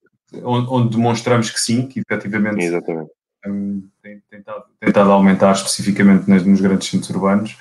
onde, 0.43 0.69
onde, 0.69 0.97
demonstramos 0.97 1.51
que 1.51 1.61
sim, 1.61 1.87
que 1.87 2.01
efetivamente 2.01 2.69
um, 2.89 3.09
ehm, 3.45 3.81
tem, 4.03 4.23
tentado, 4.29 4.65
tentado 4.81 5.13
aumentar 5.13 5.53
especificamente 5.53 6.29
nas, 6.29 6.45
nos 6.45 6.61
grandes 6.61 6.89
centros 6.89 7.11
urbanos. 7.11 7.57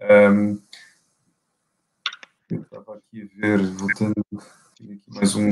Um, 0.00 0.06
ehm, 0.06 0.58
eu 2.50 2.62
estava 2.62 2.94
aqui 2.98 3.22
a 3.22 3.40
ver, 3.40 3.62
voltando 3.62 4.14
aqui 4.76 5.00
mais 5.08 5.34
um. 5.34 5.50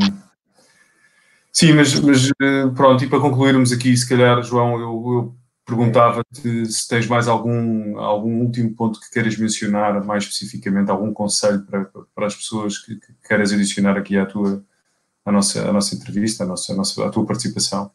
Sim, 1.60 1.74
mas, 1.74 2.00
mas, 2.00 2.30
eh, 2.40 2.66
pronto, 2.74 3.04
e 3.04 3.06
para 3.06 3.20
concluirmos 3.20 3.70
aqui, 3.70 3.94
se 3.94 4.08
calhar, 4.08 4.42
João, 4.42 4.80
eu, 4.80 5.12
eu 5.12 5.36
perguntava-te 5.66 6.64
se 6.64 6.88
tens 6.88 7.06
mais 7.06 7.28
algum, 7.28 7.98
algum 7.98 8.40
último 8.40 8.74
ponto 8.74 8.98
que 8.98 9.10
queiras 9.10 9.36
mencionar, 9.36 10.02
mais 10.02 10.24
especificamente, 10.24 10.90
algum 10.90 11.12
conselho 11.12 11.60
para, 11.66 11.84
para 12.14 12.26
as 12.26 12.34
pessoas 12.34 12.78
que, 12.78 12.94
que 12.96 13.12
queiras 13.28 13.52
adicionar 13.52 13.94
aqui 13.98 14.16
à 14.16 14.24
tua 14.24 14.64
à 15.22 15.30
nossa, 15.30 15.68
à 15.68 15.70
nossa 15.70 15.94
entrevista, 15.94 16.44
à, 16.44 16.46
nossa, 16.46 16.72
à, 16.72 16.76
nossa, 16.76 17.06
à 17.06 17.10
tua 17.10 17.26
participação. 17.26 17.90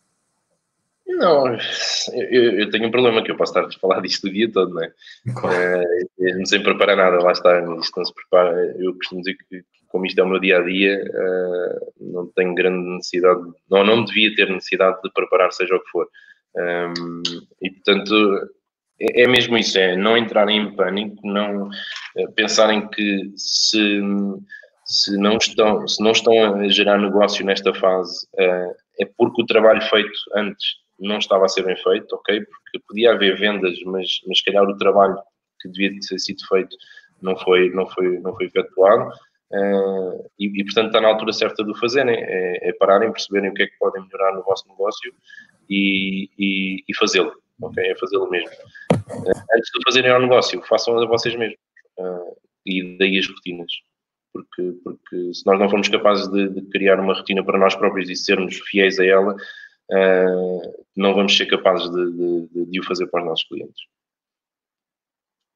Não, 1.08 1.48
eu, 1.48 2.60
eu, 2.60 2.70
tenho 2.70 2.88
um 2.88 2.92
problema 2.92 3.24
que 3.24 3.32
eu 3.32 3.36
posso 3.36 3.52
estar 3.58 3.68
a 3.68 3.80
falar 3.80 4.00
disto 4.02 4.28
o 4.28 4.32
dia 4.32 4.52
todo, 4.52 4.76
não 4.76 4.84
é? 4.84 4.94
Claro. 5.34 5.82
Não 6.20 6.46
sei 6.46 6.60
preparar 6.60 6.96
nada, 6.96 7.18
lá 7.18 7.32
está, 7.32 7.60
isto 7.82 7.98
não 7.98 8.06
se 8.06 8.14
prepara. 8.14 8.76
Eu 8.78 8.94
costumo 8.94 9.22
dizer 9.22 9.36
que 9.50 9.66
como 9.96 10.06
isto 10.06 10.20
é 10.20 10.24
o 10.24 10.28
meu 10.28 10.42
dia 10.42 10.58
a 10.58 10.62
dia, 10.62 11.02
uh, 11.06 11.94
não 12.14 12.28
tenho 12.36 12.54
grande 12.54 12.86
necessidade, 12.98 13.40
não, 13.72 13.86
não 13.86 14.04
devia 14.04 14.36
ter 14.36 14.50
necessidade 14.50 15.02
de 15.02 15.10
preparar 15.14 15.54
seja 15.54 15.74
o 15.74 15.80
que 15.80 15.90
for. 15.90 16.06
Um, 16.54 17.24
e 17.62 17.72
portanto, 17.72 18.14
é, 19.00 19.22
é 19.22 19.28
mesmo 19.28 19.58
isso, 19.58 19.80
é 19.80 19.96
não 19.96 20.18
entrarem 20.18 20.58
em 20.58 20.76
pânico, 20.76 21.26
não 21.26 21.70
é, 22.18 22.28
pensarem 22.36 22.90
que 22.90 23.32
se, 23.38 24.02
se, 24.84 25.18
não 25.18 25.38
estão, 25.38 25.88
se 25.88 26.04
não 26.04 26.12
estão 26.12 26.56
a 26.56 26.68
gerar 26.68 26.98
negócio 26.98 27.46
nesta 27.46 27.74
fase 27.74 28.28
é, 28.38 28.68
é 29.00 29.06
porque 29.18 29.44
o 29.44 29.46
trabalho 29.46 29.82
feito 29.84 30.12
antes 30.36 30.76
não 31.00 31.20
estava 31.20 31.46
a 31.46 31.48
ser 31.48 31.64
bem 31.64 31.78
feito, 31.78 32.14
ok? 32.14 32.42
Porque 32.42 32.86
podia 32.86 33.14
haver 33.14 33.40
vendas, 33.40 33.80
mas, 33.86 34.10
mas 34.28 34.42
calhar 34.42 34.66
o 34.66 34.78
trabalho 34.78 35.16
que 35.62 35.70
devia 35.70 35.98
ter 36.02 36.20
sido 36.20 36.46
feito 36.50 36.76
não 37.22 37.38
foi, 37.38 37.70
não 37.70 37.88
foi, 37.88 38.20
não 38.20 38.36
foi 38.36 38.48
efetuado. 38.48 39.10
Uh, 39.52 40.28
e, 40.40 40.64
portanto 40.64 40.88
está 40.88 41.00
na 41.00 41.10
altura 41.10 41.32
certa 41.32 41.64
de 41.64 41.72
o 41.72 41.76
fazerem, 41.76 42.16
é, 42.18 42.70
é 42.70 42.74
pararem, 42.74 43.12
perceberem 43.12 43.52
o 43.52 43.54
que 43.54 43.64
é 43.64 43.68
que 43.68 43.78
podem 43.78 44.04
melhorar 44.04 44.34
no 44.34 44.44
vosso 44.44 44.68
negócio 44.68 45.14
e, 45.70 46.30
e, 46.38 46.84
e 46.88 46.96
fazê-lo, 46.96 47.32
ok? 47.62 47.84
É 47.86 47.96
fazê-lo 47.96 48.30
mesmo. 48.30 48.50
Uh, 48.92 49.30
antes 49.30 49.72
de 49.72 49.84
fazerem 49.86 50.12
ao 50.12 50.22
negócio, 50.22 50.62
façam 50.64 50.98
a 50.98 51.06
vocês 51.06 51.36
mesmos 51.36 51.60
uh, 52.00 52.36
e 52.66 52.98
daí 52.98 53.20
as 53.20 53.28
rotinas. 53.28 53.72
Porque, 54.34 54.74
porque 54.84 55.34
se 55.34 55.46
nós 55.46 55.58
não 55.58 55.70
formos 55.70 55.88
capazes 55.88 56.28
de, 56.28 56.50
de, 56.50 56.62
criar 56.64 57.00
uma 57.00 57.14
rotina 57.14 57.42
para 57.42 57.58
nós 57.58 57.74
próprios 57.74 58.10
e 58.10 58.18
sermos 58.18 58.60
fiéis 58.70 59.00
a 59.00 59.06
ela, 59.06 59.34
não 60.94 61.16
vamos 61.16 61.38
ser 61.38 61.46
capazes 61.46 61.90
de, 61.90 62.12
de, 62.12 62.66
de 62.66 62.80
o 62.82 62.84
fazer 62.84 63.08
para 63.08 63.22
os 63.22 63.28
nossos 63.30 63.48
clientes. 63.48 63.82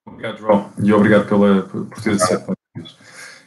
Obrigado, 0.07 0.37
João, 0.37 0.71
e 0.81 0.93
obrigado 0.93 1.27
pela, 1.27 1.63
por 1.63 1.89
ter 2.01 2.11
aceito. 2.11 2.53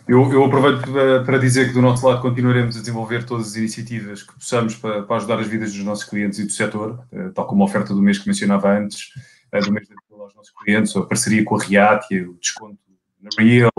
Eu, 0.06 0.32
eu, 0.32 0.44
aproveito 0.44 0.82
para 1.24 1.38
dizer 1.38 1.68
que 1.68 1.74
do 1.74 1.80
nosso 1.80 2.04
lado 2.06 2.20
continuaremos 2.20 2.76
a 2.76 2.80
desenvolver 2.80 3.24
todas 3.24 3.48
as 3.48 3.56
iniciativas 3.56 4.22
que 4.22 4.34
possamos 4.34 4.74
para, 4.74 5.02
para 5.02 5.16
ajudar 5.16 5.38
as 5.38 5.46
vidas 5.46 5.72
dos 5.72 5.84
nossos 5.84 6.04
clientes 6.04 6.38
e 6.40 6.44
do 6.44 6.52
setor, 6.52 7.04
eh, 7.12 7.28
tal 7.34 7.46
como 7.46 7.62
a 7.62 7.66
oferta 7.66 7.94
do 7.94 8.02
mês 8.02 8.18
que 8.18 8.26
mencionava 8.26 8.76
antes, 8.76 9.10
eh, 9.52 9.60
do 9.60 9.72
mês 9.72 9.86
de 9.86 9.94
abril 9.94 10.24
aos 10.24 10.34
nossos 10.34 10.52
clientes, 10.60 10.96
a 10.96 11.02
parceria 11.02 11.44
com 11.44 11.54
a 11.54 11.62
Reatia, 11.62 12.28
o 12.28 12.34
desconto 12.34 12.78
na 13.20 13.30
Real, 13.38 13.70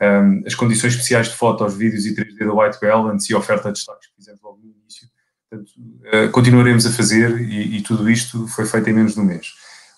ehm, 0.00 0.42
as 0.46 0.54
condições 0.54 0.92
especiais 0.92 1.28
de 1.28 1.34
foto 1.34 1.64
aos 1.64 1.76
vídeos 1.76 2.06
e 2.06 2.14
3D 2.14 2.46
da 2.46 2.54
White 2.54 2.78
Balance 2.80 3.32
e 3.32 3.34
a 3.34 3.38
oferta 3.38 3.64
de 3.64 3.74
destaques 3.74 4.08
que 4.08 4.14
fizemos 4.14 4.40
logo 4.40 4.60
no 4.62 4.70
início. 4.70 5.08
Portanto, 5.50 5.70
uh, 5.78 6.30
continuaremos 6.30 6.86
a 6.86 6.92
fazer 6.92 7.40
e, 7.40 7.78
e 7.78 7.82
tudo 7.82 8.08
isto 8.08 8.46
foi 8.48 8.66
feito 8.66 8.88
em 8.88 8.92
menos 8.92 9.14
de 9.14 9.20
um 9.20 9.24
mês. 9.24 9.48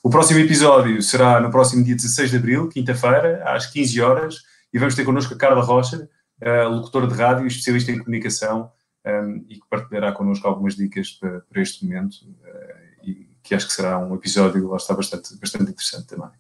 O 0.02 0.08
próximo 0.08 0.40
episódio 0.40 1.02
será 1.02 1.40
no 1.40 1.50
próximo 1.50 1.84
dia 1.84 1.94
16 1.94 2.30
de 2.30 2.36
abril, 2.36 2.68
quinta-feira, 2.68 3.42
às 3.44 3.66
15 3.66 4.00
horas, 4.00 4.47
e 4.72 4.78
vamos 4.78 4.94
ter 4.94 5.04
connosco 5.04 5.34
a 5.34 5.38
Carla 5.38 5.62
Rocha, 5.62 6.08
locutora 6.70 7.06
de 7.06 7.14
rádio 7.14 7.44
e 7.44 7.48
especialista 7.48 7.90
em 7.90 7.98
comunicação, 7.98 8.72
um, 9.04 9.44
e 9.48 9.56
que 9.56 9.68
partilhará 9.68 10.12
connosco 10.12 10.46
algumas 10.46 10.76
dicas 10.76 11.12
para, 11.12 11.40
para 11.40 11.62
este 11.62 11.84
momento, 11.84 12.14
uh, 12.14 13.04
e 13.04 13.28
que 13.42 13.54
acho 13.54 13.66
que 13.66 13.72
será 13.72 13.98
um 13.98 14.14
episódio, 14.14 14.68
lá 14.68 14.76
está, 14.76 14.94
bastante, 14.94 15.36
bastante 15.38 15.70
interessante 15.70 16.06
também. 16.08 16.30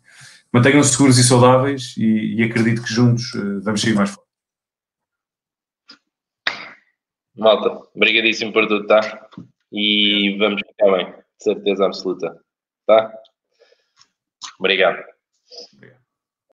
Mantenham-se 0.52 0.92
seguros 0.92 1.18
e 1.18 1.24
saudáveis, 1.24 1.94
e, 1.96 2.36
e 2.36 2.42
acredito 2.42 2.82
que 2.82 2.92
juntos 2.92 3.32
uh, 3.34 3.60
vamos 3.62 3.80
sair 3.80 3.94
mais 3.94 4.10
fortes. 4.10 4.28
Malta, 7.36 7.88
obrigadíssimo 7.94 8.52
por 8.52 8.66
tudo, 8.66 8.86
tá? 8.86 9.28
E 9.72 10.36
vamos 10.38 10.60
ficar 10.66 10.90
bem, 10.90 11.14
certeza 11.38 11.86
absoluta, 11.86 12.36
tá? 12.86 13.12
Obrigado. 14.58 14.98
Obrigado. 15.72 15.97